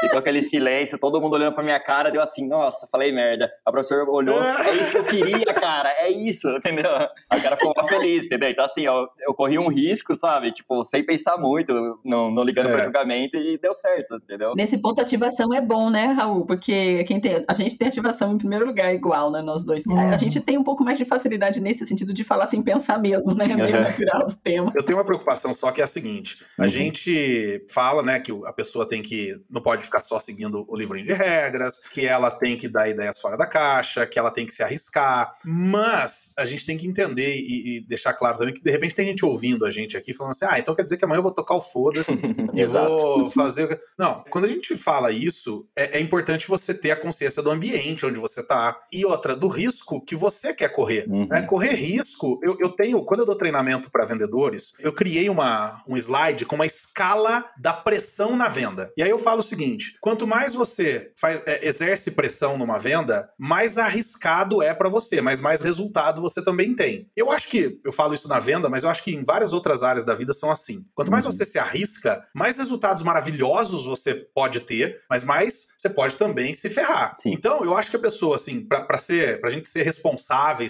Ficou 0.00 0.18
aquele 0.18 0.42
silêncio, 0.42 0.98
todo 0.98 1.20
mundo 1.20 1.34
olhando 1.34 1.54
pra 1.54 1.62
minha 1.62 1.78
cara, 1.78 2.10
deu 2.10 2.22
assim, 2.22 2.46
nossa, 2.48 2.88
falei 2.90 3.12
merda. 3.12 3.52
A 3.66 3.70
professora 3.70 4.02
olhou, 4.10 4.42
é 4.42 4.72
isso 4.72 4.92
que 4.92 4.96
eu 4.96 5.04
queria, 5.04 5.54
cara, 5.54 5.90
é 5.90 6.10
isso, 6.10 6.48
entendeu? 6.56 6.90
A 7.28 7.40
cara 7.40 7.56
ficou 7.56 7.86
feliz, 7.86 8.24
entendeu? 8.24 8.48
Então, 8.48 8.64
assim, 8.64 8.82
eu, 8.82 9.06
eu 9.20 9.34
corri 9.34 9.58
um 9.58 9.68
risco, 9.68 10.14
sabe? 10.14 10.52
Tipo, 10.52 10.82
sem 10.84 11.04
pensar 11.04 11.36
muito, 11.36 11.98
não, 12.02 12.30
não 12.30 12.42
ligando 12.42 12.70
é. 12.70 12.72
pro 12.72 12.84
julgamento 12.84 13.36
e 13.36 13.58
deu 13.58 13.74
certo, 13.74 14.16
entendeu? 14.16 14.54
Nesse 14.56 14.78
ponto, 14.78 15.02
ativação 15.02 15.52
é 15.52 15.60
bom, 15.60 15.90
né, 15.90 16.06
Raul? 16.06 16.46
Porque 16.46 17.04
quem 17.04 17.20
tem, 17.20 17.44
a 17.46 17.54
gente 17.54 17.76
tem 17.76 17.88
ativação 17.88 18.32
em 18.32 18.38
primeiro 18.38 18.64
lugar 18.64 18.94
igual, 18.94 19.30
né, 19.30 19.42
nós 19.42 19.64
dois. 19.64 19.84
A 19.86 20.16
gente 20.16 20.40
tem 20.40 20.56
um 20.56 20.64
pouco 20.64 20.79
mais 20.84 20.98
de 20.98 21.04
facilidade 21.04 21.60
nesse 21.60 21.84
sentido 21.86 22.12
de 22.12 22.24
falar 22.24 22.46
sem 22.46 22.62
pensar 22.62 22.98
mesmo, 22.98 23.34
né? 23.34 23.44
É 23.44 23.56
meio 23.56 23.76
uhum. 23.76 23.82
natural 23.82 24.26
do 24.26 24.36
tema. 24.36 24.72
Eu 24.74 24.82
tenho 24.82 24.98
uma 24.98 25.04
preocupação 25.04 25.52
só 25.54 25.70
que 25.70 25.80
é 25.80 25.84
a 25.84 25.88
seguinte: 25.88 26.38
a 26.58 26.62
uhum. 26.62 26.68
gente 26.68 27.64
fala, 27.68 28.02
né, 28.02 28.18
que 28.20 28.32
a 28.44 28.52
pessoa 28.52 28.86
tem 28.86 29.02
que. 29.02 29.34
não 29.48 29.62
pode 29.62 29.84
ficar 29.84 30.00
só 30.00 30.18
seguindo 30.20 30.64
o 30.68 30.76
livrinho 30.76 31.06
de 31.06 31.12
regras, 31.12 31.78
que 31.78 32.06
ela 32.06 32.30
tem 32.30 32.56
que 32.56 32.68
dar 32.68 32.88
ideias 32.88 33.20
fora 33.20 33.36
da 33.36 33.46
caixa, 33.46 34.06
que 34.06 34.18
ela 34.18 34.30
tem 34.30 34.46
que 34.46 34.52
se 34.52 34.62
arriscar. 34.62 35.34
Mas 35.44 36.32
a 36.36 36.44
gente 36.44 36.64
tem 36.64 36.76
que 36.76 36.86
entender 36.86 37.36
e, 37.36 37.78
e 37.78 37.80
deixar 37.86 38.12
claro 38.14 38.38
também 38.38 38.54
que 38.54 38.62
de 38.62 38.70
repente 38.70 38.94
tem 38.94 39.06
gente 39.06 39.24
ouvindo 39.24 39.64
a 39.64 39.70
gente 39.70 39.96
aqui 39.96 40.12
falando 40.14 40.32
assim: 40.32 40.46
ah, 40.48 40.58
então 40.58 40.74
quer 40.74 40.82
dizer 40.82 40.96
que 40.96 41.04
amanhã 41.04 41.18
eu 41.18 41.22
vou 41.22 41.34
tocar 41.34 41.54
o 41.54 41.60
foda-se 41.60 42.12
e 42.54 42.64
vou 42.64 43.30
fazer. 43.30 43.80
Não, 43.98 44.24
quando 44.30 44.44
a 44.44 44.48
gente 44.48 44.76
fala 44.76 45.10
isso, 45.10 45.66
é, 45.76 45.98
é, 45.98 46.00
importante 46.00 46.48
você 46.48 46.74
ter 46.74 46.90
a 46.90 46.96
consciência 46.96 47.42
do 47.42 47.50
ambiente 47.50 48.06
onde 48.06 48.18
você 48.18 48.42
tá. 48.42 48.78
E 48.92 49.04
outra, 49.04 49.36
do 49.36 49.48
risco 49.48 50.04
que 50.04 50.14
você 50.14 50.54
quer 50.54 50.69
correr. 50.70 51.06
Uhum. 51.08 51.26
Né? 51.28 51.42
Correr 51.42 51.74
risco, 51.74 52.40
eu, 52.42 52.56
eu 52.60 52.70
tenho, 52.70 53.04
quando 53.04 53.20
eu 53.20 53.26
dou 53.26 53.36
treinamento 53.36 53.90
para 53.90 54.06
vendedores, 54.06 54.72
eu 54.78 54.92
criei 54.92 55.28
uma, 55.28 55.82
um 55.88 55.96
slide 55.96 56.46
com 56.46 56.54
uma 56.54 56.66
escala 56.66 57.44
da 57.58 57.72
pressão 57.72 58.36
na 58.36 58.48
venda. 58.48 58.92
E 58.96 59.02
aí 59.02 59.10
eu 59.10 59.18
falo 59.18 59.40
o 59.40 59.42
seguinte: 59.42 59.96
quanto 60.00 60.26
mais 60.26 60.54
você 60.54 61.12
faz, 61.18 61.42
é, 61.46 61.66
exerce 61.66 62.10
pressão 62.10 62.56
numa 62.56 62.78
venda, 62.78 63.30
mais 63.38 63.78
arriscado 63.78 64.62
é 64.62 64.74
para 64.74 64.88
você, 64.88 65.20
mas 65.20 65.40
mais 65.40 65.60
resultado 65.60 66.20
você 66.20 66.42
também 66.42 66.74
tem. 66.74 67.08
Eu 67.16 67.30
acho 67.30 67.48
que, 67.48 67.80
eu 67.84 67.92
falo 67.92 68.14
isso 68.14 68.28
na 68.28 68.40
venda, 68.40 68.68
mas 68.68 68.84
eu 68.84 68.90
acho 68.90 69.02
que 69.02 69.14
em 69.14 69.24
várias 69.24 69.52
outras 69.52 69.82
áreas 69.82 70.04
da 70.04 70.14
vida 70.14 70.32
são 70.32 70.50
assim. 70.50 70.84
Quanto 70.94 71.10
mais 71.10 71.24
uhum. 71.24 71.30
você 71.30 71.44
se 71.44 71.58
arrisca, 71.58 72.24
mais 72.34 72.56
resultados 72.56 73.02
maravilhosos 73.02 73.86
você 73.86 74.14
pode 74.14 74.60
ter, 74.60 75.00
mas 75.08 75.24
mais 75.24 75.68
você 75.76 75.88
pode 75.88 76.16
também 76.16 76.54
se 76.54 76.68
ferrar. 76.68 77.12
Sim. 77.16 77.30
Então, 77.30 77.64
eu 77.64 77.76
acho 77.76 77.90
que 77.90 77.96
a 77.96 78.00
pessoa, 78.00 78.36
assim, 78.36 78.66
para 78.66 78.98
ser, 78.98 79.40
pra 79.40 79.50
gente 79.50 79.68
ser 79.68 79.82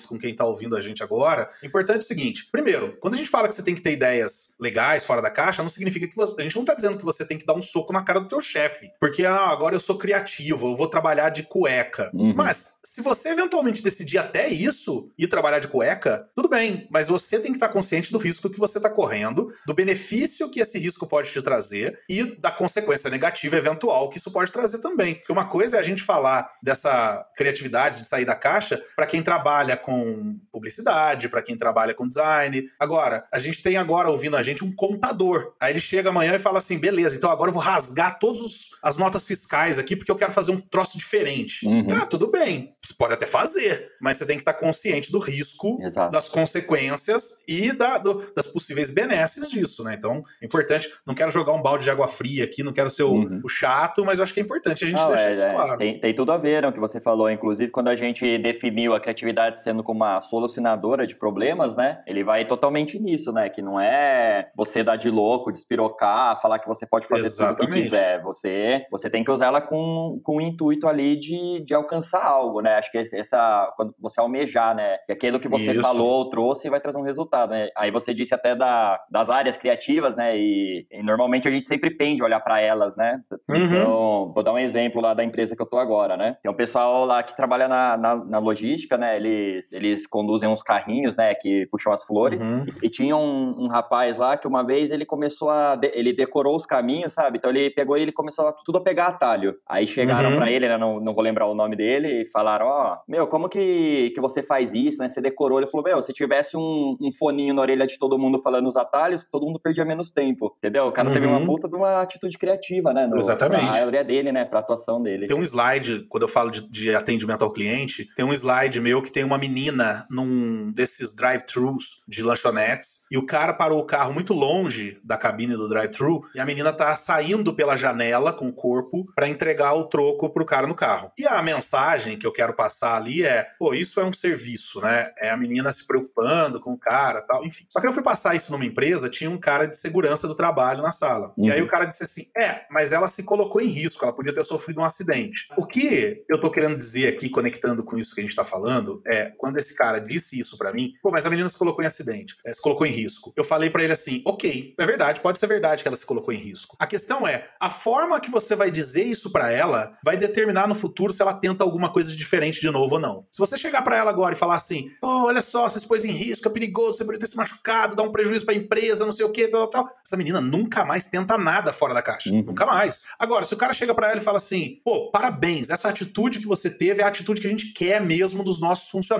com 0.06 0.18
quem 0.18 0.34
tá 0.34 0.44
ouvindo 0.44 0.76
a 0.76 0.80
gente 0.80 1.02
agora, 1.02 1.50
é 1.62 1.66
importante 1.66 2.02
o 2.02 2.04
seguinte: 2.04 2.48
primeiro, 2.50 2.96
quando 3.00 3.14
a 3.14 3.16
gente 3.16 3.28
fala 3.28 3.48
que 3.48 3.54
você 3.54 3.62
tem 3.62 3.74
que 3.74 3.82
ter 3.82 3.92
ideias 3.92 4.54
legais 4.60 5.04
fora 5.04 5.22
da 5.22 5.30
caixa, 5.30 5.62
não 5.62 5.68
significa 5.68 6.06
que 6.06 6.16
você. 6.16 6.40
A 6.40 6.42
gente 6.42 6.56
não 6.56 6.64
tá 6.64 6.74
dizendo 6.74 6.98
que 6.98 7.04
você 7.04 7.24
tem 7.24 7.38
que 7.38 7.46
dar 7.46 7.54
um 7.54 7.62
soco 7.62 7.92
na 7.92 8.04
cara 8.04 8.20
do 8.20 8.28
teu 8.28 8.40
chefe. 8.40 8.90
Porque, 9.00 9.24
ah, 9.24 9.48
agora 9.48 9.74
eu 9.74 9.80
sou 9.80 9.96
criativo, 9.96 10.68
eu 10.68 10.76
vou 10.76 10.88
trabalhar 10.88 11.30
de 11.30 11.42
cueca. 11.42 12.10
Uhum. 12.14 12.34
Mas, 12.34 12.78
se 12.84 13.00
você 13.00 13.30
eventualmente 13.30 13.82
decidir 13.82 14.18
até 14.18 14.48
isso 14.48 15.10
e 15.18 15.26
trabalhar 15.26 15.58
de 15.58 15.68
cueca, 15.68 16.28
tudo 16.34 16.48
bem. 16.48 16.88
Mas 16.90 17.08
você 17.08 17.38
tem 17.38 17.50
que 17.50 17.56
estar 17.56 17.68
consciente 17.68 18.12
do 18.12 18.18
risco 18.18 18.50
que 18.50 18.58
você 18.58 18.78
está 18.78 18.90
correndo, 18.90 19.48
do 19.66 19.74
benefício 19.74 20.50
que 20.50 20.60
esse 20.60 20.78
risco 20.78 21.06
pode 21.06 21.30
te 21.30 21.42
trazer 21.42 21.98
e 22.08 22.38
da 22.38 22.50
consequência 22.50 23.10
negativa 23.10 23.56
eventual 23.56 24.08
que 24.08 24.18
isso 24.18 24.30
pode 24.30 24.52
trazer 24.52 24.78
também. 24.78 25.20
Uma 25.28 25.46
coisa 25.46 25.76
é 25.76 25.80
a 25.80 25.82
gente 25.82 26.02
falar 26.02 26.50
dessa 26.62 27.24
criatividade 27.36 27.98
de 27.98 28.04
sair 28.04 28.24
da 28.24 28.34
caixa 28.34 28.82
para 28.94 29.06
quem 29.06 29.22
trabalha 29.22 29.76
com 29.82 30.38
publicidade, 30.52 31.28
para 31.28 31.42
quem 31.42 31.56
trabalha 31.56 31.94
com 31.94 32.06
design. 32.06 32.64
Agora, 32.78 33.26
a 33.32 33.38
gente 33.38 33.62
tem 33.62 33.76
agora 33.76 34.10
ouvindo 34.10 34.36
a 34.36 34.42
gente 34.42 34.64
um 34.64 34.74
contador. 34.74 35.52
Aí 35.60 35.72
ele 35.72 35.80
chega 35.80 36.10
amanhã 36.10 36.34
e 36.34 36.38
fala 36.38 36.58
assim: 36.58 36.78
beleza, 36.78 37.16
então 37.16 37.30
agora 37.30 37.50
eu 37.50 37.54
vou 37.54 37.62
rasgar 37.62 38.18
todas 38.18 38.68
as 38.82 38.96
notas 38.96 39.26
fiscais 39.26 39.78
aqui 39.78 39.96
porque 39.96 40.10
eu 40.10 40.16
quero 40.16 40.32
fazer 40.32 40.52
um 40.52 40.60
troço 40.60 40.96
diferente. 40.98 41.66
Uhum. 41.66 41.88
Ah, 41.90 42.06
tudo 42.06 42.30
bem, 42.30 42.74
você 42.82 42.94
pode 42.94 43.14
até 43.14 43.26
fazer, 43.26 43.90
mas 44.00 44.16
você 44.16 44.26
tem 44.26 44.36
que 44.36 44.42
estar 44.42 44.54
consciente 44.54 45.10
do 45.10 45.18
risco, 45.18 45.78
Exato. 45.82 46.12
das 46.12 46.28
consequências 46.28 47.42
e 47.46 47.72
da, 47.72 47.98
do, 47.98 48.32
das 48.34 48.46
possíveis 48.46 48.90
benesses 48.90 49.50
disso, 49.50 49.84
né? 49.84 49.94
Então, 49.94 50.22
é 50.42 50.46
importante. 50.46 50.90
Não 51.06 51.14
quero 51.14 51.30
jogar 51.30 51.52
um 51.52 51.62
balde 51.62 51.84
de 51.84 51.90
água 51.90 52.08
fria 52.08 52.44
aqui, 52.44 52.62
não 52.62 52.72
quero 52.72 52.90
ser 52.90 53.04
o, 53.04 53.12
uhum. 53.12 53.40
o 53.44 53.48
chato, 53.48 54.04
mas 54.04 54.18
eu 54.18 54.24
acho 54.24 54.34
que 54.34 54.40
é 54.40 54.42
importante 54.42 54.84
a 54.84 54.88
gente 54.88 54.98
não, 54.98 55.08
deixar 55.08 55.28
é, 55.28 55.30
isso 55.30 55.42
é, 55.42 55.52
claro. 55.52 55.78
Tem, 55.78 56.00
tem, 56.00 56.14
tudo 56.14 56.32
a 56.32 56.36
ver, 56.36 56.62
né, 56.62 56.68
o 56.68 56.72
que 56.72 56.80
você 56.80 57.00
falou. 57.00 57.30
Inclusive, 57.30 57.70
quando 57.70 57.88
a 57.88 57.96
gente 57.96 58.38
definiu 58.38 58.94
a 58.94 59.00
criatividade 59.00 59.62
sendo 59.70 59.84
como 59.84 60.00
uma 60.00 60.20
solucionadora 60.20 61.06
de 61.06 61.14
problemas, 61.14 61.76
né? 61.76 62.02
Ele 62.06 62.24
vai 62.24 62.44
totalmente 62.44 62.98
nisso, 62.98 63.32
né? 63.32 63.48
Que 63.48 63.62
não 63.62 63.80
é 63.80 64.50
você 64.56 64.82
dar 64.82 64.96
de 64.96 65.08
louco, 65.08 65.52
despirocar, 65.52 66.40
falar 66.40 66.58
que 66.58 66.66
você 66.66 66.84
pode 66.84 67.06
fazer 67.06 67.26
Exatamente. 67.26 67.58
tudo 67.58 67.70
o 67.70 67.74
que 67.74 67.82
quiser. 67.82 68.22
Você, 68.22 68.86
você 68.90 69.08
tem 69.08 69.22
que 69.22 69.30
usar 69.30 69.46
ela 69.46 69.60
com, 69.60 70.20
com 70.24 70.36
o 70.36 70.40
intuito 70.40 70.88
ali 70.88 71.16
de, 71.16 71.64
de 71.64 71.72
alcançar 71.72 72.24
algo, 72.24 72.60
né? 72.60 72.76
Acho 72.76 72.90
que 72.90 72.98
essa, 72.98 73.72
quando 73.76 73.94
você 73.98 74.20
almejar, 74.20 74.74
né? 74.74 74.98
Que 75.06 75.12
aquilo 75.12 75.38
que 75.38 75.48
você 75.48 75.70
isso. 75.70 75.82
falou 75.82 76.10
ou 76.10 76.30
trouxe 76.30 76.68
vai 76.68 76.80
trazer 76.80 76.98
um 76.98 77.02
resultado, 77.02 77.50
né? 77.50 77.68
Aí 77.76 77.90
você 77.90 78.12
disse 78.12 78.34
até 78.34 78.56
da, 78.56 79.00
das 79.10 79.30
áreas 79.30 79.56
criativas, 79.56 80.16
né? 80.16 80.36
E, 80.36 80.86
e 80.90 81.02
normalmente 81.02 81.46
a 81.46 81.50
gente 81.50 81.68
sempre 81.68 81.90
pende 81.90 82.22
olhar 82.22 82.40
para 82.40 82.60
elas, 82.60 82.96
né? 82.96 83.20
Uhum. 83.48 83.56
Então, 83.56 84.32
vou 84.34 84.42
dar 84.42 84.52
um 84.52 84.58
exemplo 84.58 85.00
lá 85.00 85.14
da 85.14 85.22
empresa 85.22 85.54
que 85.54 85.62
eu 85.62 85.66
tô 85.66 85.78
agora, 85.78 86.16
né? 86.16 86.36
Tem 86.42 86.50
um 86.50 86.54
pessoal 86.54 87.04
lá 87.04 87.22
que 87.22 87.36
trabalha 87.36 87.68
na, 87.68 87.96
na, 87.96 88.16
na 88.16 88.38
logística, 88.38 88.98
né? 88.98 89.16
Eles, 89.60 89.72
eles 89.72 90.06
conduzem 90.06 90.48
uns 90.48 90.62
carrinhos, 90.62 91.16
né? 91.16 91.34
Que 91.34 91.66
puxam 91.66 91.92
as 91.92 92.04
flores. 92.04 92.42
Uhum. 92.42 92.64
E, 92.82 92.86
e, 92.86 92.90
tinha 92.90 93.16
um, 93.16 93.64
um, 93.64 93.68
rapaz 93.68 94.18
lá 94.18 94.36
que 94.36 94.48
uma 94.48 94.62
vez 94.64 94.90
ele 94.90 95.04
começou 95.04 95.50
a. 95.50 95.76
De, 95.76 95.90
ele 95.94 96.12
decorou 96.12 96.56
os 96.56 96.64
caminhos, 96.64 97.12
sabe? 97.12 97.38
Então 97.38 97.50
ele 97.50 97.70
pegou 97.70 97.96
e 97.96 98.02
ele 98.02 98.12
começou 98.12 98.48
a, 98.48 98.52
tudo 98.52 98.78
a 98.78 98.82
pegar 98.82 99.08
atalho. 99.08 99.54
Aí 99.68 99.86
chegaram 99.86 100.30
uhum. 100.30 100.36
para 100.36 100.50
ele, 100.50 100.68
né? 100.68 100.78
Não, 100.78 101.00
não 101.00 101.14
vou 101.14 101.22
lembrar 101.22 101.46
o 101.46 101.54
nome 101.54 101.76
dele, 101.76 102.22
e 102.22 102.30
falaram: 102.30 102.66
Ó, 102.66 102.94
oh, 102.94 102.98
meu, 103.08 103.26
como 103.26 103.48
que, 103.48 104.10
que 104.14 104.20
você 104.20 104.42
faz 104.42 104.72
isso, 104.72 104.98
né? 105.02 105.08
Você 105.08 105.20
decorou. 105.20 105.58
Ele 105.58 105.66
falou: 105.66 105.84
Meu, 105.84 106.02
se 106.02 106.12
tivesse 106.12 106.56
um, 106.56 106.96
um 107.00 107.12
foninho 107.12 107.54
na 107.54 107.62
orelha 107.62 107.86
de 107.86 107.98
todo 107.98 108.18
mundo 108.18 108.38
falando 108.38 108.66
os 108.66 108.76
atalhos, 108.76 109.26
todo 109.30 109.46
mundo 109.46 109.60
perdia 109.60 109.84
menos 109.84 110.10
tempo. 110.10 110.54
Entendeu? 110.58 110.86
O 110.86 110.92
cara 110.92 111.10
teve 111.10 111.26
uma 111.26 111.38
uhum. 111.38 111.46
puta 111.46 111.68
de 111.68 111.76
uma 111.76 112.00
atitude 112.00 112.38
criativa, 112.38 112.92
né? 112.92 113.06
No, 113.06 113.16
Exatamente. 113.16 113.78
A 113.78 113.86
área 113.86 114.04
dele, 114.04 114.32
né? 114.32 114.44
Pra 114.44 114.60
atuação 114.60 115.02
dele. 115.02 115.26
Tem 115.26 115.36
um 115.36 115.42
slide, 115.42 116.06
quando 116.08 116.22
eu 116.22 116.28
falo 116.28 116.50
de, 116.50 116.68
de 116.68 116.94
atendimento 116.94 117.42
ao 117.42 117.52
cliente, 117.52 118.08
tem 118.14 118.24
um 118.24 118.32
slide 118.32 118.80
meu 118.80 119.02
que 119.02 119.10
tem 119.10 119.24
uma 119.24 119.38
menina 119.40 120.06
num 120.10 120.70
desses 120.70 121.12
drive-thrus 121.12 122.02
de 122.06 122.22
lanchonetes 122.22 123.04
e 123.10 123.16
o 123.16 123.26
cara 123.26 123.54
parou 123.54 123.80
o 123.80 123.86
carro 123.86 124.12
muito 124.12 124.34
longe 124.34 125.00
da 125.02 125.16
cabine 125.16 125.56
do 125.56 125.68
drive-thru 125.68 126.22
e 126.34 126.40
a 126.40 126.46
menina 126.46 126.72
tá 126.72 126.94
saindo 126.94 127.54
pela 127.54 127.76
janela 127.76 128.32
com 128.32 128.48
o 128.48 128.52
corpo 128.52 129.10
para 129.14 129.28
entregar 129.28 129.72
o 129.74 129.84
troco 129.84 130.30
pro 130.30 130.44
cara 130.44 130.66
no 130.66 130.74
carro. 130.74 131.10
E 131.18 131.26
a 131.26 131.40
mensagem 131.42 132.18
que 132.18 132.26
eu 132.26 132.32
quero 132.32 132.54
passar 132.54 132.96
ali 132.96 133.24
é, 133.24 133.46
pô, 133.58 133.74
isso 133.74 133.98
é 134.00 134.04
um 134.04 134.12
serviço, 134.12 134.80
né? 134.80 135.10
É 135.18 135.30
a 135.30 135.36
menina 135.36 135.72
se 135.72 135.86
preocupando 135.86 136.60
com 136.60 136.72
o 136.72 136.78
cara, 136.78 137.22
tal, 137.22 137.44
enfim. 137.44 137.64
Só 137.68 137.80
que 137.80 137.86
eu 137.86 137.92
fui 137.92 138.02
passar 138.02 138.34
isso 138.34 138.52
numa 138.52 138.64
empresa, 138.64 139.08
tinha 139.08 139.30
um 139.30 139.38
cara 139.38 139.66
de 139.66 139.76
segurança 139.76 140.28
do 140.28 140.34
trabalho 140.34 140.82
na 140.82 140.92
sala. 140.92 141.32
Uhum. 141.36 141.46
E 141.46 141.52
aí 141.52 141.62
o 141.62 141.68
cara 141.68 141.86
disse 141.86 142.04
assim: 142.04 142.26
"É, 142.36 142.62
mas 142.70 142.92
ela 142.92 143.08
se 143.08 143.22
colocou 143.22 143.60
em 143.60 143.68
risco, 143.68 144.04
ela 144.04 144.12
podia 144.12 144.34
ter 144.34 144.44
sofrido 144.44 144.80
um 144.80 144.84
acidente". 144.84 145.48
O 145.56 145.66
que 145.66 146.24
eu 146.28 146.38
tô 146.38 146.50
querendo 146.50 146.76
dizer 146.76 147.08
aqui 147.08 147.28
conectando 147.28 147.82
com 147.82 147.96
isso 147.96 148.14
que 148.14 148.20
a 148.20 148.24
gente 148.24 148.36
tá 148.36 148.44
falando 148.44 149.02
é, 149.06 149.29
quando 149.36 149.58
esse 149.58 149.74
cara 149.74 149.98
disse 149.98 150.38
isso 150.38 150.56
para 150.56 150.72
mim, 150.72 150.92
pô, 151.02 151.10
mas 151.10 151.26
a 151.26 151.30
menina 151.30 151.48
se 151.48 151.56
colocou 151.56 151.82
em 151.84 151.86
acidente, 151.86 152.36
é, 152.44 152.52
se 152.52 152.60
colocou 152.60 152.86
em 152.86 152.90
risco. 152.90 153.32
Eu 153.36 153.44
falei 153.44 153.70
para 153.70 153.82
ele 153.82 153.92
assim: 153.92 154.22
"OK, 154.26 154.74
é 154.78 154.86
verdade, 154.86 155.20
pode 155.20 155.38
ser 155.38 155.46
verdade 155.46 155.82
que 155.82 155.88
ela 155.88 155.96
se 155.96 156.06
colocou 156.06 156.32
em 156.32 156.38
risco. 156.38 156.76
A 156.78 156.86
questão 156.86 157.26
é, 157.26 157.48
a 157.60 157.70
forma 157.70 158.20
que 158.20 158.30
você 158.30 158.54
vai 158.54 158.70
dizer 158.70 159.04
isso 159.04 159.30
para 159.30 159.50
ela 159.50 159.96
vai 160.04 160.16
determinar 160.16 160.66
no 160.66 160.74
futuro 160.74 161.12
se 161.12 161.22
ela 161.22 161.34
tenta 161.34 161.64
alguma 161.64 161.92
coisa 161.92 162.14
diferente 162.14 162.60
de 162.60 162.70
novo 162.70 162.94
ou 162.94 163.00
não. 163.00 163.26
Se 163.30 163.38
você 163.38 163.56
chegar 163.56 163.82
para 163.82 163.96
ela 163.96 164.10
agora 164.10 164.34
e 164.34 164.38
falar 164.38 164.56
assim: 164.56 164.90
"Pô, 165.00 165.26
olha 165.26 165.42
só, 165.42 165.68
você 165.68 165.80
se 165.80 165.86
pôs 165.86 166.04
em 166.04 166.12
risco, 166.12 166.48
é 166.48 166.50
perigoso, 166.50 166.98
você 166.98 167.04
poderia 167.04 167.20
ter 167.20 167.30
se 167.30 167.36
machucado, 167.36 167.96
dá 167.96 168.02
um 168.02 168.12
prejuízo 168.12 168.44
para 168.44 168.54
a 168.54 168.58
empresa, 168.58 169.04
não 169.04 169.12
sei 169.12 169.24
o 169.24 169.32
que, 169.32 169.48
tal, 169.48 169.68
tal". 169.68 169.88
Essa 170.04 170.16
menina 170.16 170.40
nunca 170.40 170.84
mais 170.84 171.04
tenta 171.06 171.36
nada 171.38 171.72
fora 171.72 171.94
da 171.94 172.02
caixa, 172.02 172.30
uhum. 172.30 172.42
nunca 172.42 172.66
mais. 172.66 173.04
Agora, 173.18 173.44
se 173.44 173.54
o 173.54 173.56
cara 173.56 173.72
chega 173.72 173.94
para 173.94 174.10
ela 174.10 174.20
e 174.20 174.24
fala 174.24 174.38
assim: 174.38 174.80
"Pô, 174.84 175.10
parabéns, 175.10 175.70
essa 175.70 175.88
atitude 175.88 176.38
que 176.38 176.46
você 176.46 176.70
teve 176.70 177.02
é 177.02 177.04
a 177.04 177.08
atitude 177.08 177.40
que 177.40 177.46
a 177.46 177.50
gente 177.50 177.72
quer 177.72 178.00
mesmo 178.00 178.42
dos 178.42 178.60
nossos 178.60 178.90
funcionários, 178.90 179.19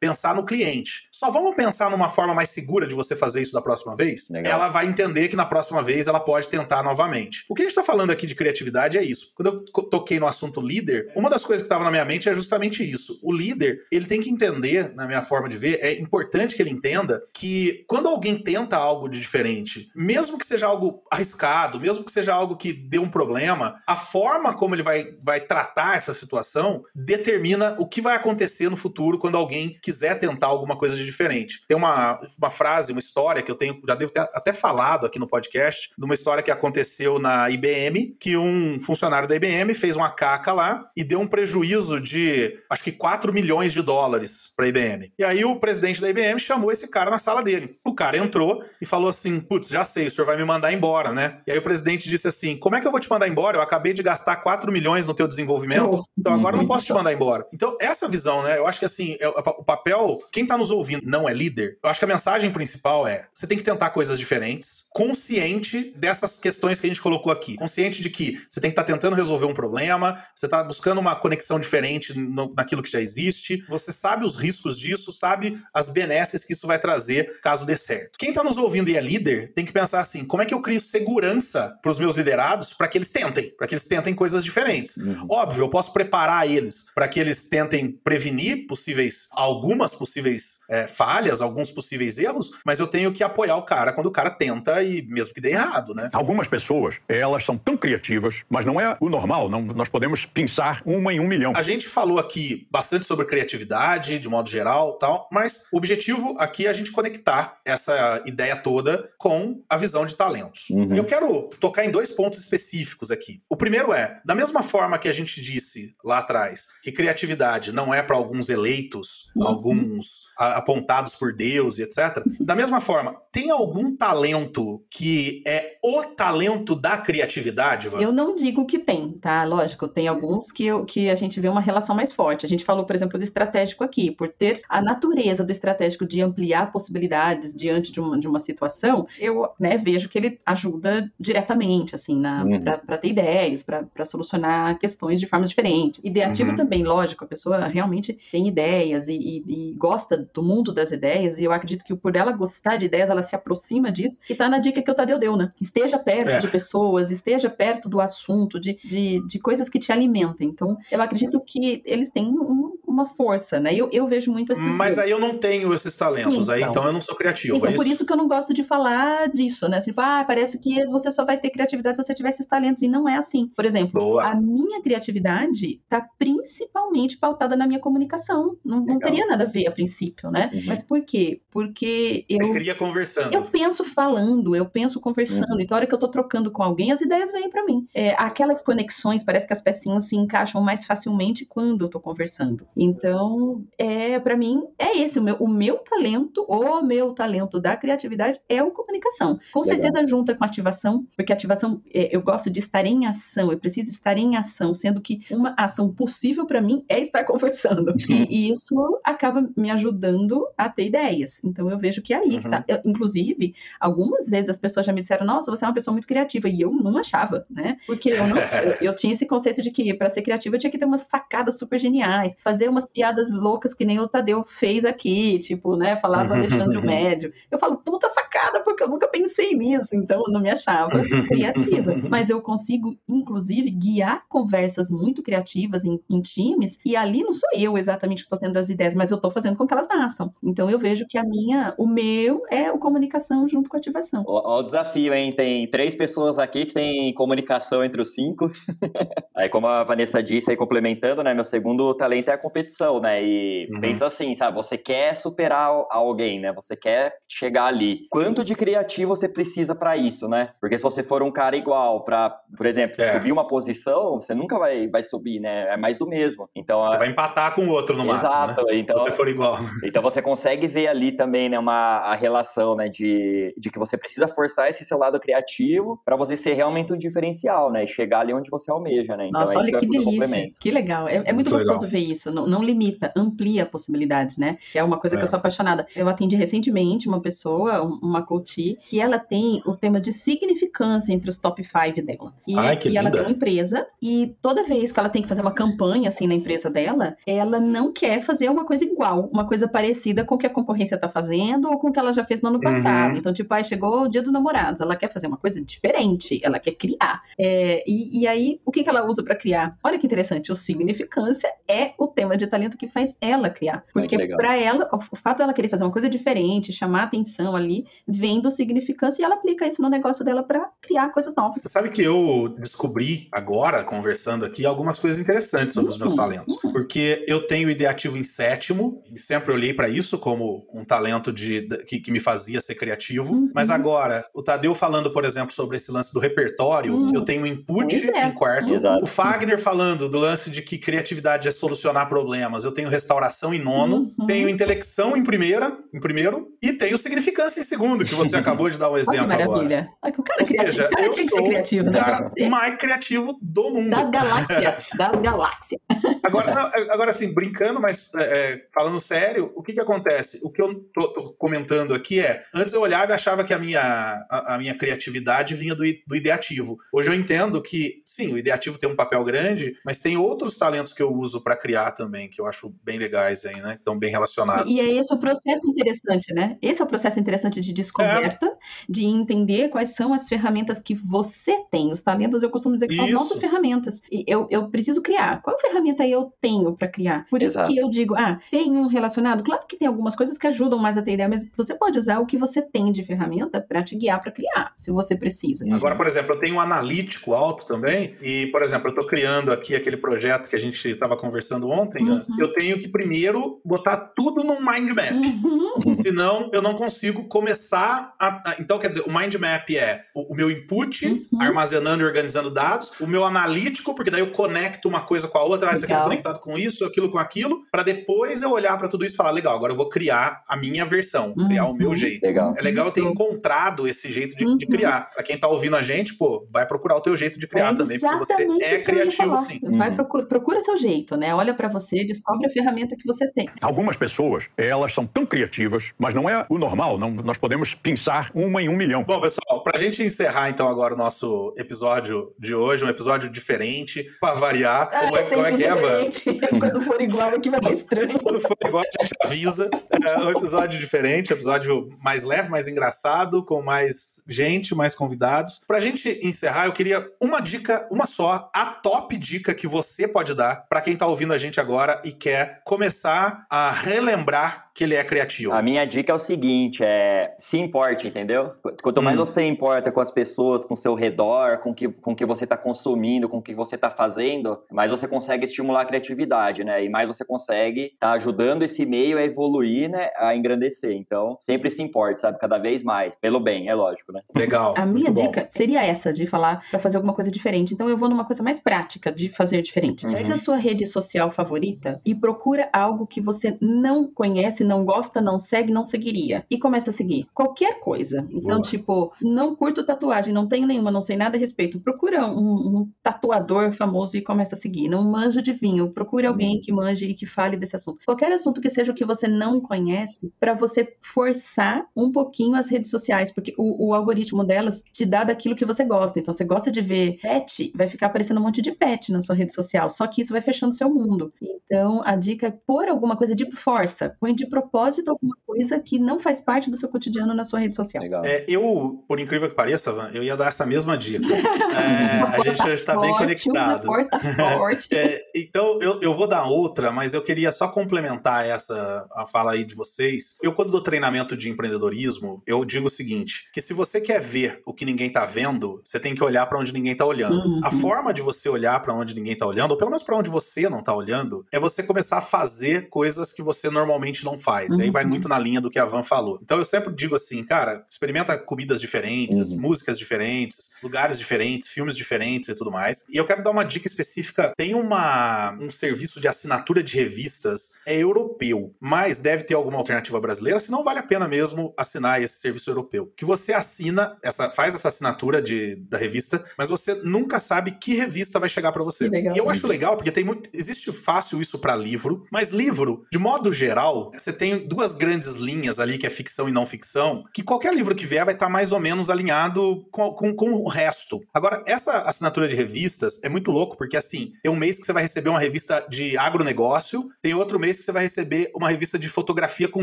pensar 0.00 0.34
no 0.34 0.44
cliente. 0.44 1.08
Só 1.10 1.30
vamos 1.30 1.54
pensar 1.56 1.90
numa 1.90 2.08
forma 2.08 2.34
mais 2.34 2.50
segura 2.50 2.86
de 2.86 2.94
você 2.94 3.16
fazer 3.16 3.42
isso 3.42 3.52
da 3.52 3.62
próxima 3.62 3.96
vez?" 3.96 4.28
Legal. 4.30 4.52
Ela 4.52 4.68
vai 4.68 4.86
entender 4.86 5.28
que 5.28 5.36
na 5.36 5.46
próxima 5.46 5.82
vez 5.82 6.06
ela 6.06 6.20
pode 6.20 6.48
tentar 6.48 6.82
novamente. 6.82 7.44
O 7.48 7.54
que 7.54 7.62
a 7.62 7.64
gente 7.64 7.72
está 7.72 7.84
falando 7.84 8.10
aqui 8.10 8.26
de 8.26 8.34
criatividade 8.34 8.98
é 8.98 9.02
isso. 9.02 9.32
Quando 9.34 9.48
eu 9.48 9.84
toquei 9.84 10.18
no 10.18 10.26
assunto 10.26 10.60
líder, 10.60 11.10
uma 11.14 11.30
das 11.30 11.44
coisas 11.44 11.62
que 11.62 11.66
estava 11.66 11.84
na 11.84 11.90
minha 11.90 12.04
mente 12.04 12.28
é 12.28 12.34
justamente 12.34 12.82
isso. 12.82 13.18
O 13.22 13.32
líder, 13.32 13.86
ele 13.90 14.06
tem 14.06 14.20
que 14.20 14.30
entender, 14.30 14.94
na 14.94 15.06
minha 15.06 15.22
forma 15.22 15.48
de 15.48 15.56
ver, 15.56 15.78
é 15.80 15.92
importante 15.98 16.54
que 16.54 16.62
ele 16.62 16.70
entenda 16.70 17.22
que 17.32 17.84
quando 17.86 18.08
alguém 18.08 18.42
tenta 18.42 18.76
algo 18.76 19.08
de 19.08 19.18
diferente, 19.18 19.90
mesmo 19.94 20.38
que 20.38 20.46
seja 20.46 20.66
algo 20.66 21.02
arriscado, 21.10 21.80
mesmo 21.80 22.04
que 22.04 22.12
seja 22.12 22.32
algo 22.32 22.56
que 22.56 22.72
dê 22.72 22.98
um 22.98 23.10
problema, 23.10 23.80
a 23.86 23.96
forma 23.96 24.54
como 24.54 24.74
ele 24.74 24.82
vai, 24.82 25.14
vai 25.22 25.40
tratar 25.40 25.96
essa 25.96 26.14
situação 26.14 26.82
determina 26.94 27.76
o 27.78 27.86
que 27.86 28.00
vai 28.00 28.16
acontecer 28.16 28.68
no 28.68 28.76
futuro 28.76 29.18
quando 29.18 29.36
alguém 29.38 29.78
quiser 29.82 30.18
tentar 30.18 30.48
alguma 30.48 30.76
coisa 30.76 30.96
de 30.96 31.04
diferente. 31.04 31.62
Tem 31.66 31.76
uma, 31.76 32.20
uma 32.38 32.50
frase, 32.50 32.92
uma 32.92 32.98
história 32.98 33.42
que 33.42 33.50
eu 33.50 33.54
tenho, 33.54 33.80
já 33.86 33.94
devo 33.94 34.12
ter 34.12 34.20
até 34.20 34.52
falado 34.52 35.06
aqui 35.06 35.18
no 35.18 35.26
podcast, 35.26 35.90
de 35.96 36.04
uma 36.04 36.14
história 36.14 36.42
que 36.42 36.50
aconteceu 36.50 37.18
na 37.18 37.50
IBM, 37.50 38.16
que 38.20 38.36
um 38.36 38.78
funcionário 38.80 39.28
da 39.28 39.36
IBM 39.36 39.72
fez 39.74 39.96
uma 39.96 40.10
caca 40.10 40.52
lá 40.52 40.90
e 40.96 41.02
deu 41.04 41.20
um 41.20 41.26
prejuízo 41.26 42.00
de 42.00 42.58
acho 42.70 42.82
que 42.82 42.92
4 42.92 43.32
milhões 43.32 43.72
de 43.72 43.82
dólares 43.82 44.52
para 44.56 44.66
a 44.66 44.68
IBM. 44.68 45.12
E 45.18 45.24
aí 45.24 45.44
o 45.44 45.56
presidente 45.56 46.00
da 46.00 46.08
IBM 46.08 46.38
chamou 46.38 46.70
esse 46.70 46.88
cara 46.88 47.10
na 47.10 47.18
sala 47.18 47.42
dele. 47.42 47.78
O 47.84 47.94
cara 47.94 48.18
entrou 48.18 48.62
e 48.80 48.86
falou 48.86 49.08
assim: 49.08 49.40
Putz, 49.40 49.68
já 49.68 49.84
sei, 49.84 50.06
o 50.06 50.10
senhor 50.10 50.26
vai 50.26 50.36
me 50.36 50.44
mandar 50.44 50.72
embora, 50.72 51.12
né? 51.12 51.40
E 51.46 51.52
aí 51.52 51.58
o 51.58 51.62
presidente 51.62 52.08
disse 52.08 52.28
assim: 52.28 52.56
Como 52.56 52.76
é 52.76 52.80
que 52.80 52.86
eu 52.86 52.90
vou 52.90 53.00
te 53.00 53.10
mandar 53.10 53.28
embora? 53.28 53.58
Eu 53.58 53.62
acabei 53.62 53.92
de 53.92 54.02
gastar 54.02 54.36
4 54.36 54.70
milhões 54.72 55.06
no 55.06 55.14
teu 55.14 55.28
desenvolvimento, 55.28 56.04
então 56.18 56.32
agora 56.32 56.56
não 56.56 56.66
posso 56.66 56.86
te 56.86 56.92
mandar 56.92 57.12
embora. 57.12 57.46
Então, 57.52 57.76
essa 57.80 58.08
visão, 58.08 58.42
né? 58.42 58.58
Eu 58.58 58.66
acho 58.66 58.78
que 58.78 58.84
assim, 58.84 59.16
é 59.20 59.27
o 59.28 59.64
papel, 59.64 60.20
quem 60.32 60.46
tá 60.46 60.56
nos 60.56 60.70
ouvindo 60.70 61.06
não 61.06 61.28
é 61.28 61.32
líder, 61.32 61.78
eu 61.82 61.90
acho 61.90 61.98
que 61.98 62.04
a 62.04 62.08
mensagem 62.08 62.50
principal 62.50 63.06
é: 63.06 63.26
você 63.32 63.46
tem 63.46 63.58
que 63.58 63.64
tentar 63.64 63.90
coisas 63.90 64.18
diferentes, 64.18 64.86
consciente 64.90 65.92
dessas 65.96 66.38
questões 66.38 66.80
que 66.80 66.86
a 66.86 66.90
gente 66.90 67.02
colocou 67.02 67.32
aqui. 67.32 67.56
Consciente 67.56 68.02
de 68.02 68.10
que 68.10 68.40
você 68.48 68.60
tem 68.60 68.70
que 68.70 68.72
estar 68.72 68.84
tá 68.84 68.92
tentando 68.92 69.16
resolver 69.16 69.46
um 69.46 69.54
problema, 69.54 70.14
você 70.34 70.46
está 70.46 70.62
buscando 70.62 70.98
uma 70.98 71.14
conexão 71.16 71.58
diferente 71.58 72.18
no, 72.18 72.52
naquilo 72.54 72.82
que 72.82 72.90
já 72.90 73.00
existe, 73.00 73.62
você 73.68 73.92
sabe 73.92 74.24
os 74.24 74.34
riscos 74.34 74.78
disso, 74.78 75.12
sabe 75.12 75.60
as 75.72 75.88
benesses 75.88 76.44
que 76.44 76.52
isso 76.52 76.66
vai 76.66 76.78
trazer 76.78 77.40
caso 77.40 77.64
dê 77.64 77.76
certo. 77.76 78.18
Quem 78.18 78.30
está 78.30 78.42
nos 78.42 78.58
ouvindo 78.58 78.88
e 78.90 78.96
é 78.96 79.00
líder 79.00 79.52
tem 79.54 79.64
que 79.64 79.72
pensar 79.72 80.00
assim: 80.00 80.24
como 80.24 80.42
é 80.42 80.46
que 80.46 80.54
eu 80.54 80.60
crio 80.60 80.80
segurança 80.80 81.78
para 81.82 81.90
os 81.90 81.98
meus 81.98 82.16
liderados 82.16 82.72
para 82.74 82.88
que 82.88 82.98
eles 82.98 83.10
tentem, 83.10 83.50
para 83.56 83.66
que 83.66 83.74
eles 83.74 83.84
tentem 83.84 84.14
coisas 84.14 84.44
diferentes? 84.44 84.96
Uhum. 84.96 85.26
Óbvio, 85.30 85.64
eu 85.64 85.68
posso 85.68 85.92
preparar 85.92 86.48
eles 86.50 86.86
para 86.94 87.08
que 87.08 87.20
eles 87.20 87.44
tentem 87.44 87.92
prevenir 87.92 88.66
possíveis, 88.66 89.17
algumas 89.32 89.94
possíveis 89.94 90.58
é, 90.68 90.86
falhas, 90.86 91.40
alguns 91.40 91.70
possíveis 91.70 92.18
erros, 92.18 92.50
mas 92.64 92.78
eu 92.78 92.86
tenho 92.86 93.12
que 93.12 93.22
apoiar 93.22 93.56
o 93.56 93.64
cara 93.64 93.92
quando 93.92 94.06
o 94.06 94.12
cara 94.12 94.30
tenta 94.30 94.82
e 94.82 95.02
mesmo 95.02 95.34
que 95.34 95.40
dê 95.40 95.50
errado, 95.50 95.94
né? 95.94 96.08
Algumas 96.12 96.48
pessoas, 96.48 97.00
elas 97.08 97.44
são 97.44 97.56
tão 97.56 97.76
criativas, 97.76 97.98
criativas, 97.98 98.44
mas 98.48 98.64
não 98.64 98.80
é 98.80 98.96
o 99.00 99.08
normal. 99.08 99.48
Não, 99.48 99.62
nós 99.62 99.88
podemos 99.88 100.24
pensar 100.24 100.82
uma 100.84 101.12
em 101.12 101.20
um 101.20 101.26
milhão. 101.26 101.52
A 101.54 101.62
gente 101.62 101.88
falou 101.88 102.18
aqui 102.18 102.66
bastante 102.70 103.06
sobre 103.06 103.26
criatividade, 103.26 104.18
de 104.18 104.28
modo 104.28 104.48
geral, 104.48 104.98
tal, 104.98 105.28
mas 105.32 105.66
o 105.72 105.76
objetivo 105.76 106.36
aqui 106.38 106.66
é 106.66 106.70
a 106.70 106.72
gente 106.72 106.92
conectar 106.92 107.58
essa 107.64 108.22
ideia 108.26 108.56
toda 108.56 109.10
com 109.18 109.62
a 109.68 109.76
visão 109.76 110.06
de 110.06 110.14
talentos. 110.16 110.70
Uhum. 110.70 110.94
Eu 110.94 111.04
quero 111.04 111.50
tocar 111.60 111.84
em 111.84 111.90
dois 111.90 112.10
pontos 112.10 112.38
específicos 112.38 113.10
aqui. 113.10 113.42
O 113.48 113.56
primeiro 113.56 113.92
é, 113.92 114.20
da 114.24 114.34
mesma 114.34 114.62
forma 114.62 114.98
que 114.98 115.08
a 115.08 115.12
gente 115.12 115.40
disse 115.40 115.92
lá 116.04 116.18
atrás, 116.18 116.68
que 116.82 116.92
criatividade 116.92 117.72
não 117.72 117.92
é 117.92 118.02
para 118.02 118.16
alguns 118.16 118.48
eleitos, 118.48 119.07
uhum. 119.34 119.46
alguns 119.46 120.28
apontados 120.36 121.14
por 121.14 121.32
Deus 121.34 121.78
e 121.78 121.82
etc. 121.82 122.22
Da 122.40 122.54
mesma 122.54 122.80
forma, 122.80 123.16
tem 123.32 123.50
algum 123.50 123.96
talento 123.96 124.82
que 124.90 125.42
é 125.46 125.76
o 125.82 126.02
talento 126.04 126.74
da 126.74 126.98
criatividade, 126.98 127.88
Van? 127.88 128.00
Eu 128.00 128.12
não 128.12 128.34
digo 128.34 128.66
que 128.66 128.78
tem, 128.78 129.12
tá? 129.12 129.44
Lógico, 129.44 129.86
tem 129.88 130.08
alguns 130.08 130.50
que, 130.50 130.66
eu, 130.66 130.84
que 130.84 131.08
a 131.08 131.14
gente 131.14 131.40
vê 131.40 131.48
uma 131.48 131.60
relação 131.60 131.94
mais 131.94 132.12
forte. 132.12 132.46
A 132.46 132.48
gente 132.48 132.64
falou, 132.64 132.84
por 132.84 132.94
exemplo, 132.94 133.18
do 133.18 133.22
estratégico 133.22 133.84
aqui, 133.84 134.10
por 134.10 134.28
ter 134.28 134.62
a 134.68 134.82
natureza 134.82 135.44
do 135.44 135.52
estratégico 135.52 136.06
de 136.06 136.20
ampliar 136.20 136.72
possibilidades 136.72 137.54
diante 137.54 137.92
de 137.92 138.00
uma, 138.00 138.18
de 138.18 138.26
uma 138.26 138.40
situação, 138.40 139.06
eu 139.18 139.48
né, 139.58 139.76
vejo 139.76 140.08
que 140.08 140.18
ele 140.18 140.40
ajuda 140.44 141.10
diretamente, 141.18 141.94
assim, 141.94 142.16
uhum. 142.16 142.62
para 142.62 142.98
ter 142.98 143.08
ideias, 143.08 143.62
para 143.62 144.04
solucionar 144.04 144.78
questões 144.78 145.20
de 145.20 145.26
formas 145.26 145.48
diferentes. 145.48 146.04
Ideativo 146.04 146.50
uhum. 146.50 146.56
também, 146.56 146.82
lógico, 146.82 147.24
a 147.24 147.28
pessoa 147.28 147.66
realmente 147.66 148.18
tem 148.32 148.48
ideias 148.48 148.97
e, 149.06 149.14
e, 149.14 149.44
e 149.46 149.74
gosta 149.74 150.28
do 150.34 150.42
mundo 150.42 150.72
das 150.72 150.90
ideias, 150.90 151.38
e 151.38 151.44
eu 151.44 151.52
acredito 151.52 151.84
que 151.84 151.94
por 151.94 152.16
ela 152.16 152.32
gostar 152.32 152.76
de 152.76 152.86
ideias, 152.86 153.10
ela 153.10 153.22
se 153.22 153.36
aproxima 153.36 153.92
disso, 153.92 154.18
e 154.28 154.34
tá 154.34 154.48
na 154.48 154.58
dica 154.58 154.82
que 154.82 154.90
o 154.90 154.94
Tadeu 154.94 155.18
deu, 155.18 155.36
né? 155.36 155.52
Esteja 155.60 155.98
perto 155.98 156.30
é. 156.30 156.40
de 156.40 156.48
pessoas, 156.48 157.10
esteja 157.10 157.50
perto 157.50 157.88
do 157.88 158.00
assunto, 158.00 158.58
de, 158.58 158.78
de, 158.84 159.26
de, 159.26 159.38
coisas 159.38 159.68
que 159.68 159.78
te 159.78 159.92
alimentem. 159.92 160.48
Então, 160.48 160.76
eu 160.90 161.02
acredito 161.02 161.40
que 161.40 161.82
eles 161.84 162.10
têm 162.10 162.26
um, 162.26 162.76
uma 162.86 163.06
força, 163.06 163.60
né? 163.60 163.74
Eu, 163.74 163.88
eu 163.92 164.06
vejo 164.06 164.32
muito 164.32 164.52
esses. 164.52 164.74
Mas 164.74 164.98
aí 164.98 165.10
eu 165.10 165.20
não 165.20 165.38
tenho 165.38 165.72
esses 165.74 165.96
talentos, 165.96 166.48
então, 166.48 166.54
aí 166.54 166.62
então 166.62 166.84
eu 166.84 166.92
não 166.92 167.00
sou 167.00 167.14
criativo. 167.14 167.56
Então, 167.56 167.70
é 167.70 167.74
por 167.74 167.86
isso 167.86 168.06
que 168.06 168.12
eu 168.12 168.16
não 168.16 168.26
gosto 168.26 168.54
de 168.54 168.64
falar 168.64 169.28
disso, 169.28 169.68
né? 169.68 169.80
Tipo, 169.80 170.00
ah, 170.00 170.24
parece 170.26 170.58
que 170.58 170.86
você 170.86 171.10
só 171.10 171.24
vai 171.24 171.38
ter 171.38 171.50
criatividade 171.50 171.96
se 171.96 172.02
você 172.02 172.14
tiver 172.14 172.30
esses 172.30 172.46
talentos, 172.46 172.82
e 172.82 172.88
não 172.88 173.08
é 173.08 173.16
assim. 173.16 173.48
Por 173.54 173.64
exemplo, 173.64 174.00
Boa. 174.00 174.24
a 174.24 174.34
minha 174.34 174.80
criatividade 174.80 175.80
tá 175.88 176.06
principalmente 176.18 177.18
pautada 177.18 177.56
na 177.56 177.66
minha 177.66 177.80
comunicação. 177.80 178.56
Não, 178.64 178.80
não 178.88 178.98
teria 178.98 179.26
nada 179.26 179.44
a 179.44 179.46
ver 179.46 179.66
a 179.66 179.70
princípio 179.70 180.28
né? 180.30 180.50
Uhum. 180.52 180.62
Mas 180.66 180.82
por 180.82 181.00
quê? 181.02 181.40
Porque 181.50 182.24
eu. 182.28 182.48
Você 182.48 182.52
cria 182.52 182.74
conversando. 182.74 183.32
Eu 183.32 183.42
penso 183.42 183.84
falando, 183.84 184.54
eu 184.54 184.66
penso 184.66 185.00
conversando. 185.00 185.54
Uhum. 185.54 185.60
Então, 185.60 185.76
a 185.76 185.78
hora 185.78 185.86
que 185.86 185.94
eu 185.94 185.98
tô 185.98 186.08
trocando 186.08 186.50
com 186.50 186.62
alguém, 186.62 186.92
as 186.92 187.00
ideias 187.00 187.30
vêm 187.30 187.50
para 187.50 187.64
mim. 187.64 187.86
É, 187.94 188.14
aquelas 188.18 188.62
conexões, 188.62 189.24
parece 189.24 189.46
que 189.46 189.52
as 189.52 189.62
pecinhas 189.62 190.04
se 190.04 190.16
encaixam 190.16 190.62
mais 190.62 190.84
facilmente 190.84 191.44
quando 191.44 191.84
eu 191.84 191.88
tô 191.88 192.00
conversando. 192.00 192.66
Então, 192.76 193.64
é 193.76 194.18
para 194.18 194.36
mim, 194.36 194.62
é 194.78 194.98
esse. 194.98 195.18
O 195.18 195.22
meu, 195.22 195.36
o 195.36 195.48
meu 195.48 195.78
talento, 195.78 196.44
o 196.48 196.82
meu 196.82 197.12
talento 197.12 197.60
da 197.60 197.76
criatividade 197.76 198.40
é 198.48 198.62
o 198.62 198.70
comunicação. 198.70 199.38
Com 199.52 199.60
Legal. 199.60 199.76
certeza 199.76 200.06
junta 200.06 200.34
com 200.34 200.44
ativação, 200.44 201.06
porque 201.16 201.32
ativação, 201.32 201.82
é, 201.92 202.14
eu 202.14 202.22
gosto 202.22 202.50
de 202.50 202.58
estar 202.58 202.86
em 202.86 203.06
ação, 203.06 203.50
eu 203.52 203.58
preciso 203.58 203.90
estar 203.90 204.16
em 204.16 204.36
ação, 204.36 204.72
sendo 204.74 205.00
que 205.00 205.20
uma 205.30 205.54
ação 205.56 205.92
possível 205.92 206.46
para 206.46 206.60
mim 206.60 206.84
é 206.88 207.00
estar 207.00 207.24
conversando. 207.26 207.94
E, 208.08 208.48
e 208.48 208.50
isso 208.50 208.67
acaba 209.04 209.48
me 209.56 209.70
ajudando 209.70 210.46
a 210.56 210.68
ter 210.68 210.86
ideias. 210.86 211.40
Então 211.44 211.70
eu 211.70 211.78
vejo 211.78 212.02
que 212.02 212.14
aí 212.14 212.36
uhum. 212.36 212.40
tá. 212.42 212.58
Uhum. 212.58 212.64
Eu, 212.68 212.80
inclusive, 212.84 213.54
algumas 213.80 214.28
vezes 214.28 214.50
as 214.50 214.58
pessoas 214.58 214.86
já 214.86 214.92
me 214.92 215.00
disseram, 215.00 215.26
nossa, 215.26 215.50
você 215.50 215.64
é 215.64 215.68
uma 215.68 215.74
pessoa 215.74 215.92
muito 215.92 216.08
criativa. 216.08 216.48
E 216.48 216.60
eu 216.60 216.70
não 216.70 216.96
achava, 216.96 217.46
né? 217.50 217.76
Porque 217.86 218.10
eu 218.10 218.26
não 218.26 218.36
eu, 218.36 218.88
eu 218.88 218.94
tinha 218.94 219.12
esse 219.12 219.26
conceito 219.26 219.62
de 219.62 219.70
que 219.70 219.92
para 219.94 220.10
ser 220.10 220.22
criativa 220.22 220.56
eu 220.56 220.60
tinha 220.60 220.70
que 220.70 220.78
ter 220.78 220.84
umas 220.84 221.02
sacadas 221.02 221.58
super 221.58 221.78
geniais, 221.78 222.36
fazer 222.38 222.68
umas 222.68 222.86
piadas 222.86 223.32
loucas 223.32 223.74
que 223.74 223.84
nem 223.84 223.98
o 223.98 224.08
Tadeu 224.08 224.44
fez 224.44 224.84
aqui, 224.84 225.38
tipo, 225.38 225.76
né? 225.76 225.96
Falar 225.96 226.26
do 226.26 226.34
Alexandre 226.34 226.80
Médio. 226.84 227.32
Eu 227.50 227.58
falo, 227.58 227.76
puta 227.76 228.08
sacada, 228.08 228.60
porque 228.60 228.82
eu 228.82 228.88
nunca 228.88 229.08
pensei 229.08 229.54
nisso, 229.54 229.94
então 229.94 230.22
eu 230.26 230.32
não 230.32 230.40
me 230.40 230.50
achava 230.50 230.90
criativa. 231.28 231.94
Mas 232.08 232.30
eu 232.30 232.40
consigo, 232.40 232.96
inclusive, 233.08 233.70
guiar 233.70 234.24
conversas 234.28 234.90
muito 234.90 235.22
criativas 235.22 235.84
em, 235.84 236.00
em 236.08 236.20
times, 236.20 236.78
e 236.84 236.96
ali 236.96 237.22
não 237.22 237.32
sou 237.32 237.48
eu 237.54 237.76
exatamente 237.78 238.22
que 238.22 238.26
estou 238.26 238.38
tendo 238.38 238.57
as 238.58 238.68
ideias, 238.68 238.94
mas 238.94 239.10
eu 239.10 239.16
estou 239.16 239.30
fazendo 239.30 239.56
com 239.56 239.66
que 239.66 239.72
elas 239.72 239.88
nasçam. 239.88 240.32
Então 240.42 240.70
eu 240.70 240.78
vejo 240.78 241.06
que 241.08 241.18
a 241.18 241.24
minha, 241.24 241.74
o 241.78 241.86
meu 241.86 242.42
é 242.50 242.70
o 242.70 242.78
comunicação 242.78 243.48
junto 243.48 243.68
com 243.68 243.76
a 243.76 243.78
ativação. 243.78 244.24
Olha 244.26 244.60
o 244.60 244.62
desafio, 244.62 245.14
hein? 245.14 245.30
Tem 245.30 245.68
três 245.70 245.94
pessoas 245.94 246.38
aqui 246.38 246.66
que 246.66 246.74
tem 246.74 247.12
comunicação 247.14 247.84
entre 247.84 248.00
os 248.00 248.14
cinco. 248.14 248.50
aí, 249.34 249.48
como 249.48 249.66
a 249.66 249.84
Vanessa 249.84 250.22
disse, 250.22 250.50
aí 250.50 250.56
complementando, 250.56 251.22
né? 251.22 251.34
Meu 251.34 251.44
segundo 251.44 251.94
talento 251.94 252.28
é 252.28 252.32
a 252.32 252.38
competição, 252.38 253.00
né? 253.00 253.22
E 253.22 253.68
uhum. 253.72 253.80
pensa 253.80 254.06
assim, 254.06 254.34
sabe? 254.34 254.56
Você 254.56 254.76
quer 254.76 255.14
superar 255.16 255.70
alguém, 255.90 256.40
né? 256.40 256.52
Você 256.52 256.76
quer 256.76 257.14
chegar 257.28 257.66
ali. 257.66 258.06
Quanto 258.10 258.44
de 258.44 258.54
criativo 258.54 259.14
você 259.16 259.28
precisa 259.28 259.74
para 259.74 259.96
isso, 259.96 260.28
né? 260.28 260.50
Porque 260.60 260.76
se 260.76 260.82
você 260.82 261.02
for 261.02 261.22
um 261.22 261.30
cara 261.30 261.56
igual 261.56 262.04
para, 262.04 262.30
por 262.56 262.66
exemplo, 262.66 263.02
é. 263.02 263.14
subir 263.14 263.32
uma 263.32 263.46
posição, 263.46 264.14
você 264.20 264.34
nunca 264.34 264.58
vai, 264.58 264.88
vai 264.88 265.02
subir, 265.02 265.40
né? 265.40 265.72
É 265.72 265.76
mais 265.76 265.98
do 265.98 266.06
mesmo. 266.06 266.48
Então, 266.54 266.84
você 266.84 266.94
a... 266.94 266.98
vai 266.98 267.08
empatar 267.08 267.54
com 267.54 267.62
o 267.62 267.70
outro 267.70 267.96
no 267.96 268.04
Exato, 268.04 268.36
máximo, 268.36 268.47
né? 268.56 268.78
Então, 268.78 268.98
se 268.98 269.04
você 269.04 269.16
for 269.16 269.28
igual. 269.28 269.58
Então 269.84 270.02
você 270.02 270.20
consegue 270.20 270.66
ver 270.66 270.88
ali 270.88 271.12
também, 271.12 271.48
né, 271.48 271.58
uma 271.58 271.98
a 271.98 272.14
relação, 272.14 272.74
né, 272.74 272.88
de, 272.88 273.54
de 273.56 273.70
que 273.70 273.78
você 273.78 273.96
precisa 273.96 274.28
forçar 274.28 274.68
esse 274.68 274.84
seu 274.84 274.98
lado 274.98 275.18
criativo 275.18 276.00
para 276.04 276.16
você 276.16 276.36
ser 276.36 276.52
realmente 276.54 276.92
um 276.92 276.96
diferencial, 276.96 277.70
né, 277.70 277.84
e 277.84 277.86
chegar 277.86 278.20
ali 278.20 278.34
onde 278.34 278.50
você 278.50 278.70
almeja, 278.70 279.16
né. 279.16 279.28
Então, 279.28 279.40
Nossa, 279.40 279.54
é 279.54 279.58
olha 279.58 279.78
que 279.78 279.86
delícia, 279.86 280.52
que 280.58 280.70
legal. 280.70 281.08
É, 281.08 281.16
é 281.16 281.32
muito, 281.32 281.34
muito 281.34 281.50
gostoso 281.50 281.86
legal. 281.86 281.90
ver 281.90 281.98
isso. 281.98 282.30
Não, 282.30 282.46
não, 282.46 282.62
limita, 282.62 283.12
amplia 283.16 283.64
possibilidades, 283.64 284.36
né? 284.36 284.58
Que 284.72 284.78
é 284.78 284.84
uma 284.84 284.98
coisa 284.98 285.16
é. 285.16 285.18
que 285.18 285.22
eu 285.22 285.26
é. 285.26 285.28
sou 285.28 285.38
apaixonada. 285.38 285.86
Eu 285.94 286.08
atendi 286.08 286.36
recentemente 286.36 287.08
uma 287.08 287.20
pessoa, 287.20 287.82
uma 287.82 288.22
coach, 288.22 288.78
que 288.82 289.00
ela 289.00 289.18
tem 289.18 289.62
o 289.64 289.76
tema 289.76 290.00
de 290.00 290.12
significância 290.12 291.12
entre 291.12 291.30
os 291.30 291.38
top 291.38 291.62
5 291.64 292.02
dela. 292.04 292.32
E, 292.46 292.58
Ai, 292.58 292.76
que 292.76 292.88
e 292.88 292.96
ela 292.96 293.10
tem 293.10 293.20
uma 293.20 293.30
empresa 293.30 293.86
e 294.00 294.34
toda 294.42 294.64
vez 294.64 294.92
que 294.92 294.98
ela 294.98 295.08
tem 295.08 295.22
que 295.22 295.28
fazer 295.28 295.40
uma 295.40 295.52
campanha 295.52 296.08
assim 296.08 296.26
na 296.26 296.34
empresa 296.34 296.70
dela, 296.70 297.16
ela 297.26 297.60
não 297.60 297.92
quer 297.92 298.22
fazer 298.22 298.37
uma 298.46 298.64
coisa 298.64 298.84
igual, 298.84 299.28
uma 299.32 299.46
coisa 299.46 299.66
parecida 299.66 300.24
com 300.24 300.34
o 300.34 300.38
que 300.38 300.46
a 300.46 300.50
concorrência 300.50 300.94
está 300.96 301.08
fazendo 301.08 301.68
ou 301.68 301.78
com 301.78 301.88
o 301.88 301.92
que 301.92 301.98
ela 301.98 302.12
já 302.12 302.24
fez 302.24 302.40
no 302.40 302.48
ano 302.48 302.60
passado. 302.60 303.12
Uhum. 303.12 303.18
Então, 303.18 303.32
tipo, 303.32 303.52
aí 303.54 303.64
chegou 303.64 304.02
o 304.02 304.08
dia 304.08 304.20
dos 304.20 304.32
namorados, 304.32 304.80
ela 304.80 304.94
quer 304.94 305.10
fazer 305.10 305.26
uma 305.26 305.36
coisa 305.36 305.60
diferente, 305.60 306.40
ela 306.42 306.58
quer 306.58 306.72
criar. 306.72 307.22
É, 307.38 307.82
e, 307.86 308.20
e, 308.20 308.26
aí, 308.26 308.60
o 308.64 308.70
que, 308.70 308.82
que 308.82 308.88
ela 308.90 309.06
usa 309.06 309.22
para 309.22 309.34
criar? 309.34 309.76
Olha 309.82 309.98
que 309.98 310.06
interessante, 310.06 310.52
o 310.52 310.54
significância 310.54 311.50
é 311.66 311.92
o 311.98 312.06
tema 312.06 312.36
de 312.36 312.46
talento 312.46 312.76
que 312.76 312.86
faz 312.86 313.16
ela 313.20 313.48
criar. 313.48 313.84
Porque 313.92 314.28
para 314.36 314.56
ela, 314.56 314.88
o, 314.92 314.96
o 314.96 315.16
fato 315.16 315.38
dela 315.38 315.52
querer 315.52 315.68
fazer 315.68 315.84
uma 315.84 315.92
coisa 315.92 316.10
diferente, 316.10 316.72
chamar 316.72 317.04
atenção 317.04 317.56
ali, 317.56 317.86
vem 318.06 318.40
do 318.40 318.50
significância 318.50 319.22
e 319.22 319.24
ela 319.24 319.36
aplica 319.36 319.66
isso 319.66 319.80
no 319.80 319.88
negócio 319.88 320.24
dela 320.24 320.42
para 320.42 320.68
criar 320.80 321.08
coisas 321.10 321.34
novas. 321.34 321.62
Você 321.62 321.68
sabe 321.68 321.90
que 321.90 322.02
eu 322.02 322.54
descobri 322.58 323.28
agora, 323.32 323.84
conversando 323.84 324.44
aqui, 324.44 324.66
algumas 324.66 324.98
coisas 324.98 325.20
interessantes 325.20 325.74
sobre 325.74 325.88
uhum. 325.88 325.94
os 325.94 325.98
meus 325.98 326.10
uhum. 326.12 326.16
talentos. 326.16 326.56
Uhum. 326.62 326.72
Porque 326.72 327.24
eu 327.26 327.46
tenho 327.46 327.70
ideativo 327.70 328.18
em 328.18 328.24
sétimo, 328.28 329.02
e 329.12 329.18
sempre 329.18 329.52
olhei 329.52 329.74
para 329.74 329.88
isso 329.88 330.18
como 330.18 330.66
um 330.72 330.84
talento 330.84 331.32
de, 331.32 331.66
que, 331.86 332.00
que 332.00 332.10
me 332.10 332.20
fazia 332.20 332.60
ser 332.60 332.74
criativo. 332.74 333.34
Uhum. 333.34 333.50
Mas 333.54 333.70
agora, 333.70 334.24
o 334.34 334.42
Tadeu 334.42 334.74
falando, 334.74 335.10
por 335.10 335.24
exemplo, 335.24 335.52
sobre 335.52 335.76
esse 335.76 335.90
lance 335.90 336.12
do 336.12 336.20
repertório, 336.20 336.94
uhum. 336.94 337.12
eu 337.14 337.22
tenho 337.22 337.46
input 337.46 338.10
é. 338.10 338.26
em 338.26 338.32
quarto. 338.32 338.74
Exato. 338.74 339.04
O 339.04 339.06
Fagner 339.06 339.58
falando 339.58 340.08
do 340.08 340.18
lance 340.18 340.50
de 340.50 340.62
que 340.62 340.78
criatividade 340.78 341.48
é 341.48 341.50
solucionar 341.50 342.08
problemas. 342.08 342.64
Eu 342.64 342.72
tenho 342.72 342.88
restauração 342.88 343.52
em 343.52 343.60
nono, 343.60 344.08
uhum. 344.18 344.26
tenho 344.26 344.48
intelecção 344.48 345.16
em 345.16 345.22
primeira, 345.22 345.76
em 345.92 346.00
primeiro, 346.00 346.48
e 346.62 346.72
tenho 346.72 346.96
significância 346.98 347.60
em 347.60 347.64
segundo, 347.64 348.04
que 348.04 348.14
você 348.14 348.36
acabou 348.36 348.68
de 348.68 348.78
dar 348.78 348.90
um 348.90 348.96
exemplo 348.96 349.26
Olha 349.26 349.36
que 349.36 349.44
maravilha. 349.44 349.88
agora. 350.02 350.20
o 350.20 350.22
cara, 350.22 350.40
Ou 350.40 350.46
seja, 350.46 350.88
cara 350.88 351.06
eu 351.06 351.12
sou 351.12 351.44
criativo, 351.44 351.90
o 351.90 351.92
cara 351.92 352.24
mais 352.48 352.76
criativo 352.76 353.38
do 353.40 353.70
mundo. 353.70 353.90
Das 353.90 354.10
galáxias, 354.10 354.88
das 354.96 355.20
galáxias. 355.20 355.80
Agora, 356.22 356.54
não, 356.54 356.92
agora 356.92 357.10
assim, 357.10 357.32
brincando, 357.32 357.80
mas 357.80 358.10
é, 358.18 358.52
é 358.52 358.66
falando 358.72 359.00
sério, 359.00 359.52
o 359.54 359.62
que 359.62 359.72
que 359.72 359.80
acontece? 359.80 360.40
O 360.42 360.50
que 360.50 360.60
eu 360.60 360.74
tô, 360.92 361.12
tô, 361.12 361.32
comentando 361.34 361.94
aqui 361.94 362.20
é, 362.20 362.42
antes 362.54 362.74
eu 362.74 362.80
olhava 362.80 363.12
e 363.12 363.14
achava 363.14 363.44
que 363.44 363.54
a 363.54 363.58
minha, 363.58 363.80
a, 363.80 364.54
a 364.54 364.58
minha 364.58 364.76
criatividade 364.76 365.54
vinha 365.54 365.74
do, 365.74 365.84
do, 366.06 366.16
ideativo. 366.16 366.76
Hoje 366.92 367.10
eu 367.10 367.14
entendo 367.14 367.60
que, 367.62 368.02
sim, 368.04 368.32
o 368.32 368.38
ideativo 368.38 368.78
tem 368.78 368.88
um 368.88 368.96
papel 368.96 369.22
grande, 369.24 369.76
mas 369.84 370.00
tem 370.00 370.16
outros 370.16 370.56
talentos 370.56 370.92
que 370.92 371.02
eu 371.02 371.12
uso 371.12 371.42
para 371.42 371.56
criar 371.56 371.92
também. 371.92 372.28
que 372.28 372.40
eu 372.40 372.46
acho 372.46 372.74
bem 372.82 372.98
legais 372.98 373.44
aí, 373.44 373.60
né? 373.60 373.74
Estão 373.74 373.98
bem 373.98 374.10
relacionados. 374.10 374.72
E 374.72 374.80
é 374.80 374.98
esse 374.98 375.12
o 375.14 375.18
processo 375.18 375.68
interessante, 375.68 376.32
né? 376.34 376.56
Esse 376.60 376.80
é 376.80 376.84
o 376.84 376.88
processo 376.88 377.18
interessante 377.20 377.60
de 377.60 377.72
descoberta, 377.72 378.46
é. 378.46 378.56
de 378.88 379.04
entender 379.04 379.68
quais 379.68 379.94
são 379.94 380.12
as 380.12 380.28
ferramentas 380.28 380.80
que 380.80 380.94
você 380.94 381.56
tem. 381.70 381.92
Os 381.92 382.02
talentos, 382.02 382.42
eu 382.42 382.50
costumo 382.50 382.74
dizer 382.74 382.88
que 382.88 382.94
são 382.94 383.04
as 383.04 383.10
nossas 383.10 383.38
ferramentas. 383.38 384.00
E 384.10 384.24
eu, 384.26 384.46
eu 384.50 384.68
preciso 384.70 385.02
criar. 385.02 385.42
Qual 385.42 385.58
ferramenta 385.58 386.06
eu 386.06 386.32
tenho 386.40 386.76
para 386.76 386.88
criar? 386.88 387.26
Por 387.28 387.42
isso 387.42 387.58
Exato. 387.58 387.70
que 387.70 387.78
eu 387.78 387.88
digo, 387.90 388.07
ah, 388.16 388.38
tem 388.50 388.70
um 388.72 388.86
relacionado? 388.86 389.42
Claro 389.42 389.62
que 389.68 389.76
tem 389.76 389.88
algumas 389.88 390.14
coisas 390.14 390.36
que 390.38 390.46
ajudam 390.46 390.78
mais 390.78 390.96
a 390.96 391.02
ter 391.02 391.12
ideia, 391.12 391.28
mas 391.28 391.48
você 391.56 391.74
pode 391.74 391.98
usar 391.98 392.18
o 392.18 392.26
que 392.26 392.36
você 392.36 392.62
tem 392.62 392.90
de 392.92 393.02
ferramenta 393.02 393.60
para 393.60 393.82
te 393.82 393.96
guiar 393.96 394.20
para 394.20 394.32
criar, 394.32 394.72
se 394.76 394.90
você 394.90 395.16
precisa. 395.16 395.64
Agora, 395.72 395.96
por 395.96 396.06
exemplo, 396.06 396.34
eu 396.34 396.38
tenho 396.38 396.56
um 396.56 396.60
analítico 396.60 397.34
alto 397.34 397.66
também, 397.66 398.16
e, 398.22 398.46
por 398.46 398.62
exemplo, 398.62 398.88
eu 398.88 398.90
estou 398.90 399.06
criando 399.06 399.52
aqui 399.52 399.74
aquele 399.74 399.96
projeto 399.96 400.48
que 400.48 400.56
a 400.56 400.60
gente 400.60 400.88
estava 400.88 401.16
conversando 401.16 401.68
ontem, 401.68 402.04
né? 402.04 402.24
uhum. 402.28 402.36
eu 402.40 402.52
tenho 402.52 402.78
que 402.78 402.88
primeiro 402.88 403.60
botar 403.64 403.96
tudo 403.96 404.44
num 404.44 404.60
mind 404.60 404.90
map. 404.92 405.12
Uhum. 405.12 405.80
Senão, 406.02 406.50
eu 406.52 406.62
não 406.62 406.74
consigo 406.74 407.26
começar 407.28 408.14
a. 408.18 408.56
Então, 408.58 408.78
quer 408.78 408.88
dizer, 408.88 409.04
o 409.06 409.12
mind 409.12 409.34
map 409.36 409.68
é 409.70 410.02
o, 410.14 410.34
meu 410.34 410.50
input, 410.50 411.06
uhum. 411.06 411.42
armazenando 411.42 412.02
e 412.02 412.06
organizando 412.06 412.50
dados, 412.50 412.92
o 413.00 413.06
meu 413.06 413.24
analítico, 413.24 413.94
porque 413.94 414.10
daí 414.10 414.20
eu 414.20 414.30
conecto 414.30 414.88
uma 414.88 415.00
coisa 415.00 415.28
com 415.28 415.38
a 415.38 415.44
outra, 415.44 415.70
ah, 415.70 415.74
isso 415.74 415.84
aqui 415.84 415.92
é 415.92 416.00
conectado 416.00 416.40
com 416.40 416.56
isso, 416.56 416.84
aquilo 416.84 417.10
com 417.10 417.18
aquilo, 417.18 417.62
para 417.70 417.82
depois 417.82 417.97
eu 418.42 418.50
olhar 418.50 418.76
para 418.76 418.88
tudo 418.88 419.04
isso 419.04 419.14
e 419.14 419.16
falar, 419.16 419.30
legal, 419.30 419.54
agora 419.54 419.72
eu 419.72 419.76
vou 419.76 419.88
criar 419.88 420.42
a 420.46 420.56
minha 420.56 420.84
versão, 420.84 421.34
criar 421.34 421.66
o 421.66 421.74
meu 421.74 421.90
uhum. 421.90 421.94
jeito. 421.94 422.26
Legal. 422.26 422.54
É 422.56 422.62
legal 422.62 422.86
eu 422.86 422.92
ter 422.92 423.02
encontrado 423.02 423.86
esse 423.86 424.10
jeito 424.10 424.36
de, 424.36 424.44
de, 424.56 424.66
uhum. 424.66 424.70
criar. 424.70 425.10
Pra 425.10 425.22
quem 425.22 425.38
tá 425.38 425.48
ouvindo 425.48 425.76
a 425.76 425.82
gente, 425.82 426.14
pô, 426.16 426.46
vai 426.52 426.66
procurar 426.66 426.96
o 426.96 427.00
teu 427.00 427.16
jeito 427.16 427.38
de 427.38 427.46
criar 427.46 427.72
é 427.72 427.76
também, 427.76 427.98
porque 427.98 428.16
você 428.16 428.46
é 428.62 428.78
criativo 428.78 429.36
sim. 429.36 429.60
Vai 429.62 429.94
procura, 429.94 430.26
procura 430.26 430.60
seu 430.60 430.76
jeito, 430.76 431.16
né? 431.16 431.34
Olha 431.34 431.54
para 431.54 431.68
você, 431.68 432.04
descobre 432.04 432.46
a 432.46 432.50
ferramenta 432.50 432.94
que 432.96 433.06
você 433.06 433.30
tem. 433.32 433.48
Algumas 433.60 433.96
pessoas, 433.96 434.48
elas 434.56 434.92
são 434.92 435.06
tão 435.06 435.26
criativas, 435.26 435.92
mas 435.98 436.14
não 436.14 436.28
é 436.28 436.46
o 436.48 436.58
normal, 436.58 436.98
não, 436.98 437.10
nós 437.10 437.38
podemos 437.38 437.74
pensar 437.74 438.30
uma 438.34 438.62
em 438.62 438.68
um 438.68 438.76
milhão. 438.76 439.04
Bom, 439.04 439.20
pessoal, 439.20 439.62
pra 439.62 439.78
gente 439.78 440.02
encerrar 440.02 440.50
então 440.50 440.68
agora 440.68 440.94
o 440.94 440.96
nosso 440.96 441.54
episódio 441.56 442.32
de 442.38 442.54
hoje, 442.54 442.84
um 442.84 442.88
episódio 442.88 443.28
diferente, 443.30 444.06
pra 444.20 444.34
variar. 444.34 444.88
Ah, 444.92 445.00
como 445.00 445.16
é, 445.16 445.22
como 445.22 445.46
é 445.46 445.52
que 445.52 445.64
é, 445.64 445.74
Van? 445.74 446.04
Quando 446.58 446.80
for 446.82 447.00
igual 447.00 447.30
aqui 447.30 447.50
vai 447.50 447.62
ser 447.62 447.76
estranho. 447.78 448.18
Quando 448.20 448.40
for 448.40 448.56
igual 448.64 448.82
a 448.82 449.02
gente 449.02 449.14
avisa. 449.22 449.70
É 450.04 450.18
um 450.18 450.30
episódio 450.30 450.78
diferente, 450.78 451.32
episódio 451.32 451.88
mais 452.02 452.24
leve, 452.24 452.50
mais 452.50 452.68
engraçado, 452.68 453.44
com 453.44 453.62
mais 453.62 454.22
gente, 454.26 454.74
mais 454.74 454.94
convidados. 454.94 455.60
Pra 455.66 455.80
gente 455.80 456.18
encerrar, 456.22 456.66
eu 456.66 456.72
queria 456.72 457.06
uma 457.20 457.40
dica, 457.40 457.86
uma 457.90 458.06
só, 458.06 458.50
a 458.54 458.66
top 458.66 459.16
dica 459.16 459.54
que 459.54 459.66
você 459.66 460.06
pode 460.06 460.34
dar 460.34 460.66
para 460.68 460.80
quem 460.80 460.96
tá 460.96 461.06
ouvindo 461.06 461.32
a 461.32 461.38
gente 461.38 461.60
agora 461.60 462.00
e 462.04 462.12
quer 462.12 462.62
começar 462.64 463.46
a 463.50 463.70
relembrar 463.70 464.67
que 464.78 464.84
ele 464.84 464.94
é 464.94 465.02
criativo? 465.02 465.52
A 465.52 465.60
minha 465.60 465.84
dica 465.84 466.12
é 466.12 466.14
o 466.14 466.20
seguinte, 466.20 466.84
é 466.84 467.34
se 467.36 467.58
importe, 467.58 468.06
entendeu? 468.06 468.52
Quanto 468.80 469.02
mais 469.02 469.16
hum. 469.18 469.26
você 469.26 469.42
importa 469.42 469.90
com 469.90 470.00
as 470.00 470.12
pessoas, 470.12 470.64
com 470.64 470.74
o 470.74 470.76
seu 470.76 470.94
redor, 470.94 471.58
com 471.58 471.74
que, 471.74 471.88
com 471.88 472.12
o 472.12 472.14
que 472.14 472.24
você 472.24 472.44
está 472.44 472.56
consumindo, 472.56 473.28
com 473.28 473.38
o 473.38 473.42
que 473.42 473.56
você 473.56 473.74
está 473.74 473.90
fazendo, 473.90 474.56
mais 474.70 474.88
você 474.88 475.08
consegue 475.08 475.46
estimular 475.46 475.80
a 475.80 475.84
criatividade, 475.84 476.62
né? 476.62 476.84
E 476.84 476.88
mais 476.88 477.08
você 477.08 477.24
consegue 477.24 477.86
estar 477.86 478.10
tá 478.10 478.12
ajudando 478.12 478.62
esse 478.62 478.86
meio 478.86 479.18
a 479.18 479.24
evoluir, 479.24 479.90
né? 479.90 480.10
A 480.16 480.36
engrandecer. 480.36 480.92
Então, 480.92 481.36
sempre 481.40 481.70
se 481.70 481.82
importe, 481.82 482.20
sabe? 482.20 482.38
Cada 482.38 482.56
vez 482.56 482.80
mais. 482.80 483.16
Pelo 483.16 483.40
bem, 483.40 483.68
é 483.68 483.74
lógico, 483.74 484.12
né? 484.12 484.20
Legal. 484.36 484.74
A 484.78 484.86
minha 484.86 485.10
dica 485.10 485.44
seria 485.48 485.84
essa, 485.84 486.12
de 486.12 486.24
falar 486.24 486.64
para 486.70 486.78
fazer 486.78 486.98
alguma 486.98 487.14
coisa 487.14 487.32
diferente. 487.32 487.74
Então, 487.74 487.88
eu 487.88 487.96
vou 487.96 488.08
numa 488.08 488.24
coisa 488.24 488.44
mais 488.44 488.60
prática 488.60 489.10
de 489.10 489.28
fazer 489.28 489.60
diferente. 489.60 490.06
Uhum. 490.06 490.12
Pega 490.12 490.34
a 490.34 490.36
sua 490.36 490.56
rede 490.56 490.86
social 490.86 491.32
favorita 491.32 492.00
e 492.06 492.14
procura 492.14 492.68
algo 492.72 493.08
que 493.08 493.20
você 493.20 493.58
não 493.60 494.06
conhece, 494.06 494.67
não 494.68 494.84
gosta, 494.84 495.20
não 495.20 495.38
segue, 495.38 495.72
não 495.72 495.84
seguiria. 495.84 496.44
E 496.50 496.58
começa 496.58 496.90
a 496.90 496.92
seguir 496.92 497.26
qualquer 497.34 497.80
coisa. 497.80 498.26
Então, 498.30 498.58
Boa. 498.58 498.62
tipo, 498.62 499.12
não 499.20 499.56
curto 499.56 499.84
tatuagem, 499.84 500.32
não 500.32 500.46
tenho 500.46 500.66
nenhuma, 500.66 500.90
não 500.90 501.00
sei 501.00 501.16
nada 501.16 501.36
a 501.36 501.40
respeito. 501.40 501.80
Procura 501.80 502.26
um, 502.26 502.78
um 502.78 502.90
tatuador 503.02 503.72
famoso 503.72 504.16
e 504.16 504.22
começa 504.22 504.54
a 504.54 504.58
seguir. 504.58 504.88
Não 504.88 505.04
manjo 505.04 505.42
de 505.42 505.52
vinho, 505.52 505.90
procure 505.90 506.26
alguém 506.26 506.60
que 506.60 506.72
manje 506.72 507.06
e 507.06 507.14
que 507.14 507.26
fale 507.26 507.56
desse 507.56 507.74
assunto. 507.74 508.04
Qualquer 508.04 508.30
assunto 508.32 508.60
que 508.60 508.70
seja 508.70 508.92
o 508.92 508.94
que 508.94 509.04
você 509.04 509.26
não 509.26 509.60
conhece, 509.60 510.32
para 510.38 510.54
você 510.54 510.96
forçar 511.00 511.86
um 511.96 512.12
pouquinho 512.12 512.54
as 512.54 512.68
redes 512.68 512.90
sociais, 512.90 513.30
porque 513.30 513.54
o, 513.56 513.88
o, 513.88 513.94
algoritmo 513.94 514.44
delas 514.44 514.82
te 514.92 515.04
dá 515.06 515.24
daquilo 515.24 515.56
que 515.56 515.64
você 515.64 515.84
gosta. 515.84 516.18
Então, 516.18 516.34
você 516.34 516.44
gosta 516.44 516.70
de 516.70 516.80
ver 516.80 517.18
pet, 517.20 517.72
vai 517.74 517.88
ficar 517.88 518.06
aparecendo 518.06 518.38
um 518.38 518.42
monte 518.42 518.60
de 518.60 518.72
pet 518.72 519.10
na 519.12 519.22
sua 519.22 519.34
rede 519.34 519.52
social. 519.52 519.88
Só 519.88 520.06
que 520.06 520.20
isso 520.20 520.32
vai 520.32 520.42
fechando 520.42 520.74
seu 520.74 520.92
mundo. 520.92 521.32
Então, 521.40 522.02
a 522.04 522.16
dica 522.16 522.46
é 522.46 522.50
pôr 522.50 522.88
alguma 522.88 523.16
coisa 523.16 523.34
de 523.34 523.50
força, 523.52 524.16
põe 524.20 524.34
de 524.34 524.47
propósito 524.48 525.10
alguma 525.10 525.36
coisa 525.46 525.78
que 525.80 525.98
não 525.98 526.18
faz 526.18 526.40
parte 526.40 526.70
do 526.70 526.76
seu 526.76 526.88
cotidiano 526.88 527.34
na 527.34 527.44
sua 527.44 527.58
rede 527.58 527.76
social. 527.76 528.04
É, 528.24 528.44
eu, 528.48 529.02
por 529.06 529.20
incrível 529.20 529.48
que 529.48 529.54
pareça, 529.54 529.92
Van, 529.92 530.10
eu 530.12 530.22
ia 530.22 530.36
dar 530.36 530.48
essa 530.48 530.66
mesma 530.66 530.96
dica. 530.96 531.28
É, 531.78 532.22
a 532.22 532.40
gente 532.40 532.56
já 532.56 532.74
está 532.74 532.98
bem 532.98 533.14
conectado. 533.14 533.88
é, 534.90 535.22
então, 535.34 535.78
eu, 535.80 536.00
eu 536.00 536.16
vou 536.16 536.26
dar 536.26 536.44
outra, 536.44 536.90
mas 536.90 537.14
eu 537.14 537.22
queria 537.22 537.52
só 537.52 537.68
complementar 537.68 538.46
essa 538.46 539.06
a 539.12 539.26
fala 539.26 539.52
aí 539.52 539.64
de 539.64 539.74
vocês. 539.74 540.36
Eu, 540.42 540.52
quando 540.52 540.70
dou 540.70 540.82
treinamento 540.82 541.36
de 541.36 541.50
empreendedorismo, 541.50 542.42
eu 542.46 542.64
digo 542.64 542.86
o 542.86 542.90
seguinte: 542.90 543.48
que 543.52 543.60
se 543.60 543.72
você 543.72 544.00
quer 544.00 544.20
ver 544.20 544.62
o 544.66 544.72
que 544.72 544.84
ninguém 544.84 545.08
está 545.08 545.24
vendo, 545.24 545.80
você 545.84 546.00
tem 546.00 546.14
que 546.14 546.24
olhar 546.24 546.46
para 546.46 546.58
onde 546.58 546.72
ninguém 546.72 546.92
está 546.92 547.04
olhando. 547.04 547.46
Uhum. 547.46 547.60
A 547.62 547.70
forma 547.70 548.12
de 548.12 548.22
você 548.22 548.48
olhar 548.48 548.80
para 548.80 548.94
onde 548.94 549.14
ninguém 549.14 549.34
está 549.34 549.46
olhando, 549.46 549.72
ou 549.72 549.76
pelo 549.76 549.90
menos 549.90 550.02
para 550.02 550.16
onde 550.16 550.30
você 550.30 550.68
não 550.68 550.80
está 550.80 550.94
olhando, 550.94 551.44
é 551.52 551.58
você 551.58 551.82
começar 551.82 552.18
a 552.18 552.22
fazer 552.22 552.88
coisas 552.88 553.32
que 553.32 553.42
você 553.42 553.70
normalmente 553.70 554.24
não 554.24 554.37
faz. 554.38 554.72
Uhum. 554.72 554.80
E 554.80 554.82
aí 554.84 554.90
vai 554.90 555.04
uhum. 555.04 555.10
muito 555.10 555.28
na 555.28 555.38
linha 555.38 555.60
do 555.60 555.70
que 555.70 555.78
a 555.78 555.84
Van 555.84 556.02
falou. 556.02 556.38
Então 556.42 556.58
eu 556.58 556.64
sempre 556.64 556.94
digo 556.94 557.14
assim, 557.14 557.44
cara, 557.44 557.84
experimenta 557.88 558.36
comidas 558.38 558.80
diferentes, 558.80 559.50
uhum. 559.50 559.60
músicas 559.60 559.98
diferentes, 559.98 560.70
lugares 560.82 561.18
diferentes, 561.18 561.68
filmes 561.68 561.96
diferentes 561.96 562.48
e 562.48 562.54
tudo 562.54 562.70
mais. 562.70 563.04
E 563.08 563.16
eu 563.16 563.24
quero 563.24 563.42
dar 563.42 563.50
uma 563.50 563.64
dica 563.64 563.86
específica. 563.86 564.52
Tem 564.56 564.74
uma, 564.74 565.56
um 565.60 565.70
serviço 565.70 566.20
de 566.20 566.28
assinatura 566.28 566.82
de 566.82 566.96
revistas, 566.96 567.70
é 567.86 567.96
europeu, 567.96 568.74
mas 568.80 569.18
deve 569.18 569.44
ter 569.44 569.54
alguma 569.54 569.78
alternativa 569.78 570.20
brasileira, 570.20 570.60
senão 570.60 570.84
vale 570.84 570.98
a 570.98 571.02
pena 571.02 571.28
mesmo 571.28 571.74
assinar 571.76 572.22
esse 572.22 572.40
serviço 572.40 572.70
europeu. 572.70 573.12
Que 573.16 573.24
você 573.24 573.52
assina, 573.52 574.16
essa, 574.22 574.50
faz 574.50 574.74
essa 574.74 574.88
assinatura 574.88 575.40
de, 575.42 575.76
da 575.76 575.98
revista, 575.98 576.44
mas 576.56 576.68
você 576.68 576.94
nunca 576.94 577.40
sabe 577.40 577.72
que 577.72 577.94
revista 577.94 578.38
vai 578.38 578.48
chegar 578.48 578.72
para 578.72 578.82
você. 578.82 579.08
Legal, 579.08 579.34
e 579.34 579.38
eu 579.38 579.48
acho 579.50 579.66
legal 579.66 579.96
porque 579.96 580.10
tem 580.10 580.24
muito, 580.24 580.48
existe 580.52 580.92
fácil 580.92 581.40
isso 581.40 581.58
para 581.58 581.74
livro, 581.76 582.24
mas 582.30 582.50
livro, 582.50 583.06
de 583.10 583.18
modo 583.18 583.52
geral, 583.52 584.10
você 584.28 584.32
tem 584.32 584.58
duas 584.58 584.94
grandes 584.94 585.36
linhas 585.36 585.80
ali, 585.80 585.96
que 585.96 586.06
é 586.06 586.10
ficção 586.10 586.48
e 586.48 586.52
não 586.52 586.66
ficção, 586.66 587.24
que 587.32 587.42
qualquer 587.42 587.74
livro 587.74 587.94
que 587.94 588.06
vier 588.06 588.24
vai 588.24 588.34
estar 588.34 588.46
tá 588.46 588.52
mais 588.52 588.72
ou 588.72 588.80
menos 588.80 589.08
alinhado 589.08 589.86
com, 589.90 590.10
com, 590.10 590.34
com, 590.34 590.50
o 590.50 590.68
resto. 590.68 591.20
Agora, 591.32 591.62
essa 591.66 592.02
assinatura 592.02 592.46
de 592.46 592.54
revistas 592.54 593.22
é 593.22 593.28
muito 593.28 593.50
louco, 593.50 593.76
porque 593.76 593.96
assim, 593.96 594.32
tem 594.42 594.52
um 594.52 594.56
mês 594.56 594.78
que 594.78 594.84
você 594.84 594.92
vai 594.92 595.02
receber 595.02 595.30
uma 595.30 595.40
revista 595.40 595.86
de 595.88 596.16
agronegócio, 596.18 597.08
tem 597.22 597.32
outro 597.32 597.58
mês 597.58 597.78
que 597.78 597.84
você 597.84 597.92
vai 597.92 598.02
receber 598.02 598.50
uma 598.54 598.68
revista 598.68 598.98
de 598.98 599.08
fotografia 599.08 599.68
com 599.68 599.82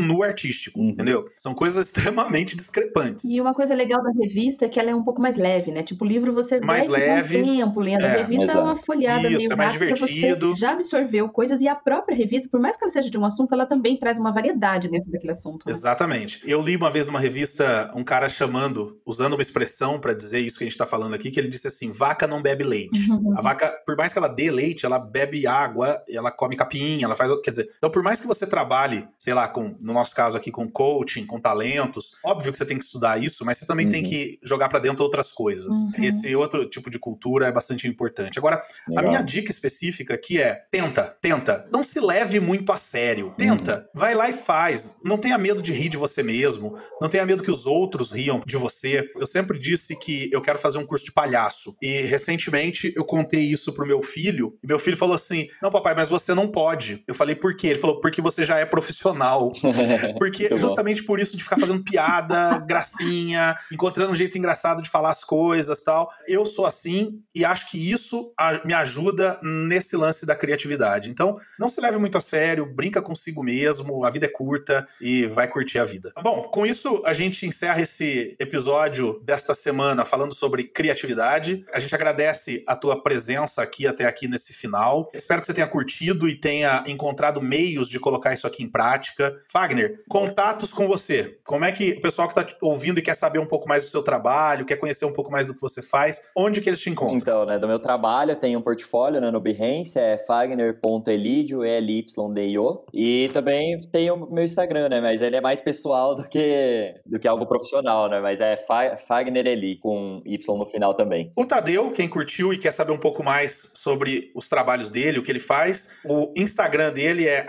nu 0.00 0.22
artístico, 0.22 0.78
uhum. 0.78 0.90
entendeu? 0.90 1.26
São 1.36 1.54
coisas 1.54 1.86
extremamente 1.86 2.56
discrepantes. 2.56 3.24
E 3.24 3.40
uma 3.40 3.54
coisa 3.54 3.74
legal 3.74 4.02
da 4.02 4.10
revista 4.12 4.66
é 4.66 4.68
que 4.68 4.78
ela 4.78 4.90
é 4.90 4.94
um 4.94 5.02
pouco 5.02 5.20
mais 5.20 5.36
leve, 5.36 5.72
né? 5.72 5.82
Tipo, 5.82 6.04
o 6.04 6.08
livro 6.08 6.32
você 6.32 6.60
mais 6.60 6.88
leve, 6.88 7.42
tempo 7.42 7.80
lendo. 7.80 8.02
É. 8.02 8.14
A 8.14 8.16
revista 8.18 8.44
Exato. 8.44 8.58
é 8.58 8.62
uma 8.62 8.76
folhada 8.76 9.28
Isso, 9.28 9.38
meio 9.38 9.52
é 9.52 9.56
mais 9.56 9.72
divertido. 9.72 10.54
já 10.54 10.72
absorveu 10.72 11.28
coisas 11.28 11.60
e 11.60 11.66
a 11.66 11.74
própria 11.74 12.16
revista, 12.16 12.48
por 12.48 12.60
mais 12.60 12.76
que 12.76 12.84
ela 12.84 12.90
seja 12.90 13.10
de 13.10 13.18
um 13.18 13.24
assunto, 13.24 13.52
ela 13.52 13.66
também 13.66 13.96
traz 13.96 14.18
uma 14.18 14.30
variedade 14.36 14.88
dentro 14.88 15.10
daquele 15.10 15.32
assunto. 15.32 15.64
Né? 15.66 15.72
Exatamente. 15.72 16.40
Eu 16.44 16.60
li 16.60 16.76
uma 16.76 16.90
vez 16.90 17.06
numa 17.06 17.18
revista 17.18 17.90
um 17.94 18.04
cara 18.04 18.28
chamando, 18.28 19.00
usando 19.06 19.32
uma 19.32 19.42
expressão 19.42 19.98
para 19.98 20.12
dizer 20.12 20.40
isso 20.40 20.58
que 20.58 20.64
a 20.64 20.66
gente 20.66 20.76
tá 20.76 20.86
falando 20.86 21.14
aqui, 21.14 21.30
que 21.30 21.40
ele 21.40 21.48
disse 21.48 21.66
assim: 21.66 21.90
vaca 21.90 22.26
não 22.26 22.42
bebe 22.42 22.62
leite. 22.62 23.10
Uhum. 23.10 23.32
A 23.36 23.40
vaca, 23.40 23.72
por 23.86 23.96
mais 23.96 24.12
que 24.12 24.18
ela 24.18 24.28
dê 24.28 24.50
leite, 24.50 24.84
ela 24.84 24.98
bebe 24.98 25.46
água, 25.46 26.02
ela 26.08 26.30
come 26.30 26.56
capim, 26.56 27.02
ela 27.02 27.16
faz. 27.16 27.30
Quer 27.42 27.50
dizer, 27.50 27.70
então 27.78 27.90
por 27.90 28.02
mais 28.02 28.20
que 28.20 28.26
você 28.26 28.46
trabalhe, 28.46 29.08
sei 29.18 29.32
lá, 29.32 29.48
com, 29.48 29.76
no 29.80 29.92
nosso 29.92 30.14
caso 30.14 30.36
aqui, 30.36 30.50
com 30.50 30.70
coaching, 30.70 31.24
com 31.24 31.40
talentos, 31.40 32.12
óbvio 32.22 32.52
que 32.52 32.58
você 32.58 32.66
tem 32.66 32.76
que 32.76 32.84
estudar 32.84 33.22
isso, 33.22 33.44
mas 33.44 33.58
você 33.58 33.66
também 33.66 33.86
uhum. 33.86 33.92
tem 33.92 34.02
que 34.02 34.38
jogar 34.42 34.68
para 34.68 34.78
dentro 34.78 35.02
outras 35.02 35.32
coisas. 35.32 35.74
Uhum. 35.74 36.04
Esse 36.04 36.36
outro 36.36 36.68
tipo 36.68 36.90
de 36.90 36.98
cultura 36.98 37.46
é 37.46 37.52
bastante 37.52 37.88
importante. 37.88 38.38
Agora, 38.38 38.62
Legal. 38.88 39.04
a 39.04 39.08
minha 39.08 39.22
dica 39.22 39.50
específica 39.50 40.14
aqui 40.14 40.40
é: 40.40 40.54
tenta, 40.70 41.16
tenta. 41.20 41.68
Não 41.72 41.82
se 41.82 42.00
leve 42.00 42.38
muito 42.40 42.70
a 42.72 42.76
sério. 42.76 43.34
Tenta. 43.38 43.78
Uhum. 43.78 44.00
Vai 44.00 44.14
lá 44.14 44.25
e 44.30 44.32
faz. 44.32 44.96
Não 45.04 45.18
tenha 45.18 45.36
medo 45.36 45.60
de 45.60 45.72
rir 45.72 45.88
de 45.88 45.96
você 45.96 46.22
mesmo. 46.22 46.74
Não 47.00 47.08
tenha 47.08 47.26
medo 47.26 47.42
que 47.42 47.50
os 47.50 47.66
outros 47.66 48.10
riam 48.10 48.40
de 48.46 48.56
você. 48.56 49.04
Eu 49.16 49.26
sempre 49.26 49.58
disse 49.58 49.96
que 49.98 50.30
eu 50.32 50.40
quero 50.40 50.58
fazer 50.58 50.78
um 50.78 50.86
curso 50.86 51.04
de 51.04 51.12
palhaço. 51.12 51.76
E 51.82 52.02
recentemente 52.02 52.92
eu 52.96 53.04
contei 53.04 53.40
isso 53.40 53.72
pro 53.72 53.86
meu 53.86 54.00
filho. 54.00 54.58
E 54.62 54.66
meu 54.66 54.78
filho 54.78 54.96
falou 54.96 55.14
assim: 55.14 55.46
Não, 55.60 55.70
papai, 55.70 55.94
mas 55.94 56.08
você 56.08 56.32
não 56.34 56.48
pode. 56.48 57.04
Eu 57.06 57.14
falei, 57.14 57.34
por 57.34 57.54
quê? 57.54 57.68
Ele 57.68 57.78
falou, 57.78 58.00
porque 58.00 58.22
você 58.22 58.44
já 58.44 58.58
é 58.58 58.64
profissional. 58.64 59.52
porque 60.18 60.56
justamente 60.56 61.02
por 61.02 61.20
isso 61.20 61.36
de 61.36 61.42
ficar 61.42 61.58
fazendo 61.58 61.84
piada, 61.84 62.58
gracinha, 62.66 63.54
encontrando 63.70 64.12
um 64.12 64.14
jeito 64.14 64.38
engraçado 64.38 64.82
de 64.82 64.88
falar 64.88 65.10
as 65.10 65.22
coisas 65.22 65.82
tal. 65.82 66.10
Eu 66.26 66.46
sou 66.46 66.64
assim 66.64 67.20
e 67.34 67.44
acho 67.44 67.70
que 67.70 67.92
isso 67.92 68.32
me 68.64 68.72
ajuda 68.72 69.38
nesse 69.42 69.96
lance 69.96 70.24
da 70.24 70.34
criatividade. 70.34 71.10
Então, 71.10 71.26
Então, 71.26 71.40
não 71.58 71.68
se 71.68 71.80
leve 71.80 71.98
muito 71.98 72.16
a 72.16 72.20
sério, 72.20 72.64
brinca 72.64 73.02
consigo 73.02 73.42
mesmo, 73.42 74.04
a 74.04 74.10
vida 74.16 74.26
é 74.26 74.28
curta 74.28 74.86
e 75.00 75.26
vai 75.26 75.48
curtir 75.48 75.78
a 75.78 75.84
vida. 75.84 76.12
Bom, 76.22 76.44
com 76.44 76.64
isso 76.64 77.02
a 77.04 77.12
gente 77.12 77.46
encerra 77.46 77.80
esse 77.80 78.34
episódio 78.38 79.20
desta 79.22 79.54
semana 79.54 80.04
falando 80.04 80.34
sobre 80.34 80.64
criatividade. 80.64 81.64
A 81.72 81.78
gente 81.78 81.94
agradece 81.94 82.64
a 82.66 82.74
tua 82.74 83.02
presença 83.02 83.62
aqui 83.62 83.86
até 83.86 84.06
aqui 84.06 84.26
nesse 84.26 84.52
final. 84.52 85.10
Espero 85.12 85.40
que 85.40 85.46
você 85.46 85.54
tenha 85.54 85.66
curtido 85.66 86.28
e 86.28 86.34
tenha 86.34 86.82
encontrado 86.86 87.40
meios 87.42 87.88
de 87.88 88.00
colocar 88.00 88.32
isso 88.32 88.46
aqui 88.46 88.62
em 88.62 88.68
prática. 88.68 89.38
Fagner, 89.48 90.02
contatos 90.08 90.72
com 90.72 90.88
você. 90.88 91.38
Como 91.44 91.64
é 91.64 91.72
que 91.72 91.92
o 91.92 92.00
pessoal 92.00 92.28
que 92.28 92.38
está 92.38 92.56
ouvindo 92.62 92.98
e 92.98 93.02
quer 93.02 93.14
saber 93.14 93.38
um 93.38 93.46
pouco 93.46 93.68
mais 93.68 93.84
do 93.84 93.90
seu 93.90 94.02
trabalho, 94.02 94.64
quer 94.64 94.76
conhecer 94.76 95.04
um 95.04 95.12
pouco 95.12 95.30
mais 95.30 95.46
do 95.46 95.54
que 95.54 95.60
você 95.60 95.82
faz, 95.82 96.22
onde 96.36 96.60
que 96.60 96.68
eles 96.68 96.80
te 96.80 96.88
encontram? 96.88 97.16
Então, 97.16 97.44
né, 97.44 97.58
do 97.58 97.68
meu 97.68 97.78
trabalho, 97.78 98.32
eu 98.32 98.36
tenho 98.36 98.58
um 98.58 98.62
portfólio 98.62 99.20
né, 99.20 99.30
no 99.30 99.40
Behance, 99.40 99.98
é 99.98 100.18
fagner.elidio, 100.18 101.62
L-Y-D-I-O. 101.62 102.84
E 102.92 103.30
também 103.32 103.80
tem 103.92 104.05
o 104.10 104.32
meu 104.32 104.44
Instagram, 104.44 104.88
né, 104.88 105.00
mas 105.00 105.20
ele 105.20 105.36
é 105.36 105.40
mais 105.40 105.60
pessoal 105.60 106.14
do 106.14 106.28
que, 106.28 106.94
do 107.04 107.18
que 107.18 107.28
algo 107.28 107.46
profissional, 107.46 108.08
né, 108.08 108.20
mas 108.20 108.40
é 108.40 108.56
Fagner 108.56 109.46
Eli, 109.46 109.76
com 109.76 110.22
Y 110.24 110.58
no 110.58 110.66
final 110.66 110.94
também. 110.94 111.32
O 111.36 111.44
Tadeu, 111.44 111.90
quem 111.90 112.08
curtiu 112.08 112.52
e 112.52 112.58
quer 112.58 112.72
saber 112.72 112.92
um 112.92 112.98
pouco 112.98 113.22
mais 113.22 113.72
sobre 113.74 114.30
os 114.34 114.48
trabalhos 114.48 114.90
dele, 114.90 115.18
o 115.18 115.22
que 115.22 115.30
ele 115.30 115.40
faz, 115.40 115.96
o 116.04 116.32
Instagram 116.36 116.92
dele 116.92 117.26
é 117.26 117.44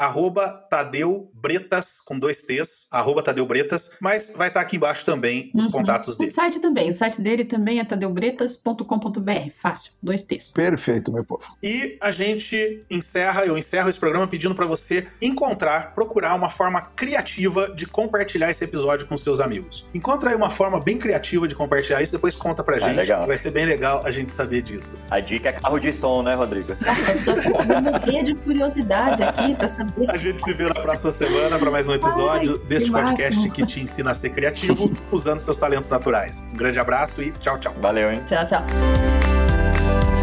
Tadeu 0.69 1.29
Bretas, 1.33 2.01
com 2.01 2.17
dois 2.17 2.41
T's, 2.43 2.87
arroba 2.91 3.21
Tadeu 3.21 3.45
Bretas, 3.45 3.91
mas 4.01 4.31
vai 4.35 4.47
estar 4.47 4.61
aqui 4.61 4.75
embaixo 4.75 5.05
também 5.05 5.51
os 5.53 5.65
uhum. 5.65 5.71
contatos 5.71 6.17
dele. 6.17 6.31
O 6.31 6.33
site 6.33 6.59
também, 6.59 6.89
o 6.89 6.93
site 6.93 7.21
dele 7.21 7.45
também 7.45 7.79
é 7.79 7.85
tadeubretas.com.br, 7.85 9.51
fácil, 9.61 9.93
dois 10.01 10.23
T's. 10.23 10.51
Perfeito, 10.53 11.11
meu 11.11 11.23
povo. 11.23 11.43
E 11.61 11.97
a 12.01 12.11
gente 12.11 12.83
encerra, 12.89 13.45
eu 13.45 13.57
encerro 13.57 13.89
esse 13.89 13.99
programa 13.99 14.27
pedindo 14.27 14.55
para 14.55 14.65
você 14.65 15.07
encontrar, 15.21 15.93
procurar 15.93 16.35
uma 16.35 16.46
forma 16.49 16.81
criativa 16.95 17.69
de 17.73 17.85
compartilhar 17.85 18.49
esse 18.49 18.63
episódio 18.63 19.07
com 19.07 19.17
seus 19.17 19.39
amigos. 19.39 19.87
Encontra 19.93 20.29
aí 20.29 20.35
uma 20.35 20.49
forma 20.49 20.79
bem 20.79 20.97
criativa 20.97 21.47
de 21.47 21.55
compartilhar 21.55 22.01
isso, 22.01 22.11
depois 22.11 22.35
conta 22.35 22.63
pra 22.63 22.75
ah, 22.75 22.79
gente, 22.79 22.95
legal. 22.95 23.25
vai 23.25 23.37
ser 23.37 23.51
bem 23.51 23.65
legal 23.65 24.01
a 24.05 24.11
gente 24.11 24.33
saber 24.33 24.61
disso. 24.61 25.01
A 25.09 25.19
dica 25.19 25.49
é 25.49 25.51
carro 25.53 25.79
de 25.79 25.91
som, 25.93 26.21
né, 26.21 26.33
Rodrigo? 26.33 26.73
Eu 28.07 28.23
de 28.23 28.35
curiosidade 28.35 29.23
aqui 29.23 29.55
pra 29.55 29.67
saber. 29.67 30.09
A 30.09 30.17
gente 30.17 30.41
se 30.41 30.53
vê 30.53 30.65
na 30.65 30.75
próxima 30.75 31.11
semana 31.11 31.57
para 31.57 31.71
mais 31.71 31.87
um 31.87 31.93
episódio 31.93 32.59
Ai, 32.61 32.67
deste 32.67 32.91
podcast 32.91 33.35
máximo. 33.35 33.53
que 33.53 33.65
te 33.65 33.79
ensina 33.79 34.11
a 34.11 34.13
ser 34.13 34.29
criativo 34.31 34.91
usando 35.11 35.39
seus 35.39 35.57
talentos 35.57 35.89
naturais. 35.89 36.39
Um 36.53 36.57
grande 36.57 36.79
abraço 36.79 37.21
e 37.21 37.31
tchau, 37.33 37.57
tchau. 37.59 37.73
Valeu, 37.79 38.11
hein? 38.11 38.23
Tchau, 38.27 38.45
tchau. 38.45 40.16